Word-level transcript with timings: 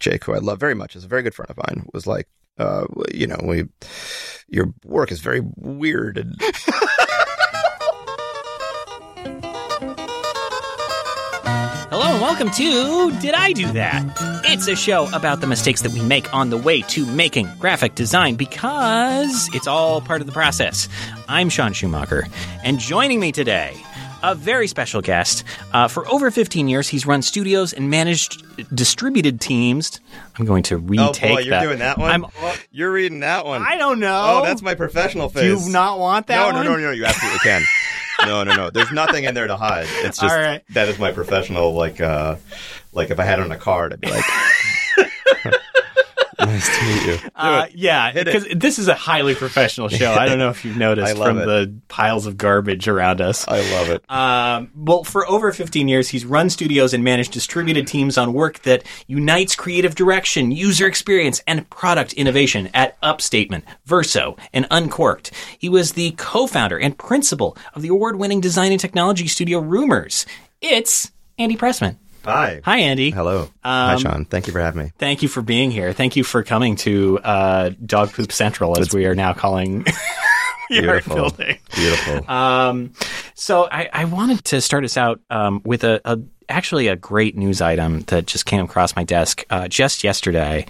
Jake, 0.00 0.24
who 0.24 0.34
I 0.34 0.38
love 0.38 0.58
very 0.58 0.74
much, 0.74 0.96
is 0.96 1.04
a 1.04 1.08
very 1.08 1.22
good 1.22 1.34
friend 1.34 1.50
of 1.50 1.58
mine, 1.58 1.86
was 1.92 2.06
like, 2.06 2.26
uh, 2.58 2.86
you 3.12 3.26
know, 3.26 3.38
we, 3.42 3.64
your 4.48 4.72
work 4.84 5.12
is 5.12 5.20
very 5.20 5.42
weird 5.56 6.18
and 6.18 6.34
Hello 11.90 12.12
and 12.12 12.20
welcome 12.20 12.50
to 12.50 13.10
Did 13.20 13.34
I 13.34 13.52
Do 13.52 13.70
That? 13.72 14.04
It's 14.44 14.68
a 14.68 14.76
show 14.76 15.08
about 15.14 15.40
the 15.40 15.46
mistakes 15.46 15.82
that 15.82 15.92
we 15.92 16.00
make 16.02 16.32
on 16.32 16.50
the 16.50 16.56
way 16.56 16.82
to 16.82 17.04
making 17.04 17.48
graphic 17.58 17.94
design 17.94 18.36
because 18.36 19.48
it's 19.54 19.66
all 19.66 20.00
part 20.00 20.20
of 20.20 20.26
the 20.26 20.32
process. 20.32 20.88
I'm 21.28 21.48
Sean 21.50 21.72
Schumacher, 21.72 22.26
and 22.64 22.78
joining 22.78 23.20
me 23.20 23.32
today, 23.32 23.74
a 24.22 24.34
very 24.34 24.66
special 24.66 25.00
guest. 25.00 25.44
Uh, 25.72 25.88
for 25.88 26.06
over 26.08 26.30
15 26.30 26.68
years, 26.68 26.88
he's 26.88 27.06
run 27.06 27.22
studios 27.22 27.72
and 27.72 27.90
managed 27.90 28.42
distributed 28.74 29.40
teams. 29.40 30.00
I'm 30.38 30.44
going 30.44 30.62
to 30.64 30.76
oh 30.76 30.78
retake 30.78 31.30
boy, 31.30 31.40
you're 31.40 31.50
that. 31.50 31.62
doing 31.62 31.78
that 31.78 31.98
one. 31.98 32.10
I'm, 32.10 32.26
you're 32.70 32.92
reading 32.92 33.20
that 33.20 33.44
one. 33.44 33.62
I 33.62 33.76
don't 33.76 34.00
know. 34.00 34.40
Oh, 34.40 34.42
that's 34.44 34.62
my 34.62 34.74
professional 34.74 35.28
face. 35.28 35.42
Do 35.42 35.66
you 35.66 35.72
not 35.72 35.98
want 35.98 36.26
that 36.28 36.36
no, 36.36 36.56
one? 36.56 36.64
no, 36.64 36.74
no, 36.74 36.80
no. 36.80 36.90
You 36.90 37.04
absolutely 37.04 37.40
can. 37.40 37.62
no, 38.26 38.44
no, 38.44 38.54
no. 38.54 38.70
There's 38.70 38.92
nothing 38.92 39.24
in 39.24 39.34
there 39.34 39.46
to 39.46 39.56
hide. 39.56 39.86
It's 39.88 40.18
just 40.18 40.34
right. 40.34 40.62
that 40.70 40.88
is 40.88 40.98
my 40.98 41.12
professional. 41.12 41.72
Like, 41.72 42.00
uh, 42.00 42.36
like 42.92 43.10
if 43.10 43.18
I 43.18 43.24
had 43.24 43.38
it 43.38 43.42
on 43.42 43.52
a 43.52 43.58
card, 43.58 43.92
I'd 43.92 44.00
be 44.00 44.10
like, 44.10 44.24
"Nice 46.46 46.78
to 46.78 46.84
meet 46.84 47.06
you." 47.06 47.30
Uh, 47.40 47.66
yeah, 47.74 48.12
because 48.12 48.46
this 48.54 48.78
is 48.78 48.88
a 48.88 48.94
highly 48.94 49.34
professional 49.34 49.88
show. 49.88 50.12
I 50.12 50.26
don't 50.26 50.38
know 50.38 50.50
if 50.50 50.64
you've 50.64 50.76
noticed 50.76 51.16
from 51.16 51.38
it. 51.38 51.46
the 51.46 51.74
piles 51.88 52.26
of 52.26 52.36
garbage 52.36 52.86
around 52.86 53.22
us. 53.22 53.48
I 53.48 53.60
love 53.72 53.88
it. 53.88 54.04
Um, 54.10 54.70
well, 54.76 55.04
for 55.04 55.26
over 55.26 55.52
15 55.52 55.88
years, 55.88 56.10
he's 56.10 56.26
run 56.26 56.50
studios 56.50 56.92
and 56.92 57.02
managed 57.02 57.32
distributed 57.32 57.86
teams 57.86 58.18
on 58.18 58.34
work 58.34 58.60
that 58.62 58.84
unites 59.06 59.54
creative 59.54 59.94
direction, 59.94 60.52
user 60.52 60.86
experience, 60.86 61.42
and 61.46 61.68
product 61.70 62.12
innovation 62.12 62.68
at 62.74 62.98
Upstatement, 63.02 63.64
Verso, 63.86 64.36
and 64.52 64.66
Uncorked. 64.70 65.32
He 65.58 65.68
was 65.70 65.92
the 65.92 66.10
co-founder 66.18 66.78
and 66.78 66.96
principal 66.98 67.56
of 67.74 67.80
the 67.80 67.88
award-winning 67.88 68.40
design 68.42 68.70
and 68.72 68.80
technology 68.80 69.28
studio 69.28 69.60
Rumors. 69.60 70.26
It's 70.60 71.10
Andy 71.38 71.56
Pressman. 71.56 71.96
Hi. 72.24 72.60
Hi, 72.64 72.78
Andy. 72.78 73.10
Hello. 73.10 73.48
Hi, 73.64 73.96
Sean. 73.96 74.24
Thank 74.24 74.46
you 74.46 74.52
for 74.52 74.60
having 74.60 74.84
me. 74.84 74.92
Thank 74.98 75.22
you 75.22 75.28
for 75.28 75.42
being 75.42 75.70
here. 75.70 75.92
Thank 75.92 76.16
you 76.16 76.24
for 76.24 76.42
coming 76.42 76.76
to 76.76 77.18
uh, 77.20 77.70
Dog 77.84 78.12
Poop 78.12 78.32
Central, 78.32 78.78
as 78.78 78.92
we 78.92 79.06
are 79.06 79.14
now 79.14 79.32
calling 79.32 79.86
Beautiful. 80.70 81.14
building. 81.16 81.58
Beautiful. 81.74 82.30
Um, 82.30 82.92
so 83.34 83.68
I, 83.70 83.88
I 83.92 84.04
wanted 84.04 84.44
to 84.46 84.60
start 84.60 84.84
us 84.84 84.96
out 84.96 85.20
um, 85.30 85.60
with 85.64 85.84
a, 85.84 86.00
a 86.04 86.18
actually 86.50 86.88
a 86.88 86.96
great 86.96 87.36
news 87.36 87.60
item 87.60 88.00
that 88.02 88.26
just 88.26 88.44
came 88.44 88.64
across 88.64 88.96
my 88.96 89.04
desk 89.04 89.44
uh, 89.50 89.68
just 89.68 90.02
yesterday. 90.04 90.66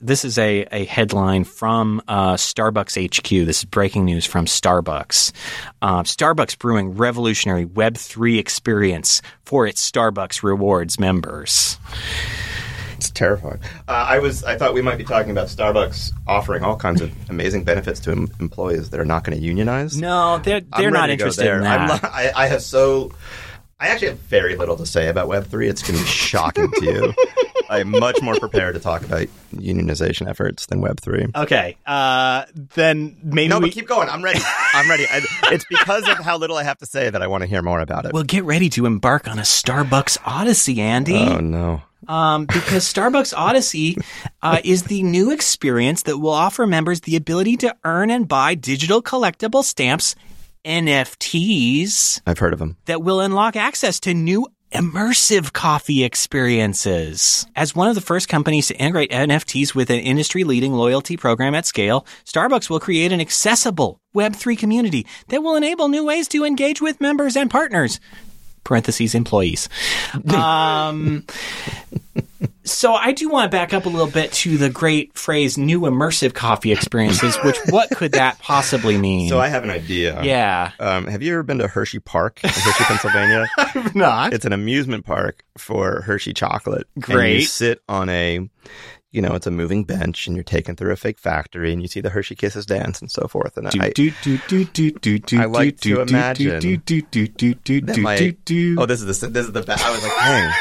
This 0.00 0.24
is 0.24 0.38
a, 0.38 0.66
a 0.70 0.84
headline 0.84 1.44
from 1.44 2.02
uh, 2.06 2.34
Starbucks 2.34 3.02
HQ. 3.02 3.46
This 3.46 3.60
is 3.60 3.64
breaking 3.64 4.04
news 4.04 4.26
from 4.26 4.44
Starbucks. 4.44 5.32
Uh, 5.80 6.02
Starbucks 6.02 6.58
brewing 6.58 6.96
revolutionary 6.96 7.64
Web 7.64 7.96
three 7.96 8.38
experience 8.38 9.22
for 9.44 9.66
its 9.66 9.90
Starbucks 9.90 10.42
Rewards 10.42 11.00
members. 11.00 11.78
It's 13.12 13.18
terrifying. 13.18 13.60
Uh, 13.86 13.92
I 13.92 14.18
was. 14.20 14.42
I 14.44 14.56
thought 14.56 14.72
we 14.74 14.80
might 14.82 14.96
be 14.96 15.04
talking 15.04 15.30
about 15.30 15.48
Starbucks 15.48 16.12
offering 16.26 16.62
all 16.64 16.76
kinds 16.76 17.00
of 17.02 17.12
amazing 17.30 17.64
benefits 17.64 18.00
to 18.00 18.10
em- 18.12 18.28
employees 18.40 18.90
that 18.90 19.00
are 19.00 19.04
not 19.04 19.24
going 19.24 19.38
to 19.38 19.44
unionize. 19.44 19.98
No, 20.00 20.38
they're 20.38 20.60
they're 20.60 20.86
I'm 20.88 20.92
not 20.92 21.00
ready 21.02 21.12
to 21.12 21.16
go 21.18 21.24
interested 21.24 21.44
there. 21.44 21.58
in 21.58 21.66
I'm 21.66 21.88
that. 21.88 22.04
I, 22.04 22.32
I 22.34 22.46
have 22.46 22.62
so. 22.62 23.12
I 23.78 23.88
actually 23.88 24.08
have 24.08 24.18
very 24.20 24.56
little 24.56 24.76
to 24.76 24.86
say 24.86 25.08
about 25.08 25.28
Web 25.28 25.46
three. 25.46 25.68
It's 25.68 25.82
going 25.82 25.98
to 25.98 26.04
be 26.04 26.08
shocking 26.10 26.70
to 26.70 26.84
you. 26.84 27.14
I'm 27.72 27.90
much 27.90 28.20
more 28.22 28.34
prepared 28.38 28.74
to 28.74 28.80
talk 28.80 29.02
about 29.02 29.26
unionization 29.54 30.28
efforts 30.28 30.66
than 30.66 30.80
Web 30.80 31.00
three. 31.00 31.26
Okay, 31.34 31.76
uh, 31.86 32.44
then 32.74 33.16
maybe 33.22 33.48
No, 33.48 33.58
we, 33.58 33.66
but 33.68 33.72
keep 33.74 33.88
going. 33.88 34.08
I'm 34.08 34.22
ready. 34.22 34.40
I'm 34.74 34.88
ready. 34.88 35.06
I, 35.10 35.20
it's 35.52 35.64
because 35.68 36.06
of 36.08 36.18
how 36.18 36.36
little 36.38 36.56
I 36.56 36.62
have 36.64 36.78
to 36.78 36.86
say 36.86 37.08
that 37.10 37.22
I 37.22 37.26
want 37.26 37.42
to 37.42 37.46
hear 37.48 37.62
more 37.62 37.80
about 37.80 38.04
it. 38.04 38.12
Well, 38.12 38.24
get 38.24 38.44
ready 38.44 38.68
to 38.70 38.86
embark 38.86 39.26
on 39.28 39.38
a 39.38 39.42
Starbucks 39.42 40.18
Odyssey, 40.24 40.80
Andy. 40.80 41.16
oh 41.16 41.38
no. 41.40 41.82
Um, 42.08 42.46
because 42.46 42.84
Starbucks 42.92 43.32
Odyssey 43.36 43.96
uh, 44.42 44.58
is 44.64 44.82
the 44.84 45.04
new 45.04 45.30
experience 45.30 46.02
that 46.02 46.18
will 46.18 46.30
offer 46.32 46.66
members 46.66 47.02
the 47.02 47.14
ability 47.14 47.56
to 47.58 47.76
earn 47.84 48.10
and 48.10 48.26
buy 48.26 48.56
digital 48.56 49.00
collectible 49.00 49.62
stamps, 49.62 50.16
NFTs, 50.64 52.20
I've 52.26 52.38
heard 52.38 52.52
of 52.52 52.58
them. 52.58 52.76
that 52.86 53.02
will 53.02 53.20
unlock 53.20 53.56
access 53.56 54.00
to 54.00 54.14
new 54.14 54.46
immersive 54.72 55.52
coffee 55.52 56.02
experiences. 56.02 57.46
As 57.54 57.74
one 57.74 57.88
of 57.88 57.94
the 57.94 58.00
first 58.00 58.28
companies 58.28 58.68
to 58.68 58.76
integrate 58.76 59.10
NFTs 59.10 59.74
with 59.74 59.90
an 59.90 60.00
industry 60.00 60.44
leading 60.44 60.72
loyalty 60.72 61.16
program 61.16 61.54
at 61.54 61.66
scale, 61.66 62.06
Starbucks 62.24 62.70
will 62.70 62.80
create 62.80 63.12
an 63.12 63.20
accessible 63.20 64.00
Web3 64.14 64.58
community 64.58 65.06
that 65.28 65.42
will 65.42 65.56
enable 65.56 65.88
new 65.88 66.04
ways 66.04 66.28
to 66.28 66.44
engage 66.44 66.80
with 66.80 67.00
members 67.00 67.36
and 67.36 67.50
partners. 67.50 68.00
Parentheses 68.64 69.14
employees. 69.14 69.68
Um, 70.32 71.26
so 72.64 72.94
I 72.94 73.12
do 73.12 73.28
want 73.28 73.50
to 73.50 73.54
back 73.56 73.72
up 73.74 73.86
a 73.86 73.88
little 73.88 74.06
bit 74.10 74.32
to 74.32 74.56
the 74.56 74.70
great 74.70 75.16
phrase 75.16 75.58
"new 75.58 75.80
immersive 75.82 76.34
coffee 76.34 76.72
experiences." 76.72 77.36
Which 77.44 77.58
what 77.70 77.90
could 77.90 78.12
that 78.12 78.38
possibly 78.38 78.98
mean? 78.98 79.28
So 79.28 79.40
I 79.40 79.48
have 79.48 79.64
an 79.64 79.70
idea. 79.70 80.22
yeah, 80.22 80.72
Um, 80.78 81.06
have 81.06 81.22
you 81.22 81.32
ever 81.32 81.42
been 81.42 81.58
to 81.58 81.68
Hershey 81.68 81.98
Park 81.98 82.40
in 82.44 82.50
Hershey, 82.50 82.84
Pennsylvania? 82.84 83.46
not 83.94 84.32
It's 84.32 84.44
an 84.44 84.52
amusement 84.52 85.04
park 85.04 85.44
for 85.58 86.02
Hershey 86.02 86.32
chocolate. 86.32 86.86
And 86.94 87.04
Great. 87.04 87.34
you 87.40 87.42
sit 87.42 87.80
on 87.88 88.08
a, 88.08 88.48
you 89.10 89.20
know, 89.22 89.34
it's 89.34 89.46
a 89.46 89.50
moving 89.50 89.84
bench, 89.84 90.26
and 90.26 90.36
you're 90.36 90.42
taken 90.44 90.74
through 90.76 90.92
a 90.92 90.96
fake 90.96 91.18
factory, 91.18 91.72
and 91.72 91.82
you 91.82 91.88
see 91.88 92.00
the 92.00 92.10
Hershey 92.10 92.34
Kisses 92.34 92.64
dance 92.64 93.00
and 93.00 93.10
so 93.10 93.26
forth. 93.28 93.56
And 93.56 93.68
I, 93.68 93.90
do 93.90 94.10
do 94.22 94.38
do 94.48 94.64
do 94.64 94.90
do 94.92 95.18
do 95.18 95.40
I 95.40 95.44
like 95.46 95.80
do 95.80 95.96
to 95.96 96.04
do 96.06 96.14
imagine 96.14 96.60
do 96.60 96.76
do 96.78 97.02
do 97.02 97.26
do 97.28 97.54
do 97.54 97.80
that 97.82 97.94
do 97.96 98.02
my- 98.02 98.16
do 98.16 98.32
do. 98.32 98.76
oh, 98.78 98.86
this 98.86 99.02
is 99.02 99.20
the 99.20 99.28
this 99.28 99.46
is 99.46 99.52
the. 99.52 99.60
I 99.60 99.90
was 99.90 100.02
like, 100.02 100.12
dang. 100.16 100.52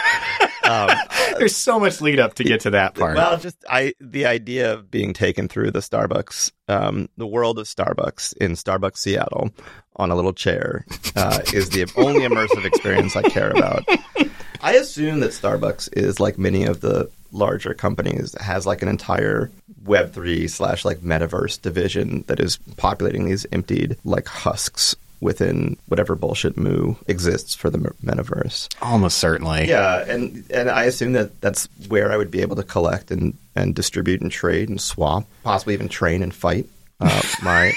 Um, 0.72 0.90
There's 1.38 1.56
so 1.56 1.80
much 1.80 2.02
lead 2.02 2.20
up 2.20 2.36
to 2.36 2.44
get 2.44 2.62
to 2.62 2.72
that 2.72 2.96
part. 2.96 3.16
Well, 3.16 3.38
just 3.38 3.58
I 3.70 3.94
the 4.00 4.26
idea 4.26 4.74
of 4.74 4.90
being 4.92 5.14
taken 5.14 5.48
through 5.48 5.72
the 5.72 5.80
Starbucks, 5.80 6.52
um, 6.68 7.10
the 7.18 7.28
world 7.28 7.60
of 7.60 7.66
Starbucks 7.66 8.38
in 8.38 8.54
Starbucks 8.54 8.98
Seattle 8.98 9.52
on 9.96 10.12
a 10.12 10.16
little 10.16 10.34
chair 10.34 10.86
uh, 11.16 11.40
is 11.54 11.70
the 11.70 11.92
only 11.96 12.22
immersive 12.22 12.66
experience 12.66 13.16
I 13.16 13.24
care 13.24 13.52
about. 13.52 13.84
I 14.62 14.74
assume 14.74 15.22
that 15.22 15.32
Starbucks 15.32 15.90
is 15.98 16.20
like 16.20 16.38
many 16.38 16.66
of 16.66 16.82
the 16.82 17.10
larger 17.32 17.74
companies 17.74 18.36
has 18.40 18.66
like 18.66 18.82
an 18.82 18.88
entire 18.88 19.50
Web 19.84 20.14
three 20.14 20.48
slash 20.48 20.86
like 20.86 21.00
metaverse 21.00 21.60
division 21.60 22.24
that 22.28 22.40
is 22.40 22.58
populating 22.78 23.26
these 23.26 23.48
emptied 23.52 23.98
like 24.04 24.28
husks 24.28 24.96
within 25.22 25.78
whatever 25.88 26.16
bullshit 26.16 26.58
moo 26.58 26.96
exists 27.08 27.56
for 27.56 27.70
the 27.70 27.78
metaverse. 27.78 28.68
Almost 28.82 29.20
certainly. 29.20 29.68
Yeah, 29.70 30.04
and 30.08 30.44
and 30.52 30.70
I 30.70 30.86
assume 30.86 31.14
that 31.14 31.40
that's 31.42 31.70
where 31.88 32.12
I 32.12 32.18
would 32.18 32.32
be 32.32 32.42
able 32.42 32.56
to 32.58 32.64
collect 32.64 33.12
and 33.12 33.38
and 33.56 33.74
distribute 33.76 34.22
and 34.22 34.32
trade 34.32 34.70
and 34.70 34.82
swap, 34.82 35.26
possibly 35.44 35.74
even 35.74 35.88
train 35.88 36.24
and 36.24 36.34
fight 36.34 36.68
uh, 37.02 37.22
my 37.44 37.72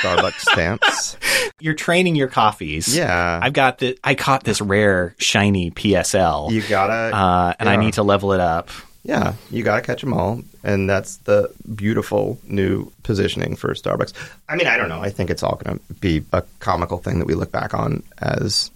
Starbucks 0.00 0.40
stamps. 0.40 1.16
You're 1.60 1.74
training 1.74 2.16
your 2.16 2.28
coffees. 2.28 2.94
Yeah, 2.94 3.40
I've 3.42 3.52
got 3.52 3.78
the. 3.78 3.98
I 4.04 4.14
caught 4.14 4.44
this 4.44 4.60
rare 4.60 5.14
shiny 5.18 5.70
PSL, 5.70 6.50
you 6.50 6.62
gotta, 6.62 7.16
uh, 7.16 7.54
and 7.58 7.68
I 7.68 7.76
need 7.76 7.94
to 7.94 8.02
level 8.02 8.32
it 8.32 8.40
up. 8.40 8.70
Yeah, 9.04 9.34
you 9.50 9.62
gotta 9.62 9.82
catch 9.82 10.00
them 10.00 10.14
all, 10.14 10.42
and 10.62 10.88
that's 10.88 11.18
the 11.18 11.50
beautiful 11.74 12.38
new 12.44 12.90
positioning 13.02 13.54
for 13.54 13.74
Starbucks. 13.74 14.14
I 14.48 14.56
mean, 14.56 14.66
I 14.66 14.76
don't 14.78 14.88
know. 14.88 15.00
I 15.00 15.10
think 15.10 15.30
it's 15.30 15.42
all 15.42 15.60
going 15.62 15.78
to 15.78 15.94
be 15.94 16.24
a 16.32 16.42
comical 16.60 16.98
thing 16.98 17.18
that 17.18 17.26
we 17.26 17.34
look 17.34 17.52
back 17.52 17.74
on 17.74 18.02
as 18.18 18.70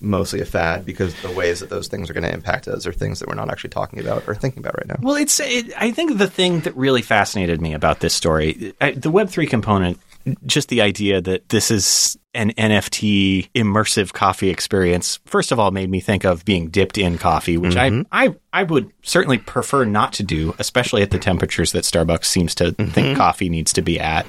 mostly 0.00 0.40
a 0.40 0.44
fad 0.44 0.84
because 0.84 1.14
the 1.22 1.30
ways 1.30 1.60
that 1.60 1.70
those 1.70 1.86
things 1.86 2.10
are 2.10 2.14
going 2.14 2.24
to 2.24 2.32
impact 2.32 2.66
us 2.66 2.86
are 2.86 2.92
things 2.92 3.20
that 3.20 3.28
we're 3.28 3.34
not 3.34 3.50
actually 3.50 3.70
talking 3.70 4.00
about 4.00 4.26
or 4.26 4.34
thinking 4.34 4.60
about 4.60 4.76
right 4.76 4.88
now. 4.88 4.96
Well, 5.00 5.16
it's. 5.16 5.38
It, 5.38 5.72
I 5.76 5.92
think 5.92 6.18
the 6.18 6.28
thing 6.28 6.60
that 6.60 6.76
really 6.76 7.02
fascinated 7.02 7.60
me 7.60 7.72
about 7.72 8.00
this 8.00 8.12
story, 8.14 8.74
I, 8.80 8.92
the 8.92 9.10
Web 9.10 9.28
three 9.28 9.46
component, 9.46 10.00
just 10.46 10.68
the 10.68 10.80
idea 10.80 11.20
that 11.20 11.48
this 11.48 11.70
is 11.70 12.18
an 12.32 12.52
NFT 12.52 13.50
immersive 13.54 14.12
coffee 14.12 14.50
experience. 14.50 15.18
First 15.26 15.50
of 15.50 15.58
all, 15.58 15.70
made 15.70 15.90
me 15.90 16.00
think 16.00 16.24
of 16.24 16.44
being 16.44 16.68
dipped 16.68 16.96
in 16.96 17.18
coffee, 17.18 17.56
which 17.56 17.76
I, 17.76 17.90
mm-hmm. 17.90 18.02
I 18.12 18.36
I 18.52 18.62
would 18.62 18.92
certainly 19.02 19.38
prefer 19.38 19.84
not 19.84 20.12
to 20.14 20.22
do, 20.22 20.54
especially 20.58 21.02
at 21.02 21.10
the 21.10 21.18
temperatures 21.18 21.72
that 21.72 21.84
Starbucks 21.84 22.26
seems 22.26 22.54
to 22.56 22.72
mm-hmm. 22.72 22.90
think 22.90 23.16
coffee 23.16 23.48
needs 23.48 23.72
to 23.74 23.82
be 23.82 23.98
at. 23.98 24.26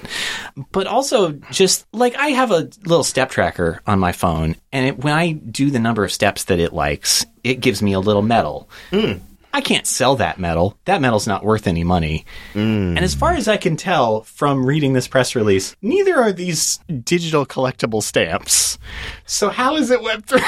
But 0.71 0.88
also, 0.88 1.33
just 1.51 1.86
like 1.94 2.15
I 2.15 2.30
have 2.30 2.51
a 2.51 2.69
little 2.86 3.03
step 3.03 3.30
tracker 3.30 3.81
on 3.86 4.00
my 4.00 4.12
phone, 4.12 4.56
and 4.71 4.88
it, 4.88 5.00
when 5.00 5.13
I 5.13 5.33
do 5.33 5.69
the 5.69 5.80
number 5.80 6.04
of 6.04 6.12
steps 6.12 6.45
that 6.45 6.59
it 6.59 6.74
likes, 6.74 7.25
it 7.44 7.59
gives 7.59 7.81
me 7.81 7.94
a 7.94 8.00
little 8.00 8.24
medal. 8.24 8.69
Mm. 8.92 9.21
I 9.53 9.62
can't 9.62 9.86
sell 9.86 10.15
that 10.18 10.39
metal. 10.39 10.77
That 10.86 11.01
metal's 11.01 11.27
not 11.27 11.44
worth 11.44 11.68
any 11.68 11.83
money. 11.83 12.25
Mm. 12.53 12.95
And 12.95 13.00
as 13.00 13.13
far 13.15 13.33
as 13.33 13.48
I 13.48 13.57
can 13.57 13.75
tell 13.75 14.21
from 14.24 14.65
reading 14.65 14.94
this 14.94 15.07
press 15.07 15.36
release, 15.36 15.75
neither 15.81 16.15
are 16.18 16.31
these 16.31 16.80
digital 17.03 17.45
collectible 17.45 18.01
stamps. 18.01 18.77
So 19.25 19.50
how 19.50 19.75
is 19.75 19.92
it 19.92 20.00
Web3? 20.00 20.42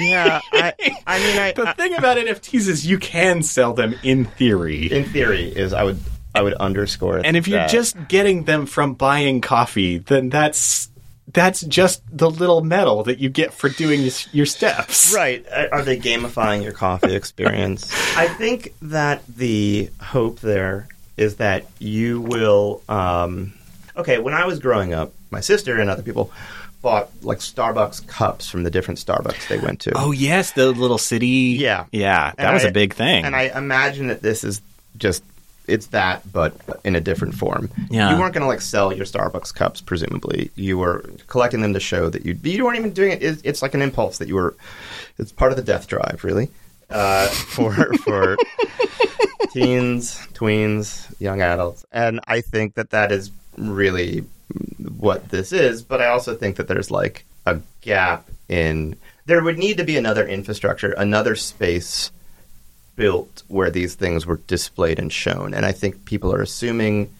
Yeah, 0.00 0.40
I, 0.52 0.72
I 1.06 1.18
mean, 1.18 1.38
I, 1.38 1.52
the 1.56 1.74
thing 1.76 1.94
about 1.94 2.16
NFTs 2.16 2.68
is 2.68 2.86
you 2.86 2.98
can 2.98 3.42
sell 3.42 3.72
them 3.74 3.94
in 4.02 4.24
theory. 4.24 4.90
in 4.92 5.04
theory 5.04 5.44
is 5.48 5.72
I 5.72 5.84
would 5.84 5.98
I 6.34 6.42
would 6.42 6.54
underscore 6.54 7.20
And 7.24 7.36
if 7.36 7.48
you're 7.48 7.58
that. 7.58 7.70
just 7.70 7.96
getting 8.08 8.44
them 8.44 8.66
from 8.66 8.94
buying 8.94 9.40
coffee, 9.40 9.98
then 9.98 10.28
that's 10.28 10.88
that's 11.32 11.60
just 11.62 12.02
the 12.16 12.30
little 12.30 12.62
medal 12.62 13.02
that 13.04 13.18
you 13.18 13.28
get 13.28 13.52
for 13.52 13.68
doing 13.68 14.00
your, 14.02 14.12
your 14.32 14.46
steps. 14.46 15.12
Right. 15.14 15.46
Are 15.52 15.68
are 15.74 15.82
they 15.82 15.98
gamifying 15.98 16.62
your 16.62 16.72
coffee 16.72 17.14
experience? 17.14 17.90
I 18.16 18.28
think 18.28 18.74
that 18.82 19.22
the 19.26 19.90
hope 20.00 20.40
there 20.40 20.88
is 21.16 21.36
that 21.36 21.66
you 21.78 22.20
will. 22.20 22.82
Um, 22.88 23.52
okay, 23.96 24.18
when 24.18 24.34
I 24.34 24.46
was 24.46 24.58
growing 24.58 24.94
up, 24.94 25.12
my 25.30 25.40
sister 25.40 25.78
and 25.80 25.90
other 25.90 26.02
people 26.02 26.32
bought 26.82 27.10
like 27.22 27.38
Starbucks 27.38 28.06
cups 28.06 28.48
from 28.48 28.62
the 28.62 28.70
different 28.70 28.98
Starbucks 29.04 29.48
they 29.48 29.58
went 29.58 29.80
to. 29.80 29.92
Oh 29.94 30.12
yes, 30.12 30.52
the 30.52 30.70
little 30.72 30.96
city. 30.98 31.56
Yeah. 31.58 31.84
yeah, 31.92 32.32
that 32.36 32.38
And 32.46 32.54
was 32.54 32.64
I- 32.64 32.68
a 32.68 32.72
big 32.72 32.94
thing. 32.94 33.24
And 33.24 33.36
I 33.36 33.50
imagine 33.54 34.06
that 34.08 34.22
this 34.22 34.44
is 34.44 34.60
just. 34.96 35.22
It's 35.66 35.86
that, 35.88 36.30
but 36.32 36.54
in 36.84 36.96
a 36.96 37.00
different 37.00 37.34
form. 37.34 37.70
Yeah. 37.90 38.12
You 38.12 38.20
weren't 38.20 38.34
going 38.34 38.42
to 38.42 38.48
like 38.48 38.60
sell 38.60 38.92
your 38.92 39.06
Starbucks 39.06 39.54
cups, 39.54 39.80
presumably. 39.80 40.50
You 40.56 40.78
were 40.78 41.04
collecting 41.28 41.60
them 41.60 41.74
to 41.74 41.80
show 41.80 42.10
that 42.10 42.24
you. 42.24 42.36
You 42.42 42.64
weren't 42.64 42.78
even 42.78 42.92
doing 42.92 43.12
it. 43.12 43.22
It's, 43.22 43.42
it's 43.42 43.62
like 43.62 43.74
an 43.74 43.82
impulse 43.82 44.18
that 44.18 44.28
you 44.28 44.34
were. 44.34 44.56
It's 45.18 45.32
part 45.32 45.52
of 45.52 45.56
the 45.56 45.62
death 45.62 45.86
drive, 45.86 46.24
really, 46.24 46.48
uh, 46.90 47.28
for 47.28 47.72
for 48.04 48.36
teens, 49.52 50.18
tweens, 50.32 51.12
young 51.20 51.40
adults, 51.40 51.84
and 51.92 52.20
I 52.26 52.40
think 52.40 52.74
that 52.74 52.90
that 52.90 53.12
is 53.12 53.30
really 53.56 54.24
what 54.98 55.28
this 55.28 55.52
is. 55.52 55.82
But 55.82 56.00
I 56.00 56.06
also 56.06 56.34
think 56.34 56.56
that 56.56 56.68
there's 56.68 56.90
like 56.90 57.24
a 57.46 57.60
gap 57.80 58.28
in. 58.48 58.96
There 59.26 59.42
would 59.42 59.58
need 59.58 59.76
to 59.76 59.84
be 59.84 59.96
another 59.96 60.26
infrastructure, 60.26 60.92
another 60.92 61.36
space 61.36 62.10
built 63.00 63.42
where 63.48 63.70
these 63.70 63.94
things 63.94 64.26
were 64.26 64.36
displayed 64.46 64.98
and 64.98 65.10
shown. 65.10 65.54
And 65.54 65.64
I 65.64 65.72
think 65.72 66.04
people 66.04 66.34
are 66.34 66.42
assuming 66.42 67.10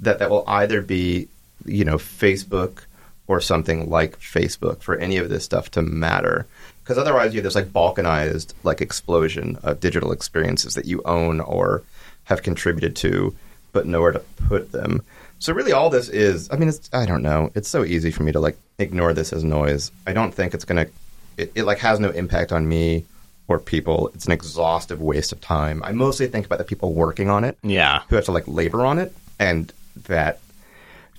that 0.00 0.20
that 0.20 0.30
will 0.30 0.44
either 0.46 0.80
be, 0.80 1.28
you 1.66 1.84
know, 1.84 1.98
Facebook 1.98 2.84
or 3.26 3.38
something 3.38 3.90
like 3.90 4.18
Facebook 4.18 4.80
for 4.80 4.96
any 4.96 5.18
of 5.18 5.28
this 5.28 5.44
stuff 5.44 5.70
to 5.72 5.82
matter. 5.82 6.46
Because 6.82 6.96
otherwise, 6.96 7.34
you 7.34 7.40
have 7.40 7.44
this 7.44 7.54
like 7.54 7.66
balkanized 7.66 8.54
like 8.62 8.80
explosion 8.80 9.58
of 9.62 9.80
digital 9.80 10.12
experiences 10.12 10.74
that 10.76 10.86
you 10.86 11.02
own 11.04 11.40
or 11.40 11.82
have 12.24 12.42
contributed 12.42 12.96
to, 12.96 13.36
but 13.72 13.86
nowhere 13.86 14.12
to 14.12 14.20
put 14.48 14.72
them. 14.72 15.02
So 15.40 15.52
really, 15.52 15.72
all 15.72 15.90
this 15.90 16.08
is, 16.08 16.48
I 16.50 16.56
mean, 16.56 16.70
it's 16.70 16.88
I 16.94 17.04
don't 17.04 17.22
know. 17.22 17.50
It's 17.54 17.68
so 17.68 17.84
easy 17.84 18.10
for 18.10 18.22
me 18.22 18.32
to 18.32 18.40
like 18.40 18.56
ignore 18.78 19.12
this 19.12 19.34
as 19.34 19.44
noise. 19.44 19.92
I 20.06 20.14
don't 20.14 20.32
think 20.32 20.54
it's 20.54 20.64
gonna. 20.64 20.86
It, 21.36 21.52
it 21.54 21.64
like 21.64 21.80
has 21.80 22.00
no 22.00 22.08
impact 22.12 22.50
on 22.50 22.66
me 22.66 23.04
or 23.48 23.58
people. 23.58 24.10
It's 24.14 24.26
an 24.26 24.32
exhaustive 24.32 25.00
waste 25.00 25.32
of 25.32 25.40
time. 25.40 25.82
I 25.82 25.92
mostly 25.92 26.26
think 26.28 26.46
about 26.46 26.58
the 26.58 26.64
people 26.64 26.92
working 26.92 27.30
on 27.30 27.44
it 27.44 27.58
yeah, 27.62 28.02
who 28.08 28.16
have 28.16 28.26
to 28.26 28.32
like 28.32 28.46
labor 28.46 28.84
on 28.84 28.98
it 28.98 29.12
and 29.38 29.72
that 30.06 30.38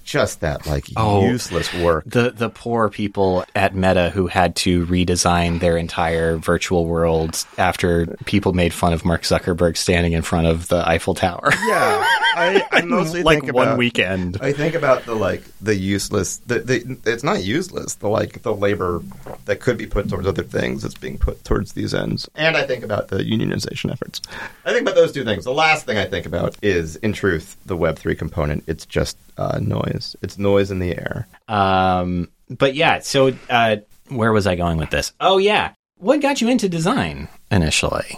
just 0.10 0.42
that 0.42 0.66
like 0.66 0.86
Oh. 0.98 1.24
useless 1.28 1.72
work. 1.76 2.04
the 2.08 2.32
the 2.32 2.50
poor 2.50 2.90
people 2.90 3.46
at 3.56 3.76
Meta 3.76 4.10
who 4.10 4.26
had 4.28 4.56
to 4.58 4.86
redesign 4.88 5.60
their 5.60 5.78
entire 5.78 6.38
virtual 6.38 6.86
world 6.86 7.46
after 7.60 8.08
people 8.26 8.54
made 8.54 8.74
fun 8.74 8.92
of 8.92 9.06
Mark 9.06 9.22
Zuckerberg 9.22 9.78
standing 9.78 10.14
in 10.14 10.24
front 10.24 10.48
of 10.48 10.68
the 10.68 10.88
Eiffel 10.88 11.14
Tower. 11.14 11.50
Yeah, 11.52 12.06
I, 12.36 12.66
I 12.72 12.82
mostly 12.86 13.22
like 13.22 13.42
think 13.42 13.54
one 13.54 13.68
about, 13.68 13.78
weekend. 13.78 14.38
I 14.42 14.52
think 14.52 14.74
about 14.74 15.06
the 15.06 15.14
like 15.14 15.44
the 15.62 15.76
useless. 15.76 16.38
The, 16.38 16.60
the 16.60 16.98
it's 17.06 17.24
not 17.24 17.44
useless. 17.44 17.96
The 17.96 18.10
like 18.10 18.42
the 18.42 18.56
labor 18.56 19.04
that 19.46 19.60
could 19.60 19.78
be 19.78 19.86
put 19.86 20.10
towards 20.10 20.26
other 20.28 20.44
things 20.44 20.82
that's 20.82 20.98
being 20.98 21.18
put 21.20 21.44
towards 21.44 21.74
these 21.74 21.94
ends. 21.94 22.28
And 22.36 22.58
I 22.58 22.66
think 22.66 22.84
about 22.84 23.10
the 23.10 23.18
unionization 23.18 23.92
efforts. 23.92 24.22
I 24.66 24.72
think 24.72 24.82
about 24.82 24.96
those 24.96 25.12
two 25.12 25.24
things. 25.24 25.44
The 25.46 25.54
last 25.54 25.86
thing 25.86 25.98
I 26.00 26.06
think 26.06 26.26
about 26.26 26.56
is, 26.64 26.96
in 26.98 27.14
truth, 27.14 27.56
the 27.66 27.78
Web 27.78 27.98
three 28.00 28.16
component. 28.16 28.64
It's 28.66 28.86
just 28.88 29.18
uh, 29.38 29.60
noise. 29.62 29.99
It's 30.22 30.38
noise 30.38 30.72
in 30.72 30.80
the 30.80 30.96
air. 30.96 31.28
Um, 31.48 32.30
but 32.50 32.76
yeah, 32.76 33.00
so 33.00 33.34
uh, 33.50 33.78
where 34.10 34.32
was 34.32 34.48
I 34.48 34.56
going 34.56 34.78
with 34.78 34.90
this? 34.90 35.14
Oh 35.20 35.38
yeah, 35.38 35.74
what 35.98 36.22
got 36.22 36.42
you 36.42 36.50
into 36.50 36.70
design 36.70 37.28
initially? 37.52 38.18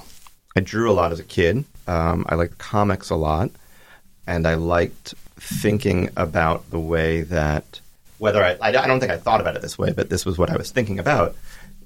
I 0.55 0.59
drew 0.59 0.91
a 0.91 0.93
lot 0.93 1.11
as 1.11 1.19
a 1.19 1.23
kid. 1.23 1.65
Um, 1.87 2.25
I 2.29 2.35
liked 2.35 2.57
comics 2.57 3.09
a 3.09 3.15
lot, 3.15 3.51
and 4.27 4.47
I 4.47 4.55
liked 4.55 5.13
thinking 5.37 6.09
about 6.15 6.69
the 6.69 6.79
way 6.79 7.23
that 7.23 7.79
whether 8.19 8.43
I, 8.43 8.51
I 8.61 8.69
I 8.69 8.87
don't 8.87 8.99
think 8.99 9.11
I 9.11 9.17
thought 9.17 9.41
about 9.41 9.55
it 9.55 9.61
this 9.61 9.77
way, 9.77 9.91
but 9.91 10.09
this 10.09 10.25
was 10.25 10.37
what 10.37 10.49
I 10.49 10.57
was 10.57 10.71
thinking 10.71 10.99
about 10.99 11.35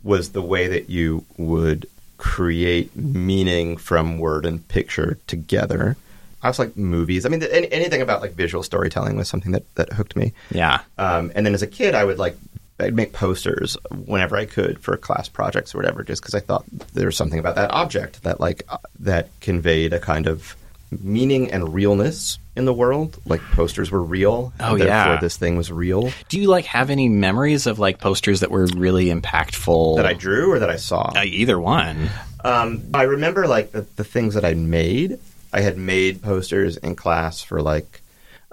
was 0.03 0.31
the 0.31 0.41
way 0.41 0.67
that 0.67 0.89
you 0.89 1.25
would 1.37 1.87
create 2.17 2.95
meaning 2.95 3.77
from 3.77 4.19
word 4.19 4.45
and 4.45 4.65
picture 4.67 5.17
together. 5.27 5.97
I 6.45 6.47
was 6.47 6.59
like 6.59 6.77
movies. 6.77 7.25
I 7.25 7.29
mean, 7.29 7.41
any, 7.41 7.71
anything 7.71 8.03
about 8.03 8.21
like 8.21 8.33
visual 8.33 8.61
storytelling 8.61 9.17
was 9.17 9.27
something 9.27 9.51
that, 9.53 9.63
that 9.75 9.91
hooked 9.91 10.15
me. 10.15 10.31
Yeah, 10.51 10.81
Um, 10.99 11.31
and 11.33 11.43
then 11.43 11.55
as 11.55 11.63
a 11.63 11.67
kid, 11.67 11.95
I 11.95 12.05
would 12.05 12.19
like 12.19 12.37
I'd 12.79 12.93
make 12.93 13.13
posters 13.13 13.77
whenever 13.91 14.37
I 14.37 14.45
could 14.45 14.79
for 14.79 14.95
class 14.95 15.27
projects 15.27 15.73
or 15.73 15.79
whatever, 15.79 16.03
just 16.03 16.21
because 16.21 16.35
I 16.35 16.41
thought 16.41 16.65
there 16.93 17.07
was 17.07 17.17
something 17.17 17.39
about 17.39 17.55
that 17.55 17.71
object 17.71 18.21
that 18.23 18.39
like 18.39 18.63
uh, 18.69 18.77
that 18.99 19.29
conveyed 19.41 19.91
a 19.91 19.99
kind 19.99 20.27
of 20.27 20.55
meaning 20.91 21.51
and 21.51 21.73
realness 21.73 22.37
in 22.55 22.65
the 22.65 22.73
world. 22.73 23.17
Like 23.25 23.41
posters 23.41 23.89
were 23.89 24.03
real. 24.03 24.53
Oh, 24.59 24.77
therefore 24.77 25.13
yeah. 25.13 25.19
this 25.19 25.37
thing 25.37 25.57
was 25.57 25.71
real 25.71 26.11
do 26.29 26.39
you 26.39 26.47
like 26.47 26.65
have 26.65 26.91
any 26.91 27.09
memories 27.09 27.65
of 27.65 27.79
like 27.79 27.99
posters 27.99 28.41
that 28.41 28.51
were 28.51 28.67
really 28.75 29.07
impactful? 29.07 29.95
that 29.95 30.05
I 30.05 30.13
drew 30.13 30.51
or 30.51 30.59
that 30.59 30.69
I 30.69 30.75
saw. 30.75 31.11
Uh, 31.15 31.23
either 31.23 31.59
one. 31.59 32.09
Um, 32.43 32.83
I 32.93 33.03
remember 33.03 33.47
like 33.47 33.71
the, 33.71 33.81
the 33.95 34.03
things 34.03 34.35
that 34.35 34.45
I 34.45 34.53
made. 34.53 35.17
I 35.55 35.61
had 35.61 35.77
made 35.77 36.21
posters 36.21 36.77
in 36.77 36.95
class 36.95 37.41
for 37.41 37.61
like 37.61 38.01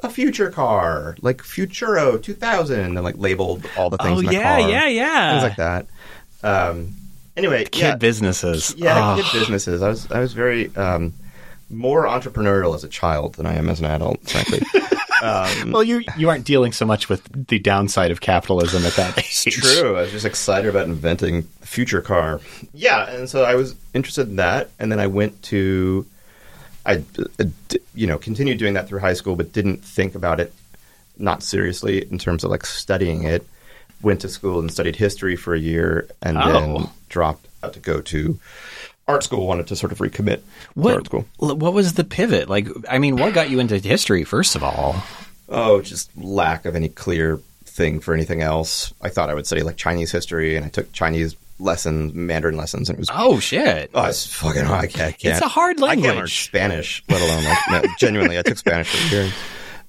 a 0.02 0.08
future 0.08 0.50
car, 0.50 1.16
like 1.20 1.42
Futuro 1.42 2.16
2000, 2.18 2.78
and 2.80 2.94
like 3.02 3.16
labeled 3.18 3.66
all 3.76 3.90
the 3.90 3.98
things 3.98 4.18
Oh 4.20 4.22
the 4.22 4.32
yeah, 4.32 4.60
car. 4.60 4.70
yeah, 4.70 4.86
yeah. 4.88 5.30
things 5.32 5.42
like 5.42 5.56
that. 5.56 5.86
Um, 6.42 6.94
anyway, 7.36 7.64
Kid 7.64 7.80
yeah, 7.82 7.94
businesses. 7.96 8.74
yeah, 8.76 9.14
Oh. 9.18 9.22
kid 9.22 9.38
businesses. 9.40 9.82
I 9.82 9.88
was 9.88 10.10
I 10.10 10.20
was 10.20 10.32
very 10.32 10.74
um, 10.76 11.12
more 11.70 12.04
entrepreneurial 12.06 12.74
as 12.74 12.84
a 12.84 12.88
child 12.88 13.34
than 13.34 13.46
I 13.46 13.54
am 13.54 13.68
as 13.68 13.78
an 13.80 13.86
adult, 13.86 14.20
frankly. 14.28 14.60
um, 15.22 15.70
Well, 15.72 15.84
you 15.84 16.02
you 16.16 16.28
aren't 16.28 16.44
dealing 16.44 16.72
so 16.72 16.84
much 16.84 17.08
with 17.08 17.22
the 17.48 17.58
downside 17.60 18.10
of 18.10 18.20
capitalism 18.20 18.84
at 18.84 18.94
that 18.94 19.18
age. 19.18 19.54
True. 19.54 19.96
I 19.96 20.02
was 20.02 20.10
just 20.10 20.26
excited 20.26 20.68
about 20.68 20.86
inventing 20.86 21.46
a 21.62 21.66
future 21.66 22.00
car. 22.00 22.40
Yeah, 22.74 23.08
and 23.10 23.28
so 23.30 23.44
I 23.44 23.54
was 23.54 23.74
interested 23.94 24.28
in 24.28 24.36
that, 24.36 24.70
and 24.80 24.90
then 24.90 24.98
I 25.00 25.06
went 25.06 25.40
to, 25.44 26.06
I, 26.84 27.02
you 27.94 28.06
know, 28.06 28.18
continued 28.18 28.58
doing 28.58 28.74
that 28.74 28.88
through 28.88 29.00
high 29.00 29.12
school, 29.14 29.36
but 29.36 29.52
didn't 29.52 29.84
think 29.84 30.14
about 30.14 30.40
it, 30.40 30.52
not 31.18 31.42
seriously 31.42 32.02
in 32.10 32.18
terms 32.18 32.44
of 32.44 32.50
like 32.50 32.66
studying 32.66 33.24
it. 33.24 33.46
Went 34.02 34.20
to 34.22 34.28
school 34.28 34.58
and 34.58 34.70
studied 34.72 34.96
history 34.96 35.36
for 35.36 35.54
a 35.54 35.58
year, 35.60 36.08
and 36.22 36.36
oh. 36.36 36.52
then 36.52 36.70
Oh. 36.78 36.92
dropped 37.08 37.46
out 37.62 37.74
to 37.74 37.78
go 37.80 38.00
to 38.00 38.38
art 39.06 39.22
school. 39.22 39.46
Wanted 39.46 39.68
to 39.68 39.76
sort 39.76 39.92
of 39.92 39.98
recommit 39.98 40.36
to 40.38 40.42
What 40.74 40.94
art 40.94 41.06
school. 41.06 41.24
what 41.38 41.72
was 41.72 41.92
the 41.94 42.02
pivot? 42.02 42.48
Like, 42.48 42.66
I 42.88 42.98
mean, 42.98 43.16
what 43.16 43.32
got 43.32 43.48
you 43.50 43.60
into 43.60 43.78
history 43.78 44.24
first 44.24 44.56
of 44.56 44.64
all? 44.64 44.96
Oh, 45.48 45.82
just 45.82 46.10
lack 46.16 46.64
of 46.64 46.74
any 46.74 46.88
clear 46.88 47.38
thing 47.64 48.00
for 48.00 48.12
anything 48.12 48.42
else. 48.42 48.92
I 49.00 49.08
thought 49.08 49.30
I 49.30 49.34
would 49.34 49.46
study 49.46 49.62
like 49.62 49.76
Chinese 49.76 50.10
history, 50.10 50.56
and 50.56 50.64
I 50.66 50.68
took 50.68 50.92
Chinese 50.92 51.36
lessons, 51.62 52.12
Mandarin 52.14 52.56
lessons, 52.56 52.88
and 52.88 52.96
it 52.96 53.00
was 53.00 53.08
Oh 53.12 53.38
shit! 53.38 53.90
Oh, 53.94 54.04
it's 54.04 54.26
fucking 54.26 54.64
hard. 54.64 54.84
I 54.84 54.86
can't. 54.86 55.08
I 55.08 55.12
can't. 55.12 55.36
It's 55.36 55.44
a 55.44 55.48
hard 55.48 55.82
I 55.82 55.94
can't 55.94 56.02
learn 56.02 56.14
language. 56.16 56.44
Spanish, 56.44 57.02
let 57.08 57.20
alone 57.20 57.44
like 57.44 57.84
no, 57.84 57.90
genuinely. 57.98 58.38
I 58.38 58.42
took 58.42 58.58
Spanish 58.58 58.88
for 58.88 59.06
a 59.06 59.10
year. 59.22 59.32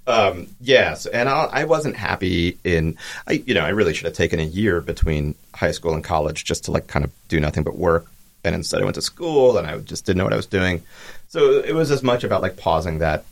Um, 0.05 0.47
yes, 0.59 1.05
and 1.05 1.29
I, 1.29 1.45
I 1.51 1.63
wasn't 1.63 1.95
happy 1.95 2.57
in. 2.63 2.97
I 3.27 3.33
you 3.33 3.53
know 3.53 3.61
I 3.61 3.69
really 3.69 3.93
should 3.93 4.05
have 4.05 4.15
taken 4.15 4.39
a 4.39 4.43
year 4.43 4.81
between 4.81 5.35
high 5.53 5.71
school 5.71 5.93
and 5.93 6.03
college 6.03 6.43
just 6.45 6.65
to 6.65 6.71
like 6.71 6.87
kind 6.87 7.05
of 7.05 7.11
do 7.27 7.39
nothing 7.39 7.63
but 7.63 7.77
work. 7.77 8.07
And 8.43 8.53
instead, 8.53 8.81
I 8.81 8.83
went 8.83 8.95
to 8.95 9.01
school, 9.01 9.57
and 9.57 9.65
I 9.65 9.77
just 9.79 10.05
didn't 10.05 10.17
know 10.17 10.25
what 10.25 10.33
I 10.33 10.37
was 10.37 10.45
doing. 10.45 10.83
So 11.29 11.59
it 11.59 11.73
was 11.73 11.91
as 11.91 12.03
much 12.03 12.23
about 12.23 12.41
like 12.41 12.57
pausing 12.57 12.99
that 12.99 13.23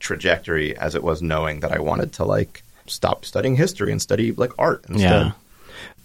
trajectory 0.00 0.76
as 0.76 0.94
it 0.94 1.02
was 1.02 1.22
knowing 1.22 1.60
that 1.60 1.72
I 1.72 1.78
wanted 1.78 2.12
to 2.14 2.24
like 2.24 2.62
stop 2.86 3.24
studying 3.24 3.56
history 3.56 3.92
and 3.92 4.00
study 4.00 4.32
like 4.32 4.52
art 4.58 4.84
instead. 4.88 5.26
Yeah. 5.26 5.32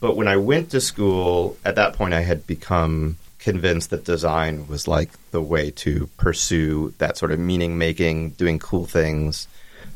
But 0.02 0.18
when 0.18 0.28
I 0.28 0.36
went 0.36 0.72
to 0.72 0.82
school, 0.82 1.58
at 1.64 1.76
that 1.76 1.94
point, 1.94 2.14
I 2.14 2.22
had 2.22 2.46
become 2.46 3.18
convinced 3.40 3.92
that 3.92 4.04
design 4.04 4.68
was 4.68 4.88
like 4.88 5.10
the 5.32 5.42
way 5.42 5.72
to 5.72 6.08
pursue 6.18 6.94
that 6.98 7.18
sort 7.18 7.32
of 7.32 7.40
meaning 7.40 7.78
making, 7.78 8.32
doing 8.32 8.60
cool 8.60 8.86
things, 8.86 9.48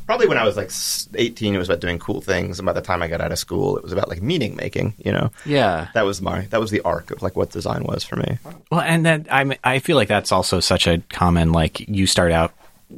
probably 0.06 0.28
when 0.28 0.38
I 0.38 0.44
was 0.44 0.56
like 0.56 0.70
18, 1.14 1.54
it 1.54 1.58
was 1.58 1.68
about 1.68 1.80
doing 1.80 1.98
cool 1.98 2.20
things, 2.20 2.58
and 2.58 2.66
by 2.66 2.72
the 2.72 2.80
time 2.80 3.02
I 3.02 3.08
got 3.08 3.20
out 3.20 3.32
of 3.32 3.38
school, 3.38 3.76
it 3.76 3.82
was 3.82 3.92
about 3.92 4.08
like 4.08 4.22
meaning 4.22 4.56
making. 4.56 4.94
You 5.04 5.12
know, 5.12 5.30
Yeah. 5.44 5.88
that 5.94 6.04
was 6.04 6.22
my 6.22 6.42
that 6.46 6.60
was 6.60 6.70
the 6.70 6.80
arc 6.82 7.10
of 7.10 7.22
like 7.22 7.36
what 7.36 7.50
design 7.50 7.84
was 7.84 8.04
for 8.04 8.16
me. 8.16 8.38
Well, 8.70 8.80
and 8.80 9.04
then 9.04 9.26
I 9.30 9.58
I 9.64 9.78
feel 9.80 9.96
like 9.96 10.08
that's 10.08 10.32
also 10.32 10.60
such 10.60 10.86
a 10.86 10.98
common 11.10 11.52
like 11.52 11.80
you 11.88 12.06
start 12.06 12.32
out 12.32 12.54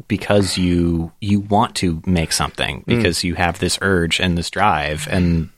because 0.06 0.58
you 0.58 1.10
you 1.20 1.40
want 1.40 1.74
to 1.76 2.02
make 2.04 2.32
something 2.32 2.80
mm. 2.80 2.84
because 2.84 3.24
you 3.24 3.34
have 3.34 3.58
this 3.58 3.78
urge 3.80 4.20
and 4.20 4.36
this 4.36 4.50
drive 4.50 5.08
and 5.10 5.48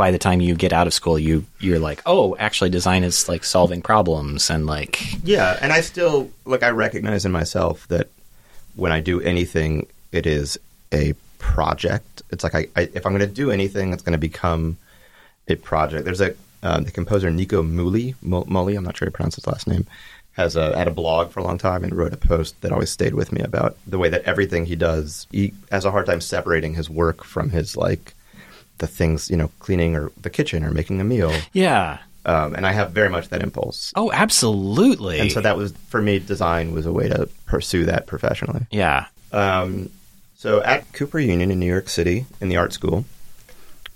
by 0.00 0.10
the 0.10 0.18
time 0.18 0.40
you 0.40 0.54
get 0.54 0.72
out 0.72 0.86
of 0.86 0.94
school 0.94 1.18
you 1.18 1.44
you're 1.58 1.78
like 1.78 2.00
oh 2.06 2.34
actually 2.38 2.70
design 2.70 3.04
is 3.04 3.28
like 3.28 3.44
solving 3.44 3.82
problems 3.82 4.48
and 4.48 4.64
like 4.64 5.10
Yeah, 5.22 5.58
and 5.60 5.74
I 5.74 5.82
still 5.82 6.30
like 6.46 6.62
I 6.62 6.70
recognize 6.70 7.26
in 7.26 7.32
myself 7.32 7.86
that 7.88 8.08
when 8.76 8.92
I 8.92 9.00
do 9.00 9.20
anything, 9.20 9.86
it 10.10 10.26
is 10.26 10.58
a 10.90 11.12
project. 11.38 12.22
It's 12.30 12.42
like 12.42 12.54
I, 12.54 12.68
I 12.76 12.88
if 12.94 13.04
I'm 13.04 13.12
going 13.12 13.28
to 13.28 13.34
do 13.42 13.50
anything, 13.50 13.92
it's 13.92 14.02
going 14.02 14.12
to 14.12 14.18
become 14.18 14.78
a 15.48 15.56
project. 15.56 16.06
There's 16.06 16.22
a 16.22 16.34
uh, 16.62 16.80
the 16.80 16.90
composer 16.90 17.30
Nico 17.30 17.62
Muhly 17.62 18.14
Muhly. 18.24 18.76
I'm 18.78 18.84
not 18.84 18.96
sure 18.96 19.04
how 19.04 19.10
to 19.10 19.16
pronounce 19.16 19.36
his 19.36 19.46
last 19.46 19.66
name. 19.66 19.86
Has 20.32 20.56
a, 20.56 20.74
had 20.78 20.88
a 20.88 20.92
blog 21.02 21.30
for 21.30 21.40
a 21.40 21.44
long 21.44 21.58
time 21.58 21.84
and 21.84 21.94
wrote 21.94 22.14
a 22.14 22.16
post 22.16 22.58
that 22.62 22.72
always 22.72 22.90
stayed 22.90 23.14
with 23.14 23.32
me 23.32 23.42
about 23.42 23.76
the 23.86 23.98
way 23.98 24.08
that 24.08 24.22
everything 24.22 24.64
he 24.64 24.76
does. 24.76 25.26
He 25.30 25.52
has 25.70 25.84
a 25.84 25.90
hard 25.90 26.06
time 26.06 26.22
separating 26.22 26.72
his 26.74 26.88
work 26.88 27.24
from 27.24 27.50
his 27.50 27.76
like 27.76 28.14
the 28.80 28.86
things 28.86 29.30
you 29.30 29.36
know, 29.36 29.50
cleaning 29.60 29.94
or 29.96 30.10
the 30.20 30.28
kitchen 30.30 30.64
or 30.64 30.70
making 30.72 31.00
a 31.00 31.04
meal. 31.04 31.32
yeah 31.52 31.98
Um, 32.26 32.54
and 32.54 32.66
I 32.66 32.72
have 32.72 32.90
very 32.90 33.08
much 33.08 33.28
that 33.30 33.42
impulse. 33.42 33.92
oh 33.96 34.10
absolutely 34.12 35.18
And 35.20 35.30
so 35.32 35.40
that 35.40 35.56
was 35.56 35.72
for 35.88 36.02
me. 36.02 36.18
Design 36.18 36.72
was 36.72 36.84
a 36.86 36.92
way 36.92 37.08
to 37.08 37.28
pursue 37.46 37.84
that 37.86 38.06
professionally. 38.06 38.66
yeah 38.70 39.06
Um, 39.32 39.88
so 40.36 40.62
at 40.62 40.90
Cooper 40.92 41.18
Union 41.20 41.50
in 41.50 41.58
New 41.60 41.66
York 41.76 41.88
City, 41.88 42.26
in 42.40 42.48
the 42.48 42.56
art 42.56 42.72
school, 42.72 43.04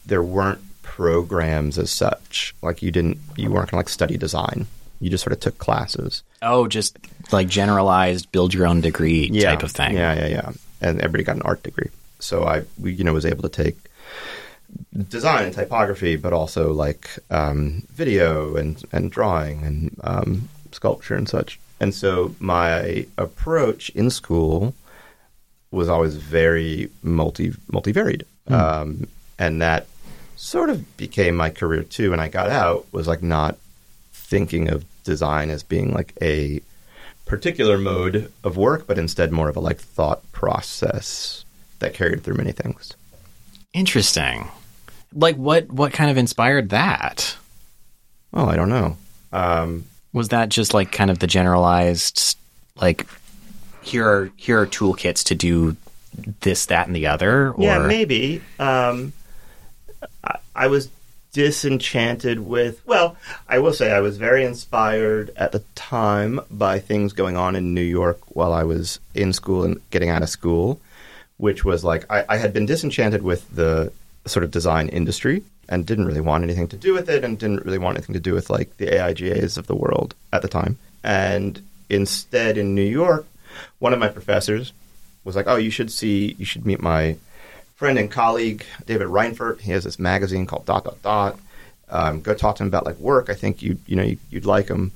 there 0.07 0.23
weren't 0.23 0.61
programs 0.83 1.79
as 1.79 1.91
such. 1.91 2.55
Like 2.63 2.83
you 2.83 2.91
didn't, 2.91 3.19
you 3.37 3.51
weren't 3.51 3.71
gonna 3.71 3.81
like 3.81 3.89
study 3.89 4.17
design. 4.17 4.67
You 5.01 5.11
just 5.11 5.25
sort 5.25 5.33
of 5.33 5.41
took 5.41 5.59
classes. 5.59 6.23
oh 6.43 6.69
just 6.69 6.97
like 7.33 7.49
generalized 7.49 8.31
build 8.33 8.53
your 8.55 8.67
own 8.67 8.81
degree 8.81 9.29
type 9.41 9.63
of 9.63 9.73
thing 9.73 9.95
Yeah, 9.95 10.15
yeah, 10.15 10.27
yeah. 10.29 10.51
And 10.81 11.01
everybody 11.01 11.25
got 11.25 11.37
an 11.37 11.43
art 11.43 11.63
degree. 11.63 11.89
So 12.21 12.45
I, 12.45 12.63
we, 12.79 12.93
you 12.93 13.05
know, 13.05 13.13
was 13.13 13.27
able 13.27 13.43
to 13.43 13.49
take 13.65 13.77
design 15.09 15.45
and 15.45 15.55
typography, 15.55 16.17
but 16.17 16.33
also 16.33 16.73
like 16.73 17.19
um, 17.31 17.83
video 17.93 18.57
and 18.57 18.83
and 18.93 19.11
drawing 19.11 19.63
and 19.65 20.01
um, 20.05 20.49
sculpture 20.73 21.15
and 21.15 21.29
such. 21.29 21.59
And 21.81 21.95
so 21.95 22.35
my 22.39 23.07
approach 23.19 23.91
in 23.91 24.11
school 24.11 24.75
was 25.71 25.89
always 25.89 26.17
very 26.17 26.91
multi 27.03 27.51
multivariate, 27.73 28.23
um, 28.49 29.09
and 29.39 29.61
that 29.61 29.87
sort 30.37 30.71
of 30.71 30.97
became 30.97 31.37
my 31.37 31.51
career 31.51 31.83
too. 31.83 32.11
When 32.11 32.21
I 32.21 32.29
got 32.29 32.51
out, 32.51 32.87
was 32.93 33.09
like 33.09 33.23
not 33.23 33.59
thinking 34.13 34.69
of 34.69 34.85
design 35.03 35.51
as 35.51 35.63
being 35.63 35.93
like 35.93 36.15
a 36.23 36.61
particular 37.27 37.79
mode 37.79 38.33
of 38.45 38.57
work, 38.57 38.87
but 38.87 38.99
instead 38.99 39.33
more 39.33 39.49
of 39.49 39.57
a 39.57 39.61
like 39.61 39.79
thought 39.79 40.21
process 40.33 41.45
that 41.81 41.95
carried 41.95 42.23
through 42.23 42.37
many 42.37 42.53
things. 42.53 42.95
interesting 43.73 44.49
like 45.15 45.37
what 45.37 45.71
what 45.71 45.93
kind 45.93 46.11
of 46.11 46.17
inspired 46.17 46.71
that 46.71 47.37
Oh, 48.35 48.47
I 48.47 48.57
don't 48.57 48.69
know. 48.69 48.97
Um, 49.33 49.85
was 50.13 50.29
that 50.29 50.49
just 50.49 50.75
like 50.75 50.91
kind 50.91 51.11
of 51.11 51.21
the 51.21 51.27
generalized 51.27 52.37
like 52.77 53.07
here 53.83 54.07
are 54.07 54.31
here 54.37 54.61
are 54.61 54.67
toolkits 54.67 55.25
to 55.27 55.35
do 55.35 55.77
this 56.41 56.67
that 56.67 56.87
and 56.87 56.97
the 56.97 57.07
other 57.07 57.53
or 57.53 57.63
Yeah, 57.63 57.79
maybe. 57.87 58.43
Um, 58.59 59.13
I, 60.25 60.39
I 60.55 60.67
was 60.67 60.89
disenchanted 61.33 62.41
with. 62.41 62.85
Well, 62.87 63.17
I 63.49 63.61
will 63.61 63.73
say 63.73 63.93
I 63.93 64.01
was 64.01 64.19
very 64.19 64.45
inspired 64.45 65.31
at 65.37 65.53
the 65.53 65.63
time 65.77 66.41
by 66.51 66.81
things 66.81 67.13
going 67.13 67.37
on 67.37 67.55
in 67.55 67.73
New 67.73 67.83
York 67.83 68.19
while 68.35 68.53
I 68.53 68.65
was 68.65 68.99
in 69.15 69.33
school 69.33 69.63
and 69.65 69.81
getting 69.91 70.11
out 70.11 70.23
of 70.23 70.29
school, 70.29 70.81
which 71.37 71.65
was 71.65 71.85
like 71.85 72.11
I, 72.11 72.25
I 72.29 72.37
had 72.37 72.53
been 72.53 72.67
disenchanted 72.67 73.23
with 73.23 73.49
the 73.55 73.93
sort 74.27 74.45
of 74.45 74.51
design 74.51 74.89
industry 74.89 75.43
and 75.69 75.87
didn't 75.87 76.07
really 76.07 76.21
want 76.21 76.45
anything 76.45 76.69
to 76.69 76.77
do 76.77 76.93
with 76.93 77.09
it 77.09 77.25
and 77.25 77.39
didn't 77.39 77.65
really 77.65 77.79
want 77.79 77.97
anything 77.97 78.15
to 78.15 78.21
do 78.21 78.35
with 78.35 78.51
like 78.51 78.77
the 78.77 78.87
AIGAs 78.87 79.57
of 79.57 79.67
the 79.67 79.75
world 79.75 80.15
at 80.33 80.43
the 80.43 80.49
time. 80.49 80.79
And 81.03 81.63
instead 81.89 82.59
in 82.59 82.75
New 82.75 82.83
York, 82.83 83.27
one 83.79 83.93
of 83.93 83.99
my 83.99 84.09
professors 84.09 84.73
was 85.25 85.37
like, 85.37 85.47
"Oh, 85.47 85.57
you 85.57 85.71
should 85.71 85.91
see, 85.91 86.35
you 86.39 86.45
should 86.45 86.67
meet 86.67 86.81
my 86.81 87.17
friend 87.77 87.99
and 87.99 88.11
colleague 88.11 88.65
David 88.87 89.09
Reinfurt. 89.09 89.61
He 89.61 89.73
has 89.73 89.85
this 89.85 89.99
magazine 89.99 90.47
called 90.47 90.67
Dot 90.67 90.85
Dot 90.85 91.03
Dot. 91.03 91.39
Um, 91.89 92.21
go 92.21 92.35
talk 92.35 92.57
to 92.57 92.63
him 92.63 92.69
about 92.69 92.87
like 92.87 92.99
work. 92.99 93.31
I 93.31 93.35
think 93.35 93.63
you 93.63 93.79
you 93.87 93.97
know 93.97 94.03
you, 94.03 94.19
you'd 94.31 94.47
like 94.47 94.69
him." 94.69 94.93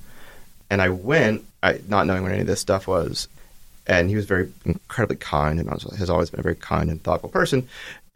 And 0.71 0.83
I 0.83 0.91
went, 0.91 1.45
I, 1.63 1.81
not 1.89 2.07
knowing 2.07 2.23
what 2.23 2.33
any 2.33 2.43
of 2.43 2.47
this 2.47 2.61
stuff 2.61 2.87
was, 2.87 3.27
and 3.87 4.11
he 4.11 4.17
was 4.17 4.27
very 4.27 4.53
incredibly 4.67 5.17
kind 5.17 5.59
and 5.59 5.69
has 5.71 6.11
always 6.11 6.29
been 6.29 6.41
a 6.41 6.43
very 6.43 6.57
kind 6.57 6.91
and 6.91 7.03
thoughtful 7.03 7.31
person. 7.31 7.69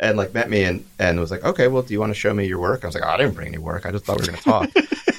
And 0.02 0.16
like 0.16 0.34
met 0.34 0.50
me 0.50 0.64
and, 0.64 0.84
and 0.98 1.18
was 1.20 1.30
like, 1.30 1.44
okay, 1.44 1.68
well, 1.68 1.82
do 1.82 1.94
you 1.94 2.00
want 2.00 2.10
to 2.10 2.18
show 2.18 2.34
me 2.34 2.46
your 2.46 2.58
work? 2.58 2.82
I 2.82 2.88
was 2.88 2.94
like, 2.94 3.04
oh, 3.04 3.08
I 3.08 3.16
didn't 3.16 3.34
bring 3.34 3.48
any 3.48 3.58
work. 3.58 3.86
I 3.86 3.92
just 3.92 4.04
thought 4.04 4.20
we 4.20 4.26
were 4.26 4.32
going 4.32 4.38
to 4.38 4.44
talk. 4.44 4.70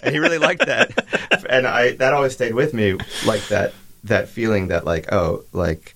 and 0.04 0.14
he 0.14 0.20
really 0.20 0.38
liked 0.38 0.66
that, 0.66 1.46
and 1.50 1.66
I 1.66 1.94
that 1.94 2.14
always 2.14 2.34
stayed 2.34 2.54
with 2.54 2.74
me, 2.74 2.98
like 3.26 3.48
that 3.48 3.74
that 4.04 4.28
feeling 4.28 4.68
that 4.68 4.84
like 4.86 5.12
oh 5.14 5.46
like 5.54 5.96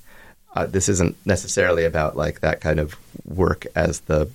uh, 0.55 0.65
this 0.65 0.89
isn't 0.89 1.15
necessarily 1.25 1.85
about 1.85 2.15
like 2.15 2.39
that 2.39 2.61
kind 2.61 2.79
of 2.79 2.95
work 3.25 3.67
as 3.75 3.99
the 4.01 4.29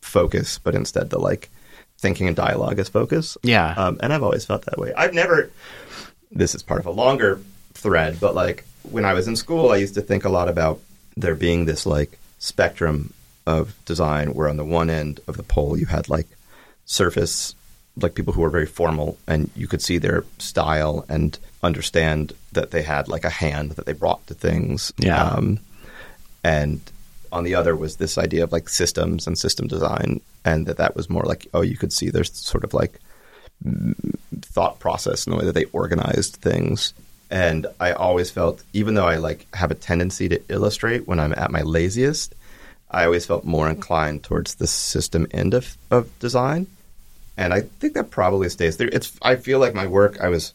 focus, 0.00 0.58
but 0.58 0.74
instead 0.74 1.10
the 1.10 1.18
like 1.18 1.50
thinking 1.98 2.26
and 2.26 2.36
dialogue 2.36 2.78
as 2.78 2.88
focus. 2.88 3.36
Yeah. 3.42 3.74
Um, 3.76 3.98
and 4.02 4.12
I've 4.12 4.22
always 4.22 4.44
felt 4.44 4.64
that 4.64 4.78
way. 4.78 4.92
I've 4.94 5.14
never. 5.14 5.50
This 6.30 6.54
is 6.54 6.62
part 6.62 6.80
of 6.80 6.86
a 6.86 6.90
longer 6.90 7.40
thread, 7.74 8.18
but 8.20 8.34
like 8.34 8.64
when 8.82 9.04
I 9.04 9.14
was 9.14 9.28
in 9.28 9.36
school, 9.36 9.70
I 9.70 9.76
used 9.76 9.94
to 9.94 10.00
think 10.00 10.24
a 10.24 10.28
lot 10.28 10.48
about 10.48 10.80
there 11.16 11.34
being 11.34 11.64
this 11.64 11.86
like 11.86 12.18
spectrum 12.38 13.12
of 13.48 13.74
design, 13.86 14.34
where 14.34 14.48
on 14.48 14.58
the 14.58 14.64
one 14.64 14.90
end 14.90 15.20
of 15.26 15.38
the 15.38 15.42
pole 15.42 15.78
you 15.78 15.86
had 15.86 16.10
like 16.10 16.26
surface, 16.84 17.54
like 17.96 18.14
people 18.14 18.34
who 18.34 18.42
were 18.42 18.50
very 18.50 18.66
formal, 18.66 19.18
and 19.26 19.50
you 19.56 19.66
could 19.66 19.80
see 19.80 19.96
their 19.96 20.24
style 20.38 21.06
and 21.08 21.38
understand 21.62 22.34
that 22.52 22.70
they 22.72 22.82
had 22.82 23.08
like 23.08 23.24
a 23.24 23.30
hand 23.30 23.72
that 23.72 23.86
they 23.86 23.94
brought 23.94 24.24
to 24.26 24.34
things. 24.34 24.92
Yeah. 24.98 25.24
Um, 25.24 25.60
and 26.44 26.78
on 27.32 27.44
the 27.44 27.54
other 27.54 27.74
was 27.74 27.96
this 27.96 28.18
idea 28.18 28.44
of 28.44 28.52
like 28.52 28.68
systems 28.68 29.26
and 29.26 29.38
system 29.38 29.66
design, 29.66 30.20
and 30.44 30.66
that 30.66 30.76
that 30.76 30.94
was 30.94 31.08
more 31.08 31.24
like 31.24 31.46
oh, 31.54 31.62
you 31.62 31.76
could 31.76 31.92
see 31.92 32.10
there's 32.10 32.32
sort 32.36 32.64
of 32.64 32.74
like 32.74 33.00
thought 34.42 34.78
process 34.78 35.26
in 35.26 35.30
the 35.30 35.38
way 35.38 35.46
that 35.46 35.54
they 35.54 35.64
organized 35.72 36.36
things. 36.36 36.92
And 37.30 37.66
I 37.80 37.92
always 37.92 38.30
felt, 38.30 38.62
even 38.74 38.94
though 38.94 39.06
I 39.06 39.16
like 39.16 39.46
have 39.54 39.70
a 39.70 39.74
tendency 39.74 40.28
to 40.28 40.40
illustrate 40.48 41.08
when 41.08 41.18
I'm 41.18 41.32
at 41.32 41.50
my 41.50 41.62
laziest, 41.62 42.34
I 42.90 43.04
always 43.04 43.26
felt 43.26 43.44
more 43.44 43.68
inclined 43.68 44.22
towards 44.22 44.54
the 44.54 44.66
system 44.66 45.26
end 45.30 45.54
of, 45.54 45.76
of 45.90 46.16
design. 46.18 46.66
And 47.36 47.52
I 47.52 47.60
think 47.60 47.94
that 47.94 48.10
probably 48.10 48.48
stays 48.48 48.76
there. 48.76 48.88
It's 48.88 49.16
I 49.22 49.36
feel 49.36 49.58
like 49.58 49.74
my 49.74 49.86
work. 49.86 50.20
I 50.20 50.28
was 50.28 50.54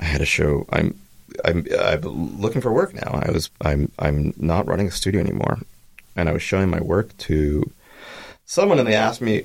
I 0.00 0.04
had 0.04 0.20
a 0.20 0.26
show. 0.26 0.66
I'm 0.70 0.98
I'm 1.44 1.66
I'm 1.78 2.40
looking 2.40 2.62
for 2.62 2.72
work 2.72 2.94
now. 2.94 3.20
I 3.22 3.30
was 3.30 3.50
I'm 3.60 3.90
I'm 3.98 4.32
not 4.38 4.66
running 4.66 4.88
a 4.88 4.90
studio 4.90 5.20
anymore, 5.20 5.58
and 6.16 6.28
I 6.28 6.32
was 6.32 6.42
showing 6.42 6.70
my 6.70 6.80
work 6.80 7.16
to 7.18 7.70
someone, 8.46 8.78
and 8.78 8.88
they 8.88 8.94
asked 8.94 9.20
me 9.20 9.44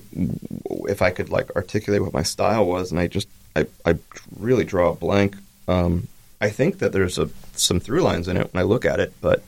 if 0.87 1.01
I 1.01 1.11
could 1.11 1.29
like 1.29 1.55
articulate 1.55 2.01
what 2.01 2.13
my 2.13 2.23
style 2.23 2.65
was, 2.65 2.91
and 2.91 2.99
I 2.99 3.07
just 3.07 3.27
I 3.55 3.67
I 3.85 3.97
really 4.37 4.63
draw 4.63 4.91
a 4.91 4.95
blank. 4.95 5.35
Um, 5.67 6.07
I 6.39 6.49
think 6.49 6.79
that 6.79 6.93
there's 6.93 7.17
a 7.17 7.29
some 7.53 7.79
through 7.79 8.01
lines 8.01 8.27
in 8.27 8.37
it 8.37 8.53
when 8.53 8.61
I 8.61 8.63
look 8.63 8.85
at 8.85 8.99
it, 8.99 9.13
but 9.21 9.43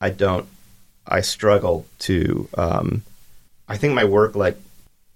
I 0.00 0.10
don't. 0.10 0.46
I 1.08 1.20
struggle 1.20 1.86
to. 2.00 2.48
Um, 2.56 3.02
I 3.68 3.76
think 3.76 3.94
my 3.94 4.04
work 4.04 4.34
like 4.34 4.56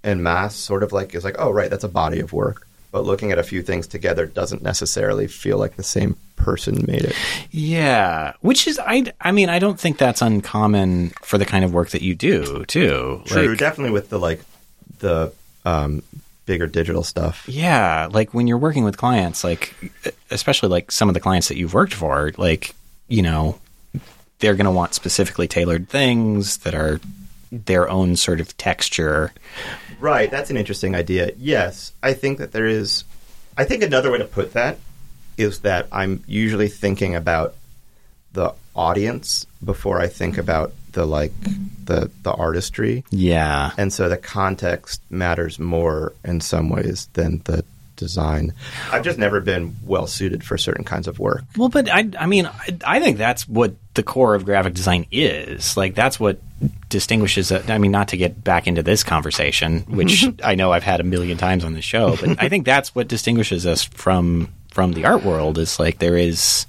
in 0.02 0.22
mass, 0.22 0.54
sort 0.54 0.82
of 0.82 0.92
like 0.92 1.14
is 1.14 1.24
like 1.24 1.36
oh 1.38 1.50
right 1.50 1.70
that's 1.70 1.84
a 1.84 1.88
body 1.88 2.20
of 2.20 2.32
work 2.32 2.66
but 2.92 3.04
looking 3.04 3.30
at 3.30 3.38
a 3.38 3.42
few 3.42 3.62
things 3.62 3.86
together 3.86 4.26
doesn't 4.26 4.62
necessarily 4.62 5.26
feel 5.28 5.58
like 5.58 5.76
the 5.76 5.82
same 5.82 6.16
person 6.36 6.84
made 6.86 7.04
it 7.04 7.14
Yeah, 7.50 8.32
which 8.40 8.66
is 8.66 8.80
I 8.84 9.12
I 9.20 9.32
mean 9.32 9.48
I 9.48 9.58
don't 9.58 9.78
think 9.78 9.98
that's 9.98 10.22
uncommon 10.22 11.10
for 11.22 11.38
the 11.38 11.46
kind 11.46 11.64
of 11.64 11.72
work 11.72 11.90
that 11.90 12.02
you 12.02 12.14
do 12.14 12.64
too. 12.64 13.22
true 13.26 13.48
Like, 13.48 13.58
definitely 13.58 13.92
with 13.92 14.10
the 14.10 14.18
like 14.18 14.40
the 14.98 15.32
um 15.64 16.02
bigger 16.46 16.66
digital 16.66 17.04
stuff 17.04 17.44
yeah, 17.48 18.08
like 18.10 18.34
when 18.34 18.46
you're 18.46 18.58
working 18.58 18.84
with 18.84 18.96
clients, 18.96 19.44
like 19.44 19.74
especially 20.30 20.68
like 20.68 20.90
some 20.90 21.08
of 21.08 21.14
the 21.14 21.20
clients 21.20 21.48
that 21.48 21.56
you've 21.56 21.74
worked 21.74 21.94
for, 21.94 22.32
like 22.38 22.74
you 23.08 23.22
know 23.22 23.60
they're 24.40 24.54
going 24.54 24.64
to 24.64 24.70
want 24.70 24.94
specifically 24.94 25.46
tailored 25.46 25.88
things 25.88 26.58
that 26.58 26.74
are 26.74 27.00
their 27.52 27.88
own 27.88 28.16
sort 28.16 28.40
of 28.40 28.56
texture. 28.56 29.32
right 29.98 30.30
that's 30.30 30.50
an 30.50 30.56
interesting 30.56 30.94
idea 30.94 31.32
yes 31.36 31.92
i 32.02 32.12
think 32.12 32.38
that 32.38 32.52
there 32.52 32.66
is 32.66 33.04
i 33.58 33.64
think 33.64 33.82
another 33.82 34.10
way 34.10 34.18
to 34.18 34.24
put 34.24 34.52
that 34.52 34.78
is 35.36 35.60
that 35.60 35.86
i'm 35.92 36.22
usually 36.26 36.68
thinking 36.68 37.14
about 37.14 37.54
the 38.32 38.54
audience 38.74 39.46
before 39.64 40.00
I 40.00 40.06
think 40.06 40.38
about 40.38 40.72
the 40.92 41.06
like 41.06 41.32
the 41.84 42.10
the 42.22 42.32
artistry. 42.32 43.04
Yeah. 43.10 43.72
And 43.76 43.92
so 43.92 44.08
the 44.08 44.16
context 44.16 45.02
matters 45.10 45.58
more 45.58 46.12
in 46.24 46.40
some 46.40 46.68
ways 46.68 47.08
than 47.14 47.42
the 47.44 47.64
design. 48.00 48.52
I've 48.90 49.04
just 49.04 49.18
never 49.18 49.40
been 49.40 49.76
well 49.84 50.08
suited 50.08 50.42
for 50.42 50.58
certain 50.58 50.84
kinds 50.84 51.06
of 51.06 51.20
work. 51.20 51.44
Well, 51.56 51.68
but 51.68 51.88
I, 51.88 52.10
I 52.18 52.26
mean, 52.26 52.46
I, 52.46 52.76
I 52.84 53.00
think 53.00 53.18
that's 53.18 53.48
what 53.48 53.74
the 53.94 54.02
core 54.02 54.34
of 54.34 54.44
graphic 54.44 54.74
design 54.74 55.06
is. 55.12 55.76
Like, 55.76 55.94
that's 55.94 56.18
what 56.18 56.40
distinguishes 56.88 57.50
it. 57.50 57.70
I 57.70 57.78
mean, 57.78 57.92
not 57.92 58.08
to 58.08 58.16
get 58.16 58.42
back 58.42 58.66
into 58.66 58.82
this 58.82 59.04
conversation, 59.04 59.80
which 59.82 60.26
I 60.44 60.56
know 60.56 60.72
I've 60.72 60.82
had 60.82 61.00
a 61.00 61.04
million 61.04 61.38
times 61.38 61.64
on 61.64 61.74
the 61.74 61.82
show, 61.82 62.16
but 62.16 62.42
I 62.42 62.48
think 62.48 62.64
that's 62.64 62.94
what 62.94 63.06
distinguishes 63.06 63.66
us 63.66 63.84
from 63.84 64.52
from 64.70 64.92
the 64.92 65.04
art 65.04 65.24
world. 65.24 65.58
Is 65.58 65.78
like 65.78 65.98
there 65.98 66.16
is, 66.16 66.66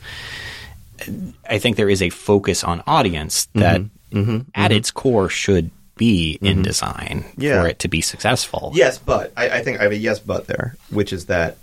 I 1.49 1.57
think 1.57 1.77
there 1.77 1.89
is 1.89 2.01
a 2.01 2.09
focus 2.09 2.63
on 2.63 2.83
audience 2.85 3.45
that, 3.55 3.81
mm-hmm. 3.81 4.17
Mm-hmm. 4.17 4.49
at 4.53 4.71
mm-hmm. 4.71 4.77
its 4.77 4.91
core, 4.91 5.29
should 5.29 5.71
be 6.01 6.39
in 6.41 6.53
mm-hmm. 6.53 6.61
design 6.63 7.25
Yeah. 7.37 7.61
for 7.61 7.67
it 7.67 7.77
to 7.79 7.87
be 7.87 8.01
successful. 8.01 8.71
Yes, 8.73 8.97
but 8.97 9.31
I, 9.37 9.49
I 9.49 9.63
think 9.63 9.79
I 9.79 9.83
have 9.83 9.91
a 9.91 9.95
yes 9.95 10.17
but 10.17 10.47
there, 10.47 10.75
which 10.89 11.13
is 11.13 11.27
that 11.27 11.57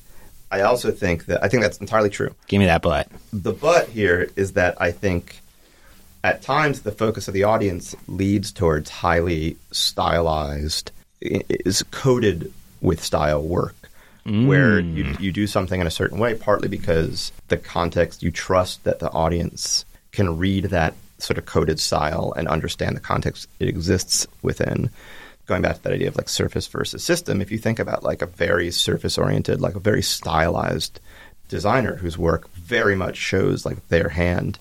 I 0.53 0.61
also 0.61 0.93
think 0.93 1.27
that 1.27 1.43
I 1.43 1.49
think 1.49 1.65
that's 1.65 1.79
entirely 1.79 2.09
true. 2.09 2.33
Give 2.47 2.61
me 2.61 2.67
that 2.67 2.81
butt. 2.81 3.09
The 3.33 3.53
but 3.53 3.89
here 3.89 4.31
is 4.37 4.53
that 4.53 4.81
I 4.81 4.93
think 4.93 5.41
at 6.23 6.41
times 6.41 6.83
the 6.83 6.93
focus 6.93 7.27
of 7.27 7.35
the 7.35 7.43
audience 7.43 7.97
leads 8.07 8.53
towards 8.53 8.91
highly 8.91 9.57
stylized, 9.73 10.93
is 11.21 11.83
coded 11.91 12.53
with 12.81 13.03
style 13.03 13.43
work. 13.43 13.75
Where 14.25 14.83
mm. 14.83 14.95
you, 14.95 15.17
you 15.19 15.33
do 15.33 15.47
something 15.47 15.81
in 15.81 15.87
a 15.87 15.91
certain 15.91 16.19
way, 16.19 16.35
partly 16.35 16.69
because 16.69 17.33
the 17.49 17.57
context, 17.57 18.23
you 18.23 18.31
trust 18.31 18.85
that 18.85 18.99
the 18.99 19.11
audience 19.11 19.87
can 20.13 20.37
read 20.37 20.65
that 20.65 20.93
sort 21.19 21.39
of 21.39 21.47
coded 21.47 21.81
style 21.81 22.33
and 22.37 22.49
understand 22.49 22.97
the 22.97 23.01
context 23.01 23.49
it 23.59 23.69
exists 23.69 24.27
within. 24.43 24.91
Going 25.47 25.63
back 25.63 25.77
to 25.77 25.83
that 25.83 25.93
idea 25.93 26.09
of 26.09 26.17
like 26.17 26.29
surface 26.29 26.67
versus 26.67 27.03
system, 27.03 27.41
if 27.41 27.51
you 27.51 27.59
think 27.59 27.79
about 27.79 28.03
like 28.03 28.23
a 28.23 28.27
very 28.27 28.71
surface 28.71 29.19
oriented, 29.19 29.61
like 29.61 29.75
a 29.75 29.81
very 29.81 30.03
stylized 30.03 31.01
designer 31.49 31.97
whose 31.97 32.19
work 32.19 32.51
very 32.53 32.95
much 32.95 33.17
shows 33.17 33.65
like 33.65 33.89
their 33.89 34.11
hand, 34.11 34.59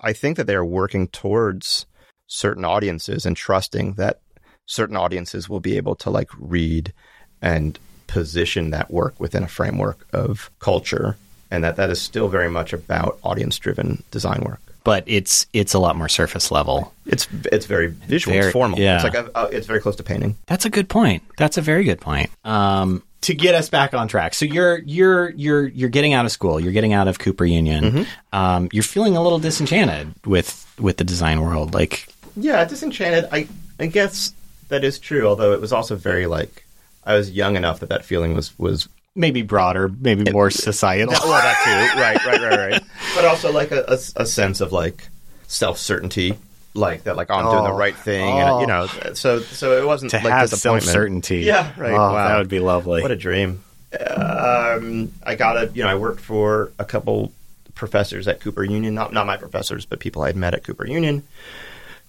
I 0.00 0.12
think 0.12 0.36
that 0.36 0.46
they're 0.46 0.64
working 0.64 1.08
towards 1.08 1.86
certain 2.26 2.64
audiences 2.64 3.24
and 3.24 3.36
trusting 3.36 3.94
that 3.94 4.20
certain 4.66 4.96
audiences 4.96 5.48
will 5.48 5.60
be 5.60 5.76
able 5.76 5.94
to 5.94 6.10
like 6.10 6.30
read 6.38 6.92
and 7.40 7.78
position 8.06 8.70
that 8.70 8.90
work 8.90 9.18
within 9.18 9.42
a 9.42 9.48
framework 9.48 10.06
of 10.12 10.50
culture 10.58 11.16
and 11.50 11.64
that 11.64 11.76
that 11.76 11.90
is 11.90 12.00
still 12.00 12.28
very 12.28 12.50
much 12.50 12.72
about 12.72 13.18
audience 13.22 13.58
driven 13.58 14.02
design 14.10 14.42
work 14.44 14.60
But 14.86 15.02
it's 15.06 15.46
it's 15.52 15.74
a 15.74 15.80
lot 15.80 15.96
more 15.96 16.08
surface 16.08 16.52
level. 16.52 16.92
it's 17.06 17.26
it's 17.52 17.66
very 17.66 17.88
visual 17.88 18.32
Very- 18.32 18.46
it's 18.46 18.52
formal 18.52 18.78
yeah. 18.78 18.94
it's 18.94 19.04
like 19.04 19.14
a, 19.14 19.36
uh, 19.36 19.48
it's 19.50 19.66
very 19.66 19.80
close 19.80 19.96
to 19.96 20.04
painting 20.04 20.36
That's 20.46 20.64
a 20.64 20.70
good 20.70 20.88
point. 20.88 21.22
That's 21.36 21.58
a 21.58 21.60
very 21.60 21.82
good 21.84 22.00
point. 22.00 22.30
Um, 22.44 23.02
to 23.22 23.34
get 23.34 23.56
us 23.56 23.68
back 23.68 23.94
on 23.94 24.06
track, 24.06 24.34
so 24.34 24.44
you're 24.44 24.78
you're 24.78 25.30
you're 25.30 25.66
you're 25.66 25.88
getting 25.90 26.12
out 26.12 26.24
of 26.24 26.30
school. 26.30 26.60
You're 26.60 26.72
getting 26.72 26.92
out 26.92 27.08
of 27.08 27.18
Cooper 27.18 27.44
Union. 27.44 27.84
Mm-hmm. 27.84 28.02
Um, 28.38 28.68
you're 28.72 28.84
feeling 28.84 29.16
a 29.16 29.22
little 29.22 29.40
disenchanted 29.40 30.14
with 30.24 30.64
with 30.78 30.98
the 30.98 31.04
design 31.04 31.40
world. 31.40 31.74
Like, 31.74 32.06
yeah 32.36 32.64
disenchanted 32.66 33.24
i 33.32 33.48
i 33.80 33.86
guess 33.86 34.32
that 34.68 34.84
is 34.84 34.98
true 34.98 35.26
although 35.26 35.52
it 35.54 35.60
was 35.60 35.72
also 35.72 35.96
very 35.96 36.26
like 36.26 36.64
i 37.04 37.14
was 37.14 37.30
young 37.30 37.56
enough 37.56 37.80
that 37.80 37.88
that 37.88 38.04
feeling 38.04 38.34
was 38.34 38.52
was 38.58 38.88
maybe 39.16 39.42
broader, 39.42 39.88
maybe 39.88 40.30
more 40.30 40.50
societal. 40.50 41.12
well 41.24 41.32
that 41.32 41.56
too 41.64 42.00
right 42.00 42.24
right 42.26 42.40
right 42.42 42.70
right 42.72 42.82
but 43.16 43.24
also 43.24 43.50
like 43.52 43.72
a, 43.72 43.84
a, 43.88 43.98
a 44.22 44.26
sense 44.26 44.60
of 44.60 44.70
like 44.72 45.08
self-certainty 45.48 46.38
like 46.74 47.04
that 47.04 47.16
like 47.16 47.30
oh, 47.30 47.34
i'm 47.34 47.44
doing 47.50 47.64
the 47.64 47.70
Oh. 47.70 47.76
right 47.76 47.96
thing 47.96 48.38
and 48.38 48.60
you 48.60 48.66
know 48.66 48.86
so 49.14 49.40
so 49.40 49.78
it 49.82 49.86
wasn't 49.86 50.10
to 50.10 50.18
like 50.18 50.26
have 50.26 50.50
self 50.50 50.82
certainty. 50.82 51.38
Yeah, 51.40 51.72
right. 51.78 51.92
Oh, 51.92 51.96
Wow. 51.96 52.28
that 52.28 52.36
would 52.38 52.48
be 52.48 52.60
lovely. 52.60 53.00
What 53.00 53.10
a 53.10 53.16
dream. 53.16 53.62
Um, 53.98 55.12
I 55.24 55.34
got 55.36 55.56
a, 55.56 55.70
you 55.74 55.82
know, 55.82 55.88
I 55.88 55.94
worked 55.94 56.20
for 56.20 56.72
a 56.78 56.84
couple 56.84 57.32
professors 57.74 58.28
at 58.28 58.40
Cooper 58.40 58.62
Union, 58.64 58.94
not, 58.94 59.12
not 59.12 59.26
my 59.26 59.36
professors, 59.36 59.86
but 59.86 60.00
people 60.00 60.22
I 60.22 60.26
had 60.28 60.36
met 60.36 60.52
at 60.54 60.64
Cooper 60.64 60.86
Union, 60.86 61.22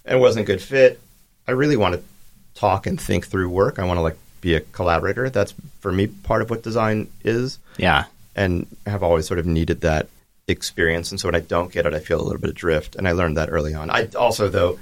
and 0.05 0.19
wasn't 0.19 0.43
a 0.43 0.45
good 0.47 0.61
fit. 0.61 0.99
I 1.47 1.51
really 1.51 1.77
want 1.77 1.95
to 1.95 2.01
talk 2.55 2.87
and 2.87 2.99
think 2.99 3.27
through 3.27 3.49
work. 3.49 3.79
I 3.79 3.85
want 3.85 3.97
to 3.97 4.01
like 4.01 4.17
be 4.41 4.55
a 4.55 4.61
collaborator. 4.61 5.29
That's 5.29 5.53
for 5.79 5.91
me 5.91 6.07
part 6.07 6.41
of 6.41 6.49
what 6.49 6.63
design 6.63 7.09
is, 7.23 7.59
yeah. 7.77 8.05
and 8.35 8.67
have 8.85 9.03
always 9.03 9.27
sort 9.27 9.39
of 9.39 9.45
needed 9.45 9.81
that 9.81 10.07
experience. 10.47 11.11
And 11.11 11.19
so 11.19 11.27
when 11.27 11.35
I 11.35 11.41
don't 11.41 11.71
get 11.71 11.85
it, 11.85 11.93
I 11.93 11.99
feel 11.99 12.21
a 12.21 12.23
little 12.23 12.41
bit 12.41 12.49
adrift. 12.49 12.95
And 12.95 13.07
I 13.07 13.11
learned 13.11 13.37
that 13.37 13.49
early 13.51 13.73
on. 13.73 13.89
I 13.89 14.07
also, 14.17 14.47
though, 14.49 14.79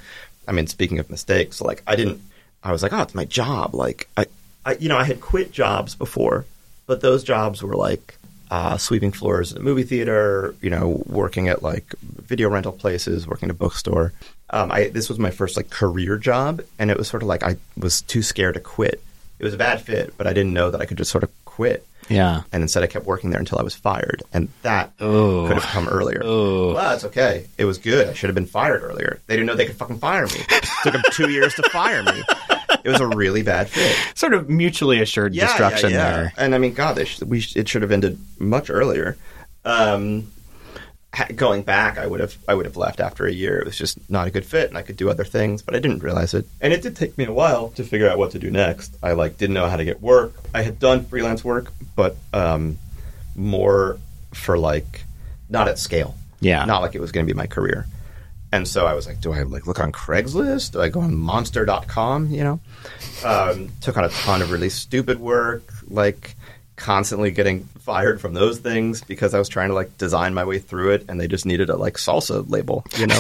I 0.48 0.52
mean, 0.52 0.68
speaking 0.68 1.00
of 1.00 1.10
mistakes, 1.10 1.62
like 1.62 1.82
I 1.88 1.96
didn't, 1.96 2.22
I 2.64 2.72
was 2.72 2.84
like, 2.84 2.94
oh, 2.94 3.02
it's 3.02 3.16
my 3.16 3.26
job. 3.26 3.74
Like 3.74 4.08
I, 4.16 4.26
I 4.66 4.76
you 4.76 4.90
know, 4.90 4.98
I 4.98 5.04
had 5.04 5.22
quit 5.22 5.52
jobs 5.52 5.96
before, 5.96 6.46
but 6.86 7.02
those 7.02 7.24
jobs 7.24 7.64
were 7.64 7.76
like 7.76 8.18
uh, 8.52 8.78
sweeping 8.78 9.12
floors 9.12 9.54
at 9.54 9.60
a 9.60 9.64
movie 9.64 9.84
theater, 9.84 10.56
you 10.62 10.70
know, 10.70 11.04
working 11.08 11.48
at 11.48 11.64
like 11.64 11.96
video 12.02 12.50
rental 12.50 12.72
places, 12.72 13.28
working 13.28 13.50
at 13.50 13.56
a 13.56 13.58
bookstore. 13.58 14.14
Um, 14.52 14.72
I 14.72 14.90
this 14.90 15.10
was 15.10 15.18
my 15.18 15.32
first 15.32 15.58
like 15.58 15.70
career 15.70 16.18
job, 16.18 16.62
and 16.78 16.92
it 16.92 16.98
was 16.98 17.08
sort 17.08 17.24
of 17.24 17.28
like 17.28 17.44
I 17.44 17.58
was 17.78 18.02
too 18.04 18.22
scared 18.22 18.54
to 18.54 18.60
quit. 18.60 19.02
It 19.40 19.44
was 19.44 19.54
a 19.54 19.58
bad 19.58 19.82
fit, 19.82 20.14
but 20.18 20.28
I 20.28 20.34
didn't 20.34 20.54
know 20.54 20.72
that 20.72 20.82
I 20.82 20.86
could 20.86 20.98
just 20.98 21.12
sort 21.12 21.24
of 21.24 21.30
quit 21.46 21.86
Yeah. 22.10 22.42
and 22.54 22.62
instead 22.64 22.84
I 22.84 22.88
kept 22.88 23.06
working 23.06 23.30
there 23.32 23.40
until 23.40 23.60
I 23.60 23.64
was 23.64 23.76
fired, 23.76 24.24
and 24.34 24.48
that 24.62 24.92
Oh. 25.00 25.46
could 25.48 25.56
have 25.58 25.64
come 25.72 25.88
earlier. 25.88 26.22
Oh. 26.24 26.74
Well, 26.74 26.90
that's 26.90 27.04
okay. 27.06 27.46
It 27.58 27.66
was 27.66 27.78
good. 27.78 28.08
I 28.10 28.14
should 28.14 28.30
have 28.30 28.36
been 28.36 28.46
fired 28.46 28.84
earlier. 28.84 29.20
They 29.28 29.36
didn't 29.36 29.48
know 29.48 29.56
they 29.56 29.66
could 29.66 29.76
fucking 29.78 30.00
fire 30.00 30.26
me. 30.28 30.34
It 30.50 30.66
took 30.84 30.94
them 30.94 31.04
two 31.12 31.30
years 31.30 31.54
to 31.56 31.64
fire 31.72 32.04
me. 32.04 32.24
It 32.84 32.90
was 32.90 33.02
a 33.02 33.08
really 33.08 33.42
bad 33.42 33.70
fit. 33.70 33.96
Sort 34.18 34.34
of 34.34 34.50
mutually 34.50 35.02
assured 35.02 35.34
Yeah, 35.34 35.48
destruction 35.48 35.90
yeah, 35.92 35.96
yeah. 35.98 36.12
there. 36.16 36.34
And 36.38 36.54
I 36.56 36.58
mean, 36.60 36.74
God, 36.74 36.96
they 36.96 37.06
sh- 37.06 37.22
we 37.22 37.40
sh- 37.40 37.56
it 37.56 37.68
should 37.68 37.82
have 37.82 37.92
ended 37.92 38.18
much 38.40 38.70
earlier. 38.70 39.18
Um, 39.64 40.32
going 41.36 41.64
back, 41.64 41.98
I 41.98 42.08
would 42.08 42.20
have 42.20 42.38
I 42.48 42.54
would 42.54 42.66
have 42.66 42.78
left 42.78 43.00
after 43.00 43.26
a 43.26 43.32
year. 43.32 43.60
It 43.60 43.66
was 43.66 43.78
just 43.78 43.98
not 44.10 44.28
a 44.28 44.32
good 44.32 44.46
fit, 44.46 44.70
and 44.70 44.78
I 44.78 44.82
could 44.82 44.98
do 44.98 45.10
other 45.10 45.24
things, 45.24 45.62
but 45.62 45.76
I 45.76 45.80
didn't 45.80 46.04
realize 46.04 46.34
it. 46.34 46.46
And 46.62 46.74
it 46.74 46.82
did 46.82 46.96
take 46.96 47.18
me 47.18 47.26
a 47.26 47.34
while 47.34 47.70
to 47.72 47.84
figure 47.84 48.10
out 48.10 48.18
what 48.18 48.32
to 48.32 48.40
do 48.40 48.52
next. 48.52 48.96
I 49.02 49.14
like 49.14 49.38
didn't 49.38 49.54
know 49.54 49.68
how 49.68 49.78
to 49.78 49.86
get 49.86 50.02
work. 50.02 50.34
I 50.54 50.62
had 50.62 50.80
done 50.80 51.06
freelance 51.06 51.44
work, 51.44 51.72
but 51.96 52.18
um, 52.34 52.78
more 53.36 54.00
for 54.34 54.58
like 54.58 55.04
not 55.50 55.68
at 55.68 55.80
scale. 55.80 56.16
Yeah. 56.42 56.66
not 56.66 56.82
like 56.82 56.96
it 56.96 57.02
was 57.02 57.12
going 57.12 57.26
to 57.26 57.34
be 57.34 57.36
my 57.36 57.48
career. 57.48 57.88
And 58.52 58.68
so 58.68 58.86
I 58.86 58.94
was 58.94 59.08
like, 59.08 59.20
do 59.20 59.34
I 59.34 59.44
like 59.44 59.68
look 59.68 59.80
on 59.80 59.92
Craigslist? 59.92 60.74
Do 60.74 60.82
I 60.82 60.90
go 60.90 61.02
on 61.02 61.16
monster.com? 61.16 62.30
You 62.30 62.44
know, 62.44 62.60
um, 63.24 63.70
took 63.82 63.98
on 63.98 64.06
a 64.06 64.10
ton 64.10 64.42
of 64.42 64.52
really 64.52 64.70
stupid 64.70 65.20
work, 65.20 65.64
like 65.88 66.36
constantly 66.76 67.32
getting 67.32 67.64
fired 67.80 68.20
from 68.20 68.34
those 68.34 68.60
things 68.60 69.02
because 69.02 69.34
I 69.34 69.40
was 69.40 69.50
trying 69.50 69.70
to 69.70 69.76
like 69.76 69.98
design 69.98 70.34
my 70.34 70.44
way 70.44 70.60
through 70.60 70.92
it 70.92 71.06
and 71.08 71.20
they 71.20 71.28
just 71.28 71.46
needed 71.46 71.70
a 71.70 71.76
like 71.76 71.96
salsa 71.96 72.50
label, 72.50 72.84
you 72.98 73.08
know? 73.08 73.20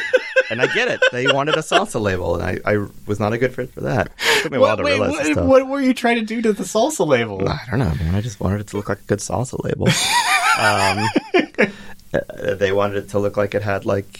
and 0.50 0.60
I 0.60 0.66
get 0.66 0.88
it. 0.88 1.00
They 1.12 1.26
wanted 1.26 1.54
a 1.54 1.60
salsa 1.62 2.00
label 2.00 2.40
and 2.40 2.42
I, 2.42 2.72
I 2.74 2.86
was 3.06 3.20
not 3.20 3.32
a 3.32 3.38
good 3.38 3.54
fit 3.54 3.72
for 3.72 3.82
that. 3.82 4.10
It 4.18 4.42
took 4.42 4.52
me 4.52 4.58
a 4.58 4.60
while 4.60 4.76
to 4.76 4.82
wait, 4.82 4.98
realize 4.98 5.36
what, 5.36 5.46
what 5.46 5.68
were 5.68 5.80
you 5.80 5.94
trying 5.94 6.16
to 6.16 6.24
do 6.24 6.42
to 6.42 6.52
the 6.52 6.64
salsa 6.64 7.06
label? 7.06 7.48
I 7.48 7.60
don't 7.70 7.78
know, 7.78 7.94
man. 7.94 8.14
I 8.14 8.20
just 8.20 8.40
wanted 8.40 8.60
it 8.60 8.66
to 8.68 8.76
look 8.76 8.88
like 8.88 9.00
a 9.00 9.04
good 9.04 9.20
salsa 9.20 9.62
label. 9.62 9.86
um, 10.58 11.08
uh, 12.14 12.54
they 12.54 12.72
wanted 12.72 12.96
it 13.04 13.10
to 13.10 13.18
look 13.18 13.36
like 13.36 13.54
it 13.54 13.62
had 13.62 13.84
like 13.84 14.18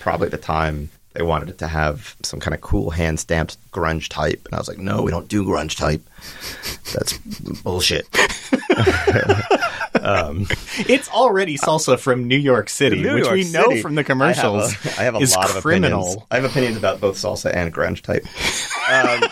probably 0.00 0.26
at 0.26 0.32
the 0.32 0.38
time 0.38 0.90
they 1.14 1.22
wanted 1.22 1.48
it 1.48 1.58
to 1.58 1.68
have 1.68 2.16
some 2.22 2.40
kind 2.40 2.54
of 2.54 2.60
cool 2.60 2.90
hand 2.90 3.18
stamped 3.20 3.56
grunge 3.72 4.08
type, 4.08 4.42
and 4.44 4.54
I 4.54 4.58
was 4.58 4.68
like, 4.68 4.78
no, 4.78 5.02
we 5.02 5.10
don't 5.10 5.28
do 5.28 5.44
grunge 5.44 5.76
type. 5.76 6.02
That's 6.92 7.16
bullshit. 7.62 8.06
It's 10.06 11.08
already 11.08 11.56
salsa 11.56 11.98
from 11.98 12.28
New 12.28 12.36
York 12.36 12.68
City, 12.68 13.00
New 13.02 13.14
which 13.14 13.24
York 13.24 13.34
we 13.36 13.50
know 13.50 13.68
City. 13.68 13.80
from 13.82 13.94
the 13.94 14.04
commercials. 14.04 14.64
I 14.64 14.68
have 14.74 14.98
a, 14.98 15.00
I 15.00 15.04
have 15.04 15.14
a 15.14 15.18
is 15.18 15.34
lot 15.34 15.50
of 15.56 15.62
criminal. 15.62 16.00
opinions. 16.02 16.26
I 16.30 16.34
have 16.36 16.44
opinions 16.44 16.76
about 16.76 17.00
both 17.00 17.16
salsa 17.16 17.54
and 17.54 17.72
grunge 17.72 18.02
type. 18.02 18.24
Um, 18.90 19.30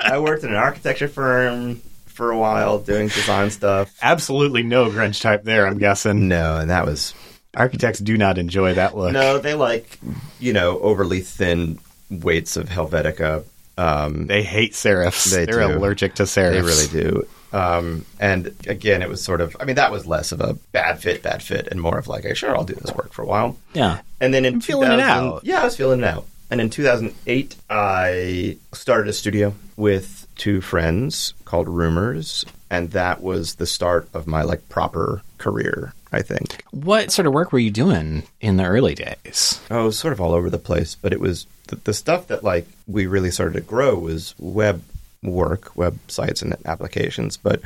I 0.00 0.18
worked 0.18 0.44
in 0.44 0.50
an 0.50 0.56
architecture 0.56 1.08
firm 1.08 1.76
for 2.06 2.30
a 2.30 2.38
while 2.38 2.78
doing 2.78 3.08
design 3.08 3.50
stuff. 3.50 3.94
Absolutely 4.02 4.62
no 4.62 4.90
grunge 4.90 5.20
type 5.22 5.44
there. 5.44 5.66
I'm 5.66 5.78
guessing 5.78 6.28
No, 6.28 6.58
and 6.58 6.68
that 6.70 6.84
was 6.84 7.14
architects 7.54 7.98
do 8.00 8.16
not 8.16 8.38
enjoy 8.38 8.74
that 8.74 8.96
look. 8.96 9.12
No, 9.12 9.38
they 9.38 9.54
like 9.54 9.98
you 10.40 10.52
know 10.52 10.78
overly 10.80 11.20
thin 11.20 11.78
weights 12.10 12.56
of 12.56 12.68
Helvetica. 12.68 13.44
Um, 13.78 14.26
They 14.26 14.42
hate 14.42 14.72
serifs. 14.72 15.30
They 15.30 15.44
They 15.44 15.52
are 15.52 15.68
do. 15.68 15.76
allergic 15.78 16.14
to 16.16 16.22
serifs. 16.24 16.52
they 16.52 16.62
really 16.62 16.86
do. 17.10 17.26
Um, 17.52 18.04
and 18.20 18.54
again, 18.66 19.02
it 19.02 19.08
was 19.08 19.22
sort 19.22 19.40
of. 19.40 19.56
I 19.60 19.64
mean, 19.64 19.76
that 19.76 19.92
was 19.92 20.06
less 20.06 20.32
of 20.32 20.40
a 20.40 20.54
bad 20.72 21.00
fit, 21.00 21.22
bad 21.22 21.42
fit, 21.42 21.68
and 21.68 21.80
more 21.80 21.98
of 21.98 22.08
like, 22.08 22.24
hey, 22.24 22.34
sure, 22.34 22.56
I'll 22.56 22.64
do 22.64 22.74
this 22.74 22.94
work 22.94 23.12
for 23.12 23.22
a 23.22 23.26
while. 23.26 23.56
Yeah. 23.74 24.00
And 24.20 24.32
then 24.34 24.44
in 24.44 24.54
I'm 24.54 24.60
feeling 24.60 24.90
it 24.92 24.96
2000 24.96 25.26
out. 25.26 25.40
Yeah, 25.44 25.60
I 25.60 25.64
was 25.64 25.76
feeling 25.76 26.00
it 26.00 26.04
out. 26.06 26.26
And 26.50 26.60
in 26.60 26.70
2008, 26.70 27.56
I 27.70 28.56
started 28.72 29.08
a 29.08 29.12
studio 29.12 29.54
with 29.76 30.26
two 30.36 30.60
friends 30.60 31.34
called 31.44 31.68
Rumors, 31.68 32.44
and 32.70 32.90
that 32.92 33.20
was 33.22 33.56
the 33.56 33.66
start 33.66 34.08
of 34.14 34.26
my 34.26 34.42
like 34.42 34.68
proper 34.68 35.22
career. 35.38 35.92
I 36.16 36.22
think. 36.22 36.64
What 36.72 37.10
sort 37.12 37.26
of 37.26 37.32
work 37.32 37.52
were 37.52 37.58
you 37.58 37.70
doing 37.70 38.24
in 38.40 38.56
the 38.56 38.64
early 38.64 38.94
days? 38.94 39.60
Oh, 39.70 39.82
it 39.82 39.84
was 39.84 39.98
sort 39.98 40.12
of 40.12 40.20
all 40.20 40.32
over 40.32 40.50
the 40.50 40.58
place, 40.58 40.96
but 41.00 41.12
it 41.12 41.20
was 41.20 41.46
the, 41.68 41.76
the 41.76 41.94
stuff 41.94 42.26
that 42.28 42.42
like 42.42 42.66
we 42.86 43.06
really 43.06 43.30
started 43.30 43.54
to 43.54 43.60
grow 43.60 43.96
was 43.96 44.34
web 44.38 44.82
work, 45.22 45.74
websites 45.74 46.42
and 46.42 46.56
applications, 46.66 47.36
but 47.36 47.60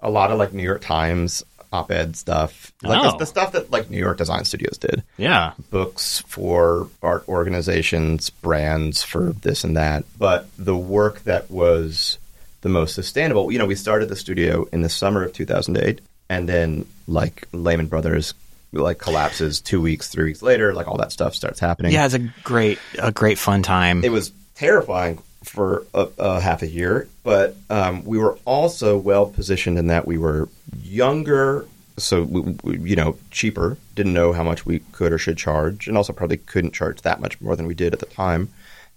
a 0.00 0.10
lot 0.10 0.30
of 0.30 0.38
like 0.38 0.52
New 0.52 0.62
York 0.62 0.82
Times 0.82 1.42
op-ed 1.72 2.16
stuff, 2.16 2.72
like 2.82 2.98
Oh. 3.02 3.10
the, 3.12 3.18
the 3.18 3.26
stuff 3.26 3.52
that 3.52 3.70
like 3.70 3.90
New 3.90 3.98
York 3.98 4.18
Design 4.18 4.44
Studios 4.44 4.78
did. 4.78 5.02
Yeah. 5.18 5.52
books 5.70 6.22
for 6.26 6.88
art 7.02 7.28
organizations, 7.28 8.30
brands 8.30 9.02
for 9.02 9.32
this 9.32 9.64
and 9.64 9.76
that. 9.76 10.04
But 10.18 10.48
the 10.56 10.76
work 10.76 11.24
that 11.24 11.50
was 11.50 12.18
the 12.62 12.68
most 12.68 12.94
sustainable, 12.94 13.50
you 13.52 13.58
know, 13.58 13.66
we 13.66 13.74
started 13.74 14.08
the 14.08 14.16
studio 14.16 14.66
in 14.72 14.82
the 14.82 14.88
summer 14.88 15.22
of 15.24 15.32
2008, 15.32 16.00
and 16.30 16.48
then 16.48 16.86
like 17.06 17.46
Lehman 17.52 17.86
Brothers 17.86 18.34
like 18.72 18.98
collapses 18.98 19.60
two 19.60 19.80
weeks, 19.80 20.08
three 20.08 20.24
weeks 20.24 20.42
later, 20.42 20.74
like 20.74 20.88
all 20.88 20.98
that 20.98 21.12
stuff 21.12 21.34
starts 21.34 21.60
happening. 21.60 21.92
Yeah, 21.92 22.04
it's 22.04 22.14
a 22.14 22.30
great, 22.42 22.78
a 22.98 23.12
great 23.12 23.38
fun 23.38 23.62
time. 23.62 24.04
It 24.04 24.12
was 24.12 24.32
terrifying 24.54 25.22
for 25.42 25.86
a, 25.94 26.08
a 26.18 26.40
half 26.40 26.62
a 26.62 26.66
year, 26.66 27.08
but 27.22 27.56
um, 27.70 28.04
we 28.04 28.18
were 28.18 28.38
also 28.44 28.98
well 28.98 29.26
positioned 29.26 29.78
in 29.78 29.86
that 29.88 30.06
we 30.06 30.18
were 30.18 30.48
younger, 30.82 31.66
so 31.96 32.22
we, 32.24 32.56
we, 32.62 32.90
you 32.90 32.96
know, 32.96 33.16
cheaper. 33.30 33.78
Didn't 33.94 34.12
know 34.12 34.32
how 34.32 34.42
much 34.42 34.66
we 34.66 34.80
could 34.92 35.12
or 35.12 35.18
should 35.18 35.38
charge, 35.38 35.88
and 35.88 35.96
also 35.96 36.12
probably 36.12 36.38
couldn't 36.38 36.72
charge 36.72 37.02
that 37.02 37.20
much 37.20 37.40
more 37.40 37.56
than 37.56 37.66
we 37.66 37.74
did 37.74 37.92
at 37.92 38.00
the 38.00 38.06
time. 38.06 38.50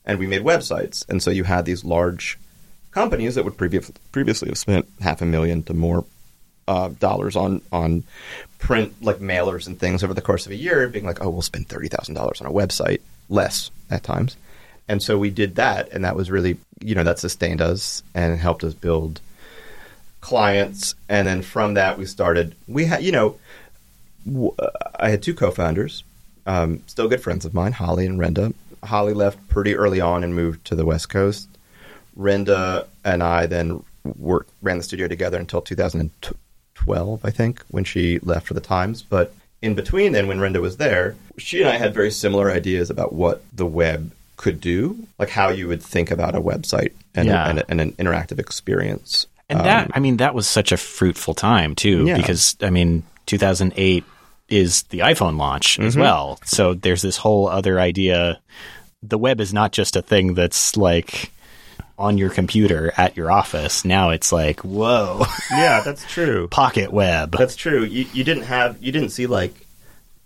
And 0.06 0.18
we 0.18 0.28
made 0.28 0.42
websites, 0.42 1.08
and 1.08 1.22
so 1.22 1.30
you 1.30 1.44
had 1.44 1.66
these 1.66 1.86
large 1.86 2.40
companies 2.92 3.36
that 3.36 3.46
would 3.46 3.58
previous, 3.58 3.92
previously 4.12 4.50
have 4.50 4.58
spent 4.58 4.88
half 5.02 5.22
a 5.22 5.26
million 5.26 5.62
to 5.64 5.74
more 5.74 6.04
uh, 6.70 6.90
dollars 7.00 7.36
on 7.36 7.62
on 7.72 8.04
print 8.60 8.94
like 9.02 9.18
mailers 9.18 9.68
and 9.68 9.80
things 9.80 10.04
over 10.04 10.14
the 10.14 10.22
course 10.22 10.46
of 10.46 10.52
a 10.52 10.56
year, 10.56 10.88
being 10.88 11.06
like, 11.06 11.22
oh, 11.22 11.30
we'll 11.30 11.42
spend 11.42 11.68
thirty 11.68 11.90
thousand 11.90 12.14
dollars 12.16 12.40
on 12.40 12.48
a 12.48 12.52
website, 12.52 13.02
less 13.28 13.72
at 13.90 14.04
times. 14.04 14.38
And 14.88 15.04
so 15.04 15.18
we 15.18 15.30
did 15.30 15.56
that, 15.56 15.92
and 15.92 16.04
that 16.06 16.16
was 16.16 16.32
really, 16.32 16.58
you 16.80 16.96
know, 16.96 17.04
that 17.04 17.20
sustained 17.20 17.62
us 17.62 18.04
and 18.16 18.40
helped 18.40 18.64
us 18.64 18.74
build 18.74 19.20
clients. 20.22 20.96
And 21.08 21.28
then 21.28 21.42
from 21.42 21.74
that, 21.74 21.98
we 21.98 22.06
started. 22.06 22.56
We 22.68 22.86
had, 22.86 23.04
you 23.04 23.12
know, 23.12 23.38
w- 24.26 24.56
I 25.00 25.10
had 25.10 25.22
two 25.22 25.34
co-founders, 25.34 26.04
um, 26.46 26.82
still 26.88 27.08
good 27.08 27.22
friends 27.22 27.46
of 27.46 27.54
mine, 27.54 27.74
Holly 27.74 28.06
and 28.06 28.20
Renda. 28.20 28.54
Holly 28.84 29.14
left 29.14 29.48
pretty 29.48 29.76
early 29.76 30.02
on 30.02 30.24
and 30.24 30.34
moved 30.36 30.66
to 30.66 30.76
the 30.76 30.86
West 30.86 31.10
Coast. 31.10 31.48
Renda 32.18 32.88
and 33.04 33.22
I 33.22 33.46
then 33.46 33.84
worked, 34.18 34.52
ran 34.62 34.78
the 34.78 34.84
studio 34.84 35.08
together 35.08 35.38
until 35.38 35.62
2012, 36.90 37.22
I 37.24 37.32
think, 37.32 37.64
when 37.70 37.84
she 37.84 38.20
left 38.20 38.48
for 38.48 38.54
the 38.54 38.62
Times. 38.62 39.02
But 39.02 39.34
in 39.62 39.76
between, 39.76 40.12
then, 40.14 40.28
when 40.28 40.40
Renda 40.40 40.62
was 40.62 40.78
there, 40.78 41.16
she 41.38 41.60
and 41.62 41.70
I 41.70 41.78
had 41.78 41.94
very 41.94 42.12
similar 42.12 42.52
ideas 42.52 42.90
about 42.90 43.14
what 43.14 43.44
the 43.56 43.66
web 43.66 44.12
could 44.38 44.62
do, 44.62 44.98
like 45.18 45.30
how 45.30 45.50
you 45.50 45.68
would 45.68 45.84
think 45.84 46.12
about 46.12 46.36
a 46.36 46.42
website 46.42 46.94
and, 47.14 47.28
Yeah. 47.28 47.50
and, 47.50 47.64
and 47.68 47.82
an 47.82 47.92
interactive 47.94 48.40
experience. 48.40 49.28
And 49.50 49.60
that, 49.62 49.92
I 49.94 50.00
mean, 50.00 50.18
that 50.18 50.34
was 50.36 50.48
such 50.48 50.72
a 50.72 50.78
fruitful 50.78 51.34
time 51.34 51.76
too, 51.76 52.02
Um, 52.02 52.08
Yeah. 52.08 52.18
because 52.18 52.56
I 52.62 52.70
mean, 52.70 53.04
2008 53.26 54.04
is 54.48 54.84
the 54.84 55.00
iPhone 55.00 55.38
launch 55.38 55.80
as 55.80 55.98
well. 55.98 56.40
So 56.46 56.74
there's 56.74 57.02
this 57.02 57.18
whole 57.18 57.48
other 57.50 57.80
idea. 57.80 58.40
The 59.04 59.18
web 59.18 59.42
is 59.42 59.54
not 59.54 59.72
just 59.72 59.96
a 59.96 60.02
thing 60.02 60.36
that's 60.36 60.78
like 60.78 61.32
on 62.00 62.18
your 62.18 62.30
computer 62.30 62.94
at 62.98 63.18
your 63.18 63.30
office. 63.30 63.84
Now 63.84 64.10
it's 64.12 64.32
like, 64.32 64.62
whoa, 64.62 65.26
Yeah, 65.52 65.82
that's 65.86 66.04
true. 66.06 66.48
pocket 66.48 66.92
web. 66.94 67.36
That's 67.38 67.56
true. 67.58 67.84
You, 67.84 68.06
you 68.14 68.24
didn't 68.24 68.44
have 68.44 68.82
you 68.82 68.92
didn't 68.92 69.10
see 69.10 69.28
like 69.28 69.54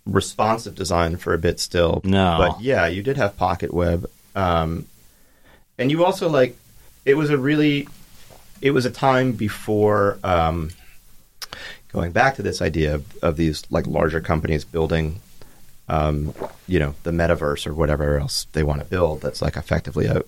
responsive 0.06 0.76
design 0.76 1.18
for 1.18 1.34
a 1.34 1.38
bit 1.38 1.60
still. 1.60 2.02
No. 2.04 2.36
but 2.38 2.62
yeah, 2.62 2.88
you 2.88 3.02
did 3.02 3.18
have 3.18 3.36
Pocket 3.38 3.74
Web, 3.74 4.10
um, 4.36 4.86
and 5.78 5.90
you 5.90 6.06
also 6.06 6.30
like 6.30 6.56
it 7.06 7.16
was 7.16 7.30
a 7.32 7.38
really 7.38 7.88
it 8.62 8.72
was 8.72 8.86
a 8.86 8.92
time 8.92 9.32
before 9.34 10.20
um, 10.24 10.70
going 11.92 12.12
back 12.12 12.36
to 12.36 12.42
this 12.44 12.62
idea 12.62 12.96
of, 12.96 13.18
of 13.24 13.36
these 13.38 13.64
like 13.72 13.88
larger 13.88 14.22
companies 14.22 14.64
building. 14.64 15.20
Um, 15.90 16.34
you 16.68 16.80
know 16.80 16.96
the 17.04 17.12
metaverse 17.12 17.68
or 17.68 17.74
whatever 17.74 18.18
else 18.20 18.48
they 18.54 18.64
want 18.64 18.80
to 18.80 18.86
build. 18.86 19.22
That's 19.22 19.42
like 19.42 19.58
effectively 19.58 20.06
a 20.06 20.22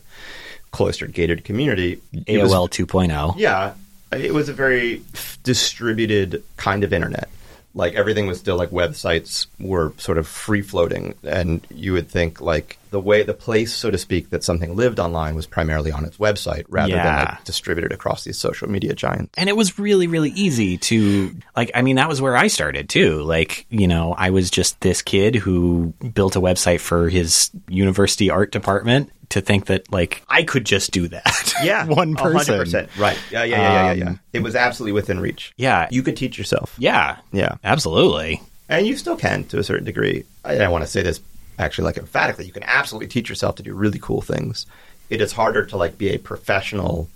cloistered, 0.75 1.13
gated 1.13 1.43
community. 1.43 1.99
It 2.27 2.41
was- 2.41 2.51
AOL 2.51 2.69
2.0. 2.69 3.35
yeah, 3.37 3.73
it 4.11 4.33
was 4.33 4.49
a 4.49 4.53
very 4.53 5.01
distributed 5.43 6.43
kind 6.57 6.83
of 6.83 6.91
internet. 6.93 7.29
Like 7.77 7.93
everything 7.95 8.25
was 8.25 8.39
still 8.39 8.55
like 8.55 8.69
websites 8.69 9.47
were 9.59 9.91
sort 9.97 10.17
of 10.17 10.27
free 10.27 10.61
floating, 10.61 11.13
and 11.25 11.65
you 11.69 11.91
would 11.91 12.07
think 12.07 12.39
like 12.39 12.77
the 12.91 13.01
way 13.01 13.23
the 13.23 13.33
place, 13.33 13.73
so 13.73 13.91
to 13.91 13.97
speak, 13.97 14.29
that 14.29 14.45
something 14.45 14.77
lived 14.77 14.97
online 14.97 15.35
was 15.35 15.45
primarily 15.45 15.91
on 15.91 16.05
its 16.05 16.15
website 16.15 16.63
rather 16.69 16.93
than 16.95 17.25
like 17.25 17.43
distributed 17.43 17.91
across 17.91 18.23
these 18.23 18.37
social 18.37 18.69
media 18.69 18.93
giants. 18.95 19.33
And 19.37 19.49
it 19.49 19.57
was 19.57 19.77
really, 19.77 20.07
really 20.07 20.29
easy 20.29 20.77
to 20.77 21.35
like. 21.57 21.69
I 21.75 21.81
mean, 21.81 21.97
that 21.97 22.07
was 22.07 22.21
where 22.21 22.37
I 22.37 22.47
started 22.47 22.87
too. 22.87 23.21
Like, 23.23 23.65
you 23.69 23.89
know, 23.89 24.15
I 24.17 24.29
was 24.29 24.49
just 24.49 24.79
this 24.79 25.01
kid 25.01 25.35
who 25.35 25.93
built 26.13 26.37
a 26.37 26.39
website 26.41 26.79
for 26.79 27.09
his 27.09 27.49
university 27.67 28.29
art 28.29 28.53
department. 28.53 29.11
To 29.29 29.41
think 29.41 29.65
that 29.65 29.91
like 29.91 30.23
I 30.29 30.43
could 30.43 30.65
just 30.65 30.91
do 30.91 31.07
that. 31.09 31.53
Yeah, 31.63 31.85
one 31.85 32.15
person. 32.15 32.59
100%. 32.59 32.97
Right? 32.99 33.17
Yeah, 33.31 33.43
yeah, 33.43 33.57
yeah, 33.57 33.61
yeah, 33.71 33.83
yeah, 33.85 33.93
yeah. 33.93 34.09
Um, 34.09 34.19
It 34.33 34.43
was 34.43 34.55
absolutely 34.55 34.91
within 34.91 35.19
reach. 35.19 35.53
Yeah, 35.57 35.87
You 35.89 36.03
could 36.03 36.15
teach 36.17 36.37
yourself. 36.37 36.75
yeah, 36.77 37.17
Yeah, 37.31 37.55
absolutely. 37.63 38.41
and 38.69 38.85
you 38.85 38.97
still 38.97 39.15
can 39.15 39.45
to 39.45 39.59
a 39.59 39.63
certain 39.63 39.85
degree. 39.85 40.25
I, 40.43 40.59
I 40.59 40.67
want 40.67 40.83
to 40.83 40.89
say 40.89 41.01
this 41.01 41.19
actually 41.57 41.85
like 41.85 41.97
emphatically. 41.97 42.45
You 42.45 42.51
can 42.51 42.63
absolutely 42.63 43.07
teach 43.07 43.29
yourself 43.29 43.55
to 43.55 43.63
do 43.63 43.73
really 43.73 43.99
cool 43.99 44.21
things. 44.21 44.65
It 45.09 45.21
is 45.21 45.31
harder 45.31 45.65
to 45.67 45.77
like 45.77 45.97
be 45.97 46.09
a 46.13 46.17
professional 46.19 47.07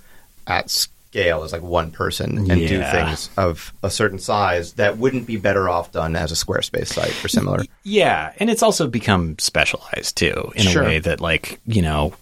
at 0.48 0.70
scale 1.10 1.44
as 1.44 1.52
like 1.52 1.64
one 1.64 1.90
person 1.92 2.38
and 2.52 2.68
do 2.68 2.84
things 2.84 3.30
of 3.36 3.74
a 3.82 3.90
certain 3.90 4.20
size 4.20 4.74
that 4.74 4.98
wouldn't 4.98 5.26
be 5.26 5.38
better 5.38 5.68
off 5.68 5.92
done 5.92 6.16
as 6.16 6.32
a 6.32 6.36
Squarespace 6.36 6.88
site 6.88 7.26
or 7.26 7.28
similar. 7.28 7.64
Yeah, 7.84 8.32
and 8.38 8.50
it's 8.50 8.62
also 8.62 8.88
become 8.88 9.38
specialized 9.40 10.18
too 10.18 10.52
in 10.56 10.64
Sure. 10.64 10.84
a 10.84 10.86
way 10.86 11.00
that 11.00 11.20
like 11.20 11.60
you 11.66 11.82
know, 11.82 12.14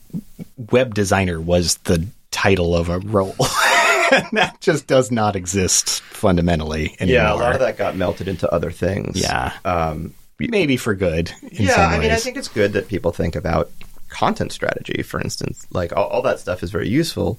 web 0.72 0.94
designer 0.96 1.40
was 1.42 1.76
the 1.80 2.08
title 2.32 2.76
of 2.76 2.88
a 2.88 3.00
role. 3.00 3.36
and 4.12 4.26
that 4.32 4.56
just 4.62 4.88
does 4.88 5.12
not 5.12 5.36
exist 5.36 6.02
fundamentally 6.02 6.96
anymore. 7.02 7.24
yeah, 7.24 7.34
a 7.34 7.36
lot 7.36 7.54
of 7.54 7.60
that 7.60 7.78
got 7.78 7.98
melted 7.98 8.30
into 8.30 8.50
other 8.54 8.72
things. 8.72 9.20
Yeah. 9.20 9.52
Um, 9.66 10.14
maybe 10.40 10.78
for 10.78 10.96
good. 10.96 11.30
In 11.52 11.66
yeah, 11.66 11.88
I 11.88 12.00
mean, 12.00 12.12
I 12.12 12.16
think 12.16 12.38
it's 12.38 12.48
good 12.48 12.72
that 12.74 12.88
people 12.88 13.12
think 13.12 13.36
about 13.36 13.70
content 14.08 14.54
strategy, 14.54 15.04
for 15.04 15.20
instance. 15.20 15.68
Like, 15.72 15.92
all, 15.94 16.06
all 16.08 16.22
that 16.22 16.40
stuff 16.40 16.64
is 16.64 16.72
very 16.72 16.88
useful 16.88 17.38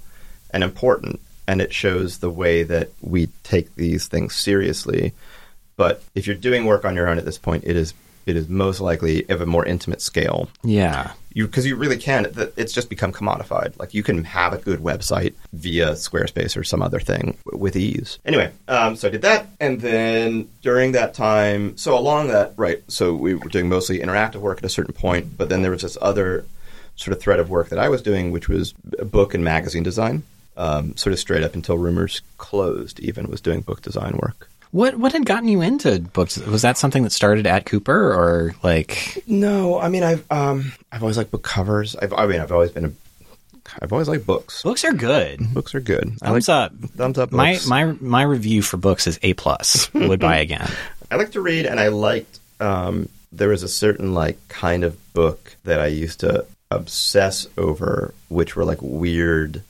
and 0.51 0.63
important, 0.63 1.21
and 1.49 1.63
it 1.63 1.75
shows 1.75 2.19
the 2.19 2.31
way 2.31 2.63
that 2.63 2.91
we 3.01 3.27
take 3.43 3.75
these 3.75 4.07
things 4.07 4.37
seriously. 4.37 5.15
But 5.77 6.03
if 6.15 6.27
you're 6.27 6.37
doing 6.37 6.67
work 6.67 6.85
on 6.85 6.95
your 6.95 7.09
own 7.09 7.19
at 7.19 7.25
this 7.25 7.39
point, 7.39 7.65
it 7.67 7.75
is 7.75 7.95
it 8.27 8.37
is 8.37 8.47
most 8.47 8.81
likely 8.81 9.27
of 9.31 9.41
a 9.41 9.47
more 9.47 9.65
intimate 9.65 10.03
scale. 10.03 10.51
Yeah. 10.63 11.13
Because 11.35 11.65
you 11.65 11.77
really 11.77 11.97
can. 11.97 12.27
It's 12.57 12.75
just 12.75 12.91
become 12.91 13.11
commodified. 13.11 13.79
Like 13.79 13.95
you 13.95 14.03
can 14.03 14.25
have 14.25 14.53
a 14.53 14.59
good 14.59 14.81
website 14.81 15.33
via 15.55 15.93
Squarespace 15.93 16.55
or 16.55 16.63
some 16.63 16.83
other 16.83 17.01
thing 17.01 17.39
with 17.47 17.75
ease. 17.75 18.19
Anyway, 18.27 18.53
um, 18.67 18.97
so 18.97 19.09
I 19.09 19.13
did 19.13 19.23
that, 19.23 19.47
and 19.61 19.81
then 19.81 20.51
during 20.61 20.93
that 20.93 21.15
time, 21.15 21.79
so 21.79 21.97
along 21.97 22.29
that 22.29 22.53
right, 22.57 22.83
so 22.89 23.15
we 23.15 23.35
were 23.35 23.49
doing 23.49 23.69
mostly 23.69 24.01
interactive 24.01 24.41
work 24.41 24.59
at 24.59 24.65
a 24.65 24.69
certain 24.69 24.95
point, 24.95 25.39
but 25.39 25.49
then 25.49 25.63
there 25.63 25.71
was 25.71 25.83
this 25.83 25.97
other 26.03 26.45
sort 26.97 27.17
of 27.17 27.23
thread 27.23 27.41
of 27.41 27.49
work 27.49 27.69
that 27.71 27.79
I 27.79 27.89
was 27.89 28.03
doing, 28.03 28.33
which 28.33 28.49
was 28.49 28.73
book 28.73 29.33
and 29.33 29.43
magazine 29.43 29.85
design. 29.85 30.25
Um, 30.59 30.97
sort 30.97 31.13
of 31.15 31.19
straight 31.21 31.45
up 31.45 31.55
until 31.55 31.79
Rumors 31.79 32.21
closed, 32.37 32.99
even 33.01 33.29
was 33.29 33.41
doing 33.41 33.61
book 33.61 33.81
design 33.81 34.19
work. 34.21 34.51
What 34.73 34.97
what 34.99 35.13
had 35.13 35.25
gotten 35.25 35.49
you 35.49 35.63
into 35.63 36.01
books? 36.01 36.37
Was 36.39 36.61
that 36.63 36.77
something 36.77 37.05
that 37.05 37.13
started 37.13 37.47
at 37.47 37.65
Cooper 37.65 38.13
or 38.13 38.55
like 38.63 39.23
No, 39.27 39.79
I 39.79 39.89
mean 39.89 40.03
I've 40.03 40.31
um, 40.31 40.73
I've 40.93 41.03
always 41.03 41.17
liked 41.17 41.31
book 41.31 41.43
covers. 41.45 41.97
I've 41.97 42.13
I 42.13 42.27
mean 42.27 42.41
I've 42.41 42.53
always 42.53 42.73
been 42.73 42.85
a 42.87 42.93
I've 43.81 43.93
always 43.93 44.09
liked 44.09 44.27
books. 44.27 44.63
books 44.63 44.85
are 44.85 44.93
good. 44.93 45.41
Books 45.55 45.75
are 45.75 45.81
good. 45.81 46.13
I 46.23 46.31
like 46.33 46.43
Thumbs 46.45 46.49
up. 46.49 46.73
thumbs 46.97 47.19
up. 47.19 47.33
My 47.33 47.59
my 47.67 47.85
my 48.01 48.23
review 48.23 48.61
for 48.63 48.77
books 48.79 49.07
is 49.07 49.19
A 49.23 49.35
plus. 49.35 49.91
Would 49.95 50.21
buy 50.21 50.39
again. 50.39 50.69
I 51.11 51.17
like 51.17 51.33
to 51.33 51.41
read, 51.41 51.65
and 51.67 51.79
I 51.79 51.89
liked. 51.89 52.41
Um, 52.61 53.09
there 53.31 53.49
was 53.49 53.63
a 53.63 53.69
certain 53.69 54.13
like 54.15 54.37
kind 54.49 54.85
of 54.85 54.97
book 55.15 55.57
that 55.65 55.81
I 55.81 55.87
used 55.87 56.21
to 56.21 56.45
obsess 56.71 57.47
over, 57.57 58.13
which 58.29 58.57
were 58.57 58.65
like 58.65 58.79
weird, 58.83 59.63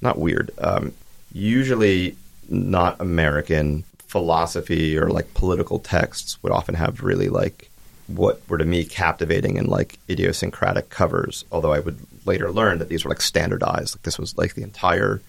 not 0.00 0.18
weird. 0.18 0.50
Um, 0.58 0.92
usually 1.32 2.16
not 2.48 3.00
American 3.00 3.84
philosophy 4.06 4.96
or 4.96 5.08
like 5.08 5.34
political 5.34 5.78
texts 5.78 6.40
would 6.42 6.52
often 6.52 6.74
have 6.74 7.02
really 7.02 7.28
like 7.28 7.70
what 8.06 8.40
were 8.48 8.58
to 8.58 8.64
me 8.64 8.84
captivating 8.84 9.58
and 9.58 9.68
like 9.68 9.98
idiosyncratic 10.08 10.90
covers. 10.90 11.44
Although 11.50 11.72
I 11.72 11.80
would 11.80 11.98
later 12.26 12.52
learn 12.52 12.78
that 12.78 12.88
these 12.88 13.04
were 13.04 13.08
like 13.10 13.20
standardized. 13.20 13.96
Like 13.96 14.02
this 14.02 14.18
was 14.18 14.36
like 14.36 14.54
the 14.54 14.62
entire 14.62 15.20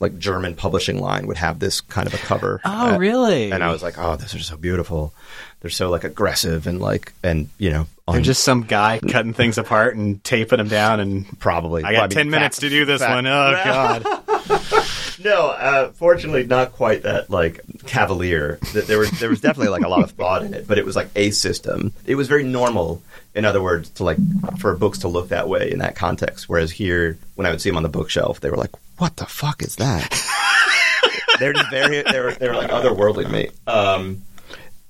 like 0.00 0.18
German 0.18 0.54
publishing 0.54 1.00
line 1.00 1.26
would 1.26 1.36
have 1.38 1.58
this 1.58 1.80
kind 1.80 2.06
of 2.06 2.14
a 2.14 2.18
cover. 2.18 2.60
Oh, 2.64 2.94
Uh, 2.94 2.98
really? 2.98 3.50
And 3.50 3.64
I 3.64 3.70
was 3.72 3.82
like, 3.82 3.98
oh, 3.98 4.16
these 4.16 4.34
are 4.34 4.38
so 4.38 4.56
beautiful. 4.56 5.12
They're 5.60 5.70
so 5.70 5.90
like 5.90 6.04
aggressive 6.04 6.66
and 6.68 6.80
like 6.80 7.12
and 7.24 7.48
you 7.58 7.70
know 7.70 7.86
They're 8.12 8.20
just 8.20 8.44
some 8.44 8.62
guy 8.62 9.00
cutting 9.00 9.32
things 9.32 9.58
apart 9.58 9.96
and 9.96 10.22
taping 10.22 10.58
them 10.58 10.68
down, 10.68 11.00
and 11.00 11.26
probably. 11.40 11.82
I 11.82 11.92
got 11.92 11.98
Well, 11.98 12.02
mean, 12.08 12.10
ten 12.16 12.30
minutes 12.30 12.56
fact- 12.58 12.62
to 12.62 12.68
do 12.70 12.84
this 12.84 13.00
fact- 13.00 13.14
one. 13.14 13.26
Oh 13.26 13.52
God! 13.64 14.84
No, 15.24 15.48
uh, 15.48 15.90
fortunately, 15.92 16.44
not 16.44 16.72
quite 16.72 17.02
that 17.02 17.30
like 17.30 17.60
cavalier. 17.86 18.58
That 18.74 18.86
there 18.86 18.98
was 18.98 19.10
there 19.18 19.30
was 19.30 19.40
definitely 19.40 19.70
like 19.70 19.82
a 19.82 19.88
lot 19.88 20.02
of 20.02 20.12
thought 20.12 20.44
in 20.44 20.54
it, 20.54 20.68
but 20.68 20.78
it 20.78 20.84
was 20.84 20.96
like 20.96 21.08
a 21.16 21.30
system. 21.30 21.92
It 22.06 22.14
was 22.14 22.28
very 22.28 22.44
normal, 22.44 23.02
in 23.34 23.44
other 23.44 23.62
words, 23.62 23.90
to 23.90 24.04
like 24.04 24.18
for 24.58 24.76
books 24.76 24.98
to 25.00 25.08
look 25.08 25.28
that 25.28 25.48
way 25.48 25.70
in 25.72 25.80
that 25.80 25.96
context. 25.96 26.48
Whereas 26.48 26.70
here, 26.70 27.18
when 27.34 27.46
I 27.46 27.50
would 27.50 27.60
see 27.60 27.68
them 27.70 27.76
on 27.76 27.82
the 27.82 27.88
bookshelf, 27.88 28.40
they 28.40 28.50
were 28.50 28.56
like, 28.56 28.70
"What 28.98 29.16
the 29.16 29.26
fuck 29.26 29.62
is 29.62 29.76
that?" 29.76 30.08
they're 31.38 31.52
just 31.52 31.70
very 31.70 32.02
they 32.02 32.20
were 32.20 32.32
they 32.32 32.48
were 32.48 32.54
like 32.54 32.70
otherworldly 32.70 33.24
to 33.24 33.30
me. 33.30 33.48
Um, 33.66 34.22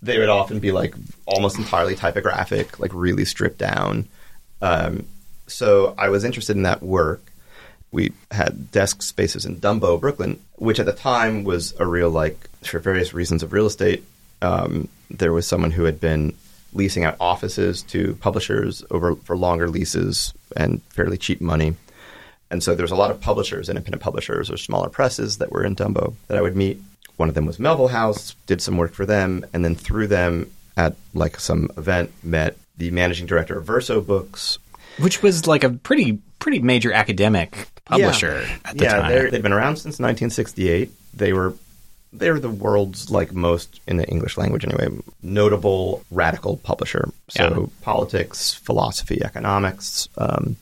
they 0.03 0.19
would 0.19 0.29
often 0.29 0.59
be 0.61 0.73
like 0.73 0.95
almost 1.27 1.59
entirely 1.59 1.95
typographic, 1.95 2.79
like 2.79 2.93
really 2.95 3.25
stripped 3.25 3.59
down. 3.59 4.09
Um, 4.61 5.07
so 5.47 5.95
I 5.97 6.11
was 6.11 6.25
interested 6.25 6.57
in 6.57 6.63
that 6.65 6.83
work. 6.83 7.28
We 7.91 8.13
had 8.31 8.71
desk 8.71 9.03
spaces 9.03 9.47
in 9.47 9.57
Dumbo, 9.57 10.01
Brooklyn, 10.01 10.39
which 10.57 10.79
at 10.79 10.87
the 10.87 10.93
time 10.93 11.45
was 11.45 11.75
a 11.81 11.87
real 11.87 12.11
like 12.11 12.49
for 12.63 12.79
various 12.79 13.15
reasons 13.15 13.43
of 13.43 13.53
real 13.53 13.67
estate. 13.67 14.05
Um, 14.43 14.89
there 15.11 15.33
was 15.33 15.47
someone 15.47 15.71
who 15.71 15.85
had 15.85 16.01
been 16.01 16.35
leasing 16.75 17.05
out 17.05 17.17
offices 17.19 17.83
to 17.83 18.15
publishers 18.17 18.85
over 18.91 19.17
for 19.17 19.37
longer 19.37 19.69
leases 19.69 20.35
and 20.57 20.83
fairly 20.91 21.17
cheap 21.17 21.41
money. 21.41 21.75
And 22.51 22.63
so 22.63 22.75
there's 22.75 22.91
a 22.91 22.97
lot 22.97 23.11
of 23.11 23.21
publishers, 23.21 23.69
independent 23.69 24.03
publishers 24.03 24.51
or 24.51 24.57
smaller 24.57 24.89
presses 24.89 25.39
that 25.39 25.53
were 25.53 25.65
in 25.65 25.77
Dumbo 25.77 26.15
that 26.29 26.39
I 26.39 26.43
would 26.43 26.57
meet. 26.57 26.81
One 27.17 27.29
of 27.29 27.35
them 27.35 27.47
was 27.47 27.59
Melville 27.59 27.89
House, 27.89 28.35
did 28.47 28.63
some 28.63 28.77
work 28.77 28.93
for 28.93 29.05
them, 29.05 29.45
and 29.53 29.65
then 29.65 29.75
through 29.75 30.07
them 30.07 30.51
at 30.77 30.95
like 31.15 31.41
some 31.41 31.69
event 31.77 32.13
met 32.23 32.57
the 32.77 32.91
managing 32.91 33.27
director 33.27 33.59
of 33.59 33.65
Verso 33.65 34.01
Books. 34.01 34.59
Which 34.99 35.23
was 35.23 35.47
like 35.47 35.65
a 35.65 35.71
pretty 35.71 36.21
pretty 36.39 36.61
major 36.61 36.93
academic 36.93 37.69
publisher 37.85 38.45
at 38.65 38.77
the 38.77 38.85
yeah, 38.85 38.97
time. 39.01 39.11
they're- 39.11 39.31
they've 39.31 39.43
been 39.43 39.53
around 39.53 39.77
since 39.77 39.99
1968. 39.99 40.91
They 41.15 41.33
were 41.33 41.55
they 42.11 42.31
were 42.31 42.41
the 42.41 42.49
world's 42.49 43.11
like 43.11 43.35
most 43.35 43.81
in 43.87 43.99
the 43.99 44.09
English 44.09 44.39
language 44.39 44.65
anyway 44.65 44.89
notable 45.23 46.03
radical 46.11 46.57
publisher. 46.57 47.11
So 47.29 47.43
Yeah. 47.43 47.67
politics, 47.83 48.55
philosophy, 48.55 49.23
economics, 49.23 50.09
um, 50.17 50.57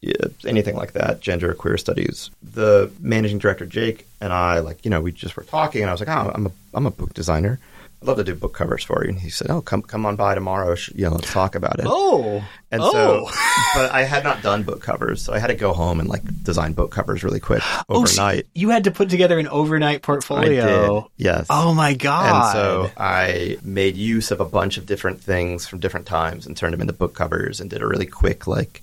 yeah, 0.00 0.14
anything 0.46 0.76
like 0.76 0.92
that, 0.92 1.20
gender, 1.20 1.52
queer 1.54 1.76
studies. 1.76 2.30
The 2.54 2.90
managing 3.00 3.38
director 3.38 3.66
Jake 3.66 4.06
and 4.20 4.32
I, 4.32 4.60
like 4.60 4.84
you 4.84 4.90
know, 4.90 5.00
we 5.00 5.10
just 5.12 5.36
were 5.36 5.42
talking, 5.42 5.82
and 5.82 5.90
I 5.90 5.92
was 5.92 6.00
like, 6.00 6.08
oh, 6.08 6.30
I'm 6.34 6.46
a 6.46 6.52
I'm 6.72 6.86
a 6.86 6.90
book 6.90 7.14
designer. 7.14 7.58
I'd 8.02 8.08
love 8.08 8.16
to 8.16 8.24
do 8.24 8.34
book 8.34 8.54
covers 8.54 8.82
for 8.82 9.02
you. 9.04 9.10
And 9.10 9.18
he 9.20 9.28
said, 9.28 9.50
oh, 9.50 9.60
come 9.60 9.82
come 9.82 10.06
on 10.06 10.16
by 10.16 10.34
tomorrow. 10.34 10.74
You 10.94 11.04
know, 11.04 11.10
let's 11.16 11.30
talk 11.32 11.54
about 11.54 11.78
it. 11.78 11.84
oh, 11.86 12.42
And 12.70 12.80
oh. 12.82 12.90
so, 13.30 13.30
but 13.74 13.90
I 13.92 14.04
had 14.04 14.24
not 14.24 14.42
done 14.42 14.62
book 14.62 14.80
covers, 14.80 15.20
so 15.22 15.34
I 15.34 15.38
had 15.38 15.48
to 15.48 15.54
go 15.54 15.74
home 15.74 16.00
and 16.00 16.08
like 16.08 16.22
design 16.42 16.72
book 16.72 16.90
covers 16.90 17.22
really 17.22 17.40
quick 17.40 17.62
Oh, 17.90 18.06
so 18.06 18.22
overnight. 18.22 18.46
you 18.54 18.70
had 18.70 18.84
to 18.84 18.90
put 18.90 19.10
together 19.10 19.38
an 19.38 19.48
overnight 19.48 19.96
I 19.96 19.98
portfolio. 19.98 21.00
did, 21.18 21.24
yes. 21.26 21.46
Oh 21.50 21.74
my 21.74 21.92
god! 21.92 22.44
and 22.44 22.52
so 22.52 22.90
I 22.96 23.58
made 23.62 23.96
use 23.96 24.30
of 24.30 24.40
a 24.40 24.46
bunch 24.46 24.78
of 24.78 24.86
different 24.86 25.20
things 25.20 25.66
from 25.66 25.78
different 25.78 26.06
times 26.06 26.46
and 26.46 26.56
turned 26.56 26.72
them 26.72 26.80
into 26.80 26.94
book 26.94 27.14
covers 27.14 27.60
and 27.60 27.68
did 27.68 27.82
a 27.82 27.86
really 27.86 28.06
quick 28.06 28.46
like 28.46 28.82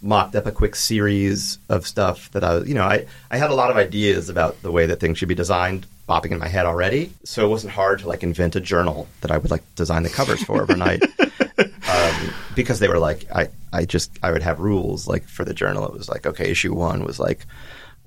mocked 0.00 0.36
up 0.36 0.46
a 0.46 0.52
quick 0.52 0.76
series 0.76 1.58
of 1.70 1.86
stuff 1.86 2.30
that 2.32 2.44
I 2.44 2.54
was, 2.56 2.68
you 2.68 2.74
know, 2.74 2.84
I, 2.84 3.06
I 3.30 3.38
had 3.38 3.50
a 3.50 3.54
lot 3.54 3.70
of 3.70 3.76
ideas 3.78 4.28
about 4.28 4.60
the 4.62 4.70
way 4.70 4.86
that 4.86 5.00
things 5.00 5.16
should 5.18 5.28
be 5.30 5.34
designed 5.34 5.86
bopping 6.08 6.32
in 6.32 6.38
my 6.38 6.48
head 6.48 6.66
already. 6.66 7.12
So 7.24 7.44
it 7.44 7.48
wasn't 7.48 7.72
hard 7.72 8.00
to 8.00 8.08
like 8.08 8.22
invent 8.22 8.56
a 8.56 8.60
journal 8.60 9.08
that 9.20 9.30
I 9.30 9.38
would 9.38 9.50
like 9.50 9.62
design 9.74 10.02
the 10.02 10.10
covers 10.10 10.42
for 10.42 10.60
overnight. 10.62 11.02
um, 11.58 12.34
because 12.54 12.78
they 12.78 12.88
were 12.88 12.98
like, 12.98 13.24
I, 13.34 13.48
I 13.72 13.84
just, 13.84 14.10
I 14.22 14.30
would 14.30 14.42
have 14.42 14.60
rules 14.60 15.08
like 15.08 15.24
for 15.26 15.44
the 15.44 15.54
journal. 15.54 15.86
It 15.86 15.92
was 15.92 16.08
like, 16.08 16.26
okay, 16.26 16.50
issue 16.50 16.74
one 16.74 17.04
was 17.04 17.18
like 17.18 17.46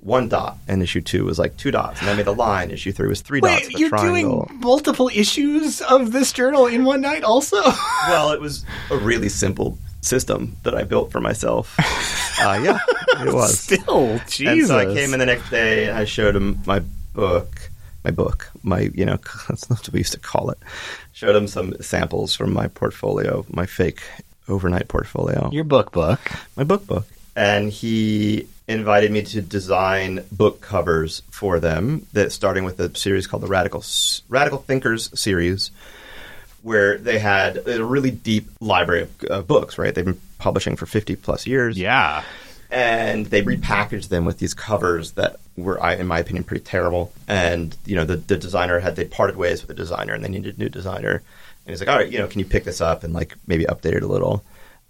one 0.00 0.28
dot 0.28 0.56
and 0.68 0.80
issue 0.80 1.00
two 1.00 1.24
was 1.24 1.38
like 1.40 1.56
two 1.56 1.72
dots. 1.72 2.00
And 2.00 2.08
I 2.08 2.14
made 2.14 2.28
a 2.28 2.32
line. 2.32 2.70
Issue 2.70 2.92
three 2.92 3.08
was 3.08 3.20
three 3.20 3.40
dots. 3.40 3.66
Wait, 3.66 3.74
a 3.74 3.78
you're 3.78 3.88
triangle. 3.88 4.46
doing 4.46 4.60
multiple 4.60 5.10
issues 5.12 5.80
of 5.82 6.12
this 6.12 6.32
journal 6.32 6.66
in 6.66 6.84
one 6.84 7.00
night, 7.00 7.24
also? 7.24 7.60
Well, 8.08 8.30
it 8.30 8.40
was 8.40 8.64
a 8.90 8.96
really 8.96 9.28
simple 9.28 9.76
system 10.00 10.56
that 10.62 10.74
I 10.74 10.84
built 10.84 11.10
for 11.12 11.20
myself. 11.20 11.74
Uh, 12.40 12.60
yeah, 12.62 12.78
it 13.20 13.34
was. 13.34 13.58
Still, 13.58 14.18
Jesus. 14.28 14.46
And 14.46 14.66
so 14.68 14.78
I 14.78 14.94
came 14.94 15.12
in 15.12 15.18
the 15.18 15.26
next 15.26 15.50
day 15.50 15.88
and 15.88 15.98
I 15.98 16.04
showed 16.04 16.34
him 16.34 16.62
my 16.64 16.80
book, 17.12 17.67
my 18.08 18.12
book, 18.14 18.50
my, 18.62 18.90
you 18.94 19.04
know, 19.04 19.18
that's 19.48 19.68
not 19.68 19.80
what 19.80 19.92
we 19.92 20.00
used 20.00 20.12
to 20.14 20.18
call 20.20 20.50
it. 20.50 20.58
Showed 21.12 21.36
him 21.36 21.46
some 21.46 21.74
samples 21.82 22.34
from 22.34 22.52
my 22.54 22.68
portfolio, 22.68 23.44
my 23.50 23.66
fake 23.66 24.00
overnight 24.48 24.88
portfolio, 24.88 25.50
your 25.52 25.64
book 25.64 25.92
book. 25.92 26.20
my 26.56 26.64
book 26.64 26.86
book. 26.86 27.06
And 27.36 27.70
he 27.70 28.46
invited 28.66 29.12
me 29.12 29.22
to 29.22 29.40
design 29.42 30.24
book 30.32 30.60
covers 30.62 31.22
for 31.30 31.60
them 31.60 32.06
that 32.14 32.32
starting 32.32 32.64
with 32.64 32.80
a 32.80 32.96
series 32.96 33.26
called 33.26 33.42
the 33.42 33.46
Radical 33.46 33.84
Radical 34.28 34.58
Thinkers 34.58 35.10
series 35.18 35.70
where 36.62 36.98
they 36.98 37.18
had 37.18 37.68
a 37.68 37.84
really 37.84 38.10
deep 38.10 38.48
library 38.60 39.02
of 39.02 39.30
uh, 39.30 39.42
books, 39.42 39.78
right? 39.78 39.94
They've 39.94 40.04
been 40.04 40.20
publishing 40.38 40.76
for 40.76 40.86
50 40.86 41.14
plus 41.16 41.46
years 41.46 41.78
Yeah. 41.78 42.24
and 42.70 43.26
they 43.26 43.42
repackaged 43.42 44.08
them 44.08 44.24
with 44.24 44.38
these 44.38 44.54
covers 44.54 45.12
that 45.12 45.36
were, 45.62 45.82
I- 45.82 45.94
in 45.96 46.06
my 46.06 46.18
opinion, 46.18 46.44
pretty 46.44 46.64
terrible. 46.64 47.12
And 47.26 47.76
you 47.86 47.96
know, 47.96 48.04
the, 48.04 48.16
the 48.16 48.36
designer 48.36 48.78
had 48.80 48.96
they 48.96 49.04
parted 49.04 49.36
ways 49.36 49.60
with 49.62 49.68
the 49.68 49.74
designer, 49.74 50.14
and 50.14 50.24
they 50.24 50.28
needed 50.28 50.56
a 50.56 50.58
new 50.60 50.68
designer. 50.68 51.16
And 51.66 51.72
he's 51.72 51.80
like, 51.80 51.88
"All 51.88 51.96
right, 51.96 52.10
you 52.10 52.18
know, 52.18 52.26
can 52.26 52.38
you 52.40 52.46
pick 52.46 52.64
this 52.64 52.80
up 52.80 53.04
and 53.04 53.12
like 53.12 53.34
maybe 53.46 53.64
update 53.64 53.94
it 53.94 54.02
a 54.02 54.06
little?" 54.06 54.44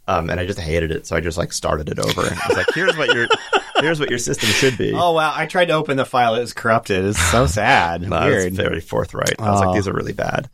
Um, 0.07 0.31
and 0.31 0.40
I 0.40 0.46
just 0.46 0.59
hated 0.59 0.90
it, 0.90 1.07
so 1.07 1.16
I 1.16 1.20
just 1.20 1.37
like 1.37 1.52
started 1.52 1.88
it 1.90 1.98
over. 1.98 2.22
I 2.22 2.46
was 2.48 2.57
like, 2.57 2.66
"Here's 2.74 2.96
what 2.96 3.14
your 3.14 3.26
here's 3.81 4.00
what 4.00 4.09
your 4.09 4.18
system 4.18 4.48
should 4.50 4.78
be." 4.78 4.92
Oh 4.94 5.12
wow! 5.12 5.33
I 5.35 5.44
tried 5.46 5.66
to 5.66 5.74
open 5.74 5.96
the 5.98 6.07
file; 6.07 6.35
it 6.35 6.40
was 6.40 6.52
corrupted. 6.54 7.04
It's 7.04 7.18
so 7.31 7.46
sad. 7.46 8.02
No, 8.09 8.26
Weird. 8.26 8.54
very 8.54 8.81
forthright. 8.81 9.35
I 9.38 9.50
was 9.50 9.61
like, 9.61 9.74
"These 9.74 9.87
are 9.88 9.92
really 9.92 10.12
bad. 10.14 10.48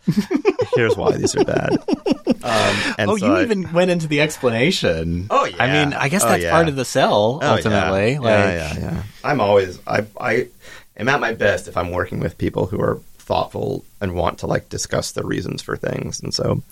Here's 0.74 0.96
why 0.96 1.12
these 1.12 1.36
are 1.36 1.44
bad." 1.44 1.76
Um, 2.44 2.94
and 2.98 3.10
oh, 3.10 3.16
so 3.16 3.26
you 3.26 3.32
I- 3.36 3.42
even 3.42 3.72
went 3.72 3.90
into 3.90 4.06
the 4.08 4.20
explanation. 4.20 5.26
Oh, 5.30 5.44
yeah. 5.44 5.62
I 5.62 5.72
mean, 5.72 5.92
I 5.94 6.08
guess 6.08 6.24
Oh, 6.24 6.28
that's 6.28 6.42
yeah. 6.42 6.50
part 6.52 6.68
of 6.68 6.76
the 6.76 6.84
sell 6.84 7.38
Oh, 7.42 7.56
ultimately. 7.56 8.12
yeah. 8.12 8.18
Like, 8.20 8.30
yeah, 8.30 8.54
yeah, 8.54 8.78
yeah. 8.78 9.02
I'm 9.22 9.40
always 9.40 9.78
I 9.86 10.04
I 10.20 10.48
am 10.96 11.08
at 11.08 11.20
my 11.20 11.32
best 11.34 11.68
if 11.68 11.76
I'm 11.76 11.90
working 11.90 12.20
with 12.20 12.38
people 12.38 12.66
who 12.66 12.80
are 12.80 13.00
thoughtful 13.18 13.84
and 14.02 14.14
want 14.14 14.38
to 14.40 14.46
like 14.46 14.68
discuss 14.68 15.12
the 15.12 15.24
reasons 15.24 15.62
for 15.62 15.76
things. 15.76 16.20
And 16.20 16.34
so 16.34 16.62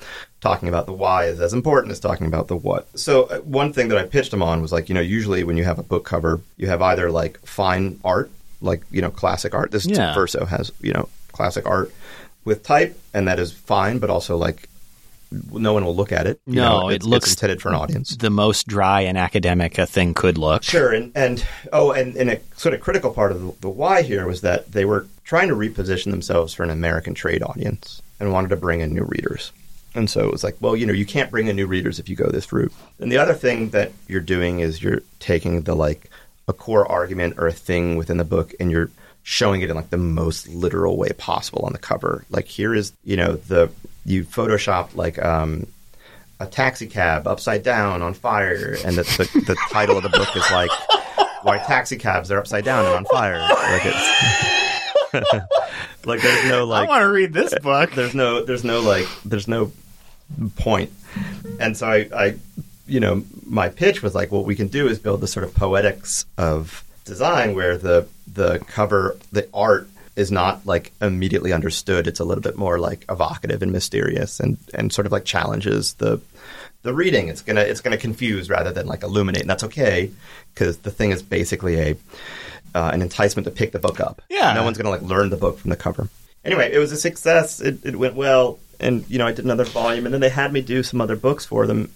talking 0.43 0.69
about 0.69 0.85
the 0.87 0.93
why 0.93 1.25
is 1.27 1.41
as 1.41 1.55
important 1.55 1.93
as 1.93 2.01
talking 2.01 2.27
about 2.27 2.49
the 2.49 2.57
what. 2.57 2.87
So 2.99 3.25
uh, 3.25 3.38
one 3.38 3.73
thing 3.73 3.88
that 3.88 3.97
I 3.99 4.05
pitched 4.05 4.31
them 4.31 4.43
on 4.43 4.61
was 4.61 4.71
like, 4.73 4.88
you 4.91 4.95
know, 4.95 5.01
usually 5.01 5.45
when 5.45 5.57
you 5.57 5.65
have 5.65 5.79
a 5.79 5.83
book 5.83 6.05
cover, 6.05 6.41
you 6.59 6.67
have 6.69 6.83
either 6.83 7.11
like 7.11 7.38
fine 7.47 7.99
art, 8.05 8.31
like, 8.61 8.83
you 8.91 9.01
know, 9.01 9.11
classic 9.11 9.55
art. 9.55 9.71
This 9.71 9.87
Yeah. 9.87 10.12
Verso 10.15 10.45
has, 10.45 10.71
you 10.83 10.93
know, 10.93 11.09
classic 11.33 11.67
art 11.67 11.91
with 12.45 12.62
type 12.62 12.99
and 13.15 13.29
that 13.29 13.38
is 13.38 13.51
fine, 13.53 13.99
but 13.99 14.11
also 14.11 14.37
like 14.37 14.69
no 15.53 15.73
one 15.73 15.85
will 15.85 15.97
look 15.97 16.12
at 16.12 16.27
it. 16.27 16.40
You 16.47 16.57
No, 16.57 16.81
know, 16.83 16.88
it 16.90 16.97
it's, 16.97 17.07
looks- 17.07 17.31
intended 17.31 17.61
for 17.62 17.68
an 17.71 17.75
audience. 17.77 18.16
the 18.16 18.31
most 18.31 18.66
dry 18.66 19.03
and 19.03 19.16
academic 19.18 19.79
a 19.79 19.87
thing 19.87 20.14
could 20.14 20.38
look. 20.38 20.62
Sure, 20.62 20.92
and, 20.92 21.12
and 21.14 21.45
oh, 21.73 21.92
and, 21.92 22.14
and 22.16 22.31
a 22.31 22.40
sort 22.57 22.75
of 22.75 22.81
critical 22.81 23.11
part 23.12 23.33
of 23.33 23.40
the, 23.40 23.53
the 23.62 23.68
why 23.68 24.03
here 24.03 24.27
was 24.27 24.40
that 24.42 24.73
they 24.73 24.85
were 24.85 25.07
trying 25.25 25.49
to 25.49 25.55
reposition 25.55 26.11
themselves 26.11 26.53
for 26.55 26.62
an 26.62 26.71
American 26.71 27.14
trade 27.14 27.42
audience 27.42 28.03
and 28.21 28.33
wanted 28.33 28.49
to 28.49 28.57
bring 28.57 28.81
in 28.81 28.92
new 28.95 29.05
readers. 29.05 29.53
And 29.95 30.09
so 30.09 30.25
it 30.25 30.33
was 30.33 30.42
like, 30.42 30.57
well, 30.61 30.75
you 30.75 30.87
know, 30.87 30.92
you 30.92 31.05
can't 31.05 31.31
bring 31.31 31.49
in 31.49 31.57
new 31.57 31.66
readers 31.66 31.99
if 31.99 32.09
you 32.09 32.16
go 32.16 32.29
this 32.31 32.51
route. 32.53 32.73
And 32.99 33.12
the 33.12 33.18
other 33.18 33.35
thing 33.35 33.71
that 33.71 33.92
you're 34.09 34.21
doing 34.23 34.61
is 34.61 34.83
you're 34.83 35.03
taking 35.21 35.62
the 35.62 35.75
like 35.75 36.09
a 36.49 36.53
core 36.55 36.90
argument 36.90 37.35
or 37.38 37.47
a 37.47 37.53
thing 37.53 37.97
within 37.97 38.16
the 38.16 38.25
book 38.25 38.55
and 38.59 38.71
you're 38.71 38.90
showing 39.23 39.61
it 39.62 39.68
in 39.71 39.77
like 39.77 39.90
the 39.90 39.97
most 39.99 40.49
literal 40.49 40.97
way 40.97 41.11
possible 41.18 41.62
on 41.64 41.73
the 41.73 41.79
cover. 41.79 42.25
Like 42.31 42.47
here 42.47 42.75
is, 42.75 42.92
you 43.05 43.16
know, 43.16 43.35
the 43.37 43.71
you 44.05 44.25
photoshopped 44.25 44.97
like 44.97 45.23
um 45.23 45.67
a 46.41 46.47
taxi 46.47 46.87
cab 46.88 47.27
upside 47.27 47.62
down 47.62 48.03
on 48.03 48.15
fire, 48.15 48.77
and 48.85 48.97
the, 48.97 49.03
the, 49.03 49.41
the 49.47 49.57
title 49.71 49.97
of 49.97 50.03
the 50.03 50.09
book 50.09 50.35
is 50.37 50.51
like 50.51 50.71
"Why 51.43 51.59
Taxi 51.59 51.97
Cabs 51.97 52.31
Are 52.33 52.38
Upside 52.38 52.65
Down 52.65 52.85
and 52.85 52.95
on 52.95 53.05
Fire." 53.05 53.38
Like 53.38 53.83
it's 53.85 55.12
like 56.05 56.21
there's 56.21 56.51
no 56.51 56.65
like 56.65 56.88
I 56.88 56.91
want 56.91 57.03
to 57.03 57.09
read 57.11 57.33
this 57.33 57.55
book. 57.61 57.93
there's 57.93 58.15
no 58.15 58.43
there's 58.45 58.65
no 58.65 58.81
like 58.81 59.07
there's 59.25 59.47
no 59.47 59.71
point, 60.57 60.91
and 61.61 61.77
so 61.77 61.87
I, 61.87 62.09
I 62.15 62.35
you 62.87 62.99
know 62.99 63.23
my 63.47 63.69
pitch 63.69 64.03
was 64.03 64.15
like, 64.15 64.33
what 64.33 64.45
we 64.45 64.57
can 64.57 64.69
do 64.69 64.88
is 64.88 64.99
build 64.99 65.21
the 65.21 65.29
sort 65.29 65.45
of 65.45 65.55
poetics 65.55 66.25
of 66.38 66.83
design 67.05 67.55
where 67.55 67.77
the 67.79 68.09
the 68.33 68.59
cover 68.67 69.17
the 69.31 69.49
art 69.55 69.88
is 70.16 70.31
not 70.31 70.64
like 70.66 70.92
immediately 71.01 71.53
understood. 71.53 72.07
It's 72.07 72.20
a 72.20 72.25
little 72.25 72.42
bit 72.42 72.57
more 72.57 72.79
like 72.79 73.05
evocative 73.09 73.62
and 73.62 73.72
mysterious, 73.72 74.40
and 74.40 74.59
and 74.75 74.92
sort 74.92 75.07
of 75.07 75.12
like 75.12 75.25
challenges 75.25 75.94
the 75.94 76.20
the 76.83 76.92
reading. 76.92 77.29
It's 77.29 77.42
gonna 77.42 77.62
it's 77.62 77.81
gonna 77.81 77.96
confuse 77.96 78.51
rather 78.51 78.72
than 78.72 78.87
like 78.87 79.03
illuminate, 79.03 79.42
and 79.42 79.51
that's 79.51 79.64
okay 79.64 80.11
because 80.53 80.79
the 80.79 80.90
thing 80.90 81.11
is 81.11 81.22
basically 81.22 81.81
a 81.81 81.96
uh, 82.75 82.90
an 82.92 83.03
enticement 83.03 83.44
to 83.46 83.51
pick 83.51 83.72
the 83.72 83.79
book 83.79 84.01
up. 84.01 84.22
Yeah. 84.31 84.55
no 84.55 84.64
one's 84.64 84.77
gonna 84.79 84.90
like 84.90 85.03
learn 85.03 85.31
the 85.31 85.37
book 85.37 85.59
from 85.59 85.70
the 85.70 85.77
cover. 85.77 86.09
Anyway, 86.44 86.70
it 86.72 86.79
was 86.79 86.90
a 86.90 86.96
success. 86.96 87.61
It, 87.61 87.85
it 87.85 87.96
went 87.96 88.14
well, 88.14 88.59
and 88.81 89.09
you 89.09 89.18
know 89.18 89.27
I 89.27 89.33
did 89.33 89.44
another 89.44 89.64
volume, 89.64 90.05
and 90.05 90.12
then 90.12 90.20
they 90.20 90.29
had 90.29 90.53
me 90.53 90.61
do 90.61 90.83
some 90.83 91.01
other 91.01 91.16
books 91.16 91.46
for 91.46 91.66
them, 91.66 91.90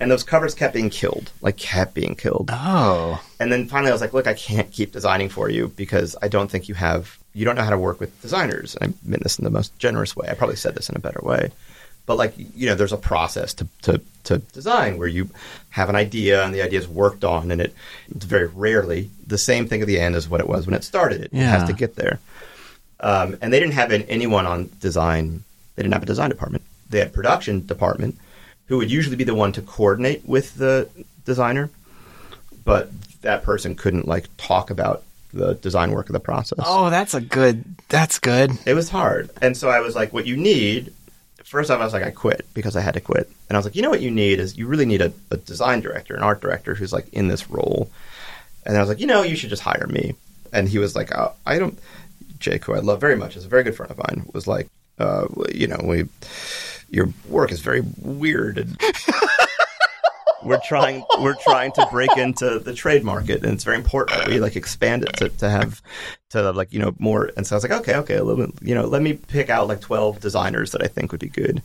and 0.00 0.10
those 0.10 0.24
covers 0.24 0.54
kept 0.54 0.74
being 0.74 0.90
killed, 0.90 1.30
like 1.42 1.56
kept 1.56 1.94
being 1.94 2.14
killed. 2.14 2.50
Oh. 2.52 3.22
And 3.38 3.52
then 3.52 3.68
finally, 3.68 3.90
I 3.90 3.92
was 3.92 4.00
like, 4.00 4.14
"Look, 4.14 4.26
I 4.26 4.34
can't 4.34 4.72
keep 4.72 4.92
designing 4.92 5.28
for 5.28 5.50
you 5.50 5.68
because 5.68 6.16
I 6.22 6.28
don't 6.28 6.50
think 6.50 6.68
you 6.68 6.74
have 6.74 7.18
you 7.34 7.44
don't 7.44 7.54
know 7.56 7.62
how 7.62 7.70
to 7.70 7.78
work 7.78 8.00
with 8.00 8.20
designers." 8.22 8.76
And 8.76 8.92
I 8.92 9.08
meant 9.08 9.22
this 9.22 9.38
in 9.38 9.44
the 9.44 9.50
most 9.50 9.76
generous 9.78 10.16
way. 10.16 10.28
I 10.28 10.34
probably 10.34 10.56
said 10.56 10.74
this 10.74 10.88
in 10.88 10.96
a 10.96 11.00
better 11.00 11.20
way, 11.22 11.50
but 12.06 12.16
like 12.16 12.34
you 12.36 12.66
know, 12.66 12.74
there's 12.74 12.92
a 12.92 12.96
process 12.96 13.54
to 13.54 13.66
to, 13.82 14.00
to 14.24 14.38
design 14.38 14.98
where 14.98 15.08
you 15.08 15.28
have 15.70 15.88
an 15.88 15.96
idea 15.96 16.44
and 16.44 16.54
the 16.54 16.62
idea 16.62 16.78
is 16.80 16.88
worked 16.88 17.24
on, 17.24 17.50
and 17.50 17.60
it 17.60 17.74
it's 18.14 18.24
very 18.24 18.46
rarely 18.46 19.10
the 19.26 19.38
same 19.38 19.66
thing 19.68 19.80
at 19.80 19.86
the 19.86 20.00
end 20.00 20.14
as 20.16 20.28
what 20.28 20.40
it 20.40 20.48
was 20.48 20.66
when 20.66 20.74
it 20.74 20.84
started. 20.84 21.22
It 21.24 21.30
Yeah. 21.32 21.50
has 21.58 21.68
to 21.68 21.72
get 21.74 21.96
there. 21.96 22.18
Um, 23.00 23.36
and 23.40 23.50
they 23.52 23.60
didn't 23.60 23.74
have 23.74 23.92
an, 23.92 24.02
anyone 24.02 24.44
on 24.46 24.68
design. 24.80 25.42
They 25.76 25.82
didn't 25.82 25.94
have 25.94 26.02
a 26.02 26.06
design 26.06 26.28
department. 26.28 26.62
They 26.90 26.98
had 26.98 27.06
a 27.08 27.10
production 27.10 27.64
department 27.66 28.18
who 28.66 28.76
would 28.76 28.90
usually 28.90 29.16
be 29.16 29.24
the 29.24 29.34
one 29.34 29.52
to 29.52 29.62
coordinate 29.62 30.28
with 30.28 30.56
the 30.56 30.86
designer, 31.24 31.70
but 32.64 32.90
that 33.22 33.42
person 33.42 33.74
couldn't 33.74 34.06
like 34.06 34.26
talk 34.36 34.68
about 34.70 35.02
the 35.32 35.54
design 35.54 35.92
work 35.92 36.08
of 36.08 36.12
the 36.12 36.20
process. 36.20 36.58
Oh, 36.64 36.90
that's 36.90 37.14
a 37.14 37.20
good. 37.20 37.64
That's 37.88 38.18
good. 38.18 38.52
It 38.66 38.74
was 38.74 38.88
hard, 38.88 39.30
and 39.40 39.56
so 39.56 39.68
I 39.68 39.80
was 39.80 39.94
like, 39.94 40.12
"What 40.12 40.26
you 40.26 40.36
need." 40.36 40.92
First 41.44 41.70
off, 41.70 41.80
I 41.80 41.84
was 41.84 41.92
like, 41.92 42.04
I 42.04 42.12
quit 42.12 42.46
because 42.54 42.76
I 42.76 42.80
had 42.80 42.94
to 42.94 43.00
quit, 43.00 43.28
and 43.48 43.56
I 43.56 43.58
was 43.58 43.64
like, 43.64 43.74
you 43.74 43.82
know 43.82 43.90
what 43.90 44.02
you 44.02 44.10
need 44.12 44.38
is 44.38 44.56
you 44.56 44.68
really 44.68 44.86
need 44.86 45.00
a, 45.00 45.12
a 45.32 45.36
design 45.36 45.80
director, 45.80 46.14
an 46.14 46.22
art 46.22 46.40
director 46.40 46.76
who's 46.76 46.92
like 46.92 47.08
in 47.12 47.26
this 47.26 47.50
role. 47.50 47.90
And 48.64 48.76
I 48.76 48.80
was 48.80 48.88
like, 48.88 49.00
you 49.00 49.06
know, 49.08 49.22
you 49.22 49.34
should 49.34 49.50
just 49.50 49.62
hire 49.62 49.88
me. 49.88 50.14
And 50.52 50.68
he 50.68 50.78
was 50.78 50.94
like, 50.94 51.12
oh, 51.12 51.32
I 51.44 51.58
don't. 51.58 51.76
Jake, 52.38 52.64
who 52.64 52.74
I 52.74 52.78
love 52.78 53.00
very 53.00 53.16
much, 53.16 53.36
is 53.36 53.44
a 53.44 53.48
very 53.48 53.64
good 53.64 53.74
friend 53.74 53.90
of 53.90 53.98
mine, 53.98 54.30
was 54.32 54.46
like, 54.46 54.68
uh, 54.98 55.26
you 55.52 55.66
know, 55.66 55.80
we, 55.82 56.04
your 56.90 57.08
work 57.28 57.52
is 57.52 57.60
very 57.60 57.82
weird, 58.00 58.58
and 58.58 58.80
we're 60.42 60.60
trying 60.60 61.04
we're 61.20 61.36
trying 61.36 61.72
to 61.72 61.86
break 61.90 62.16
into 62.16 62.58
the 62.58 62.74
trade 62.74 63.04
market, 63.04 63.42
and 63.42 63.52
it's 63.52 63.64
very 63.64 63.76
important 63.76 64.18
that 64.18 64.28
we 64.28 64.40
like 64.40 64.56
expand 64.56 65.04
it 65.04 65.16
to, 65.16 65.28
to 65.28 65.50
have 65.50 65.82
to 66.30 66.52
like 66.52 66.72
you 66.72 66.78
know 66.78 66.94
more. 66.98 67.30
And 67.36 67.46
so 67.46 67.54
I 67.54 67.56
was 67.56 67.64
like, 67.64 67.80
okay, 67.80 67.96
okay, 67.96 68.16
a 68.16 68.24
little 68.24 68.46
bit, 68.46 68.54
you 68.62 68.74
know, 68.74 68.86
let 68.86 69.02
me 69.02 69.14
pick 69.14 69.50
out 69.50 69.68
like 69.68 69.80
twelve 69.80 70.20
designers 70.20 70.72
that 70.72 70.82
I 70.82 70.86
think 70.86 71.12
would 71.12 71.20
be 71.20 71.28
good, 71.28 71.62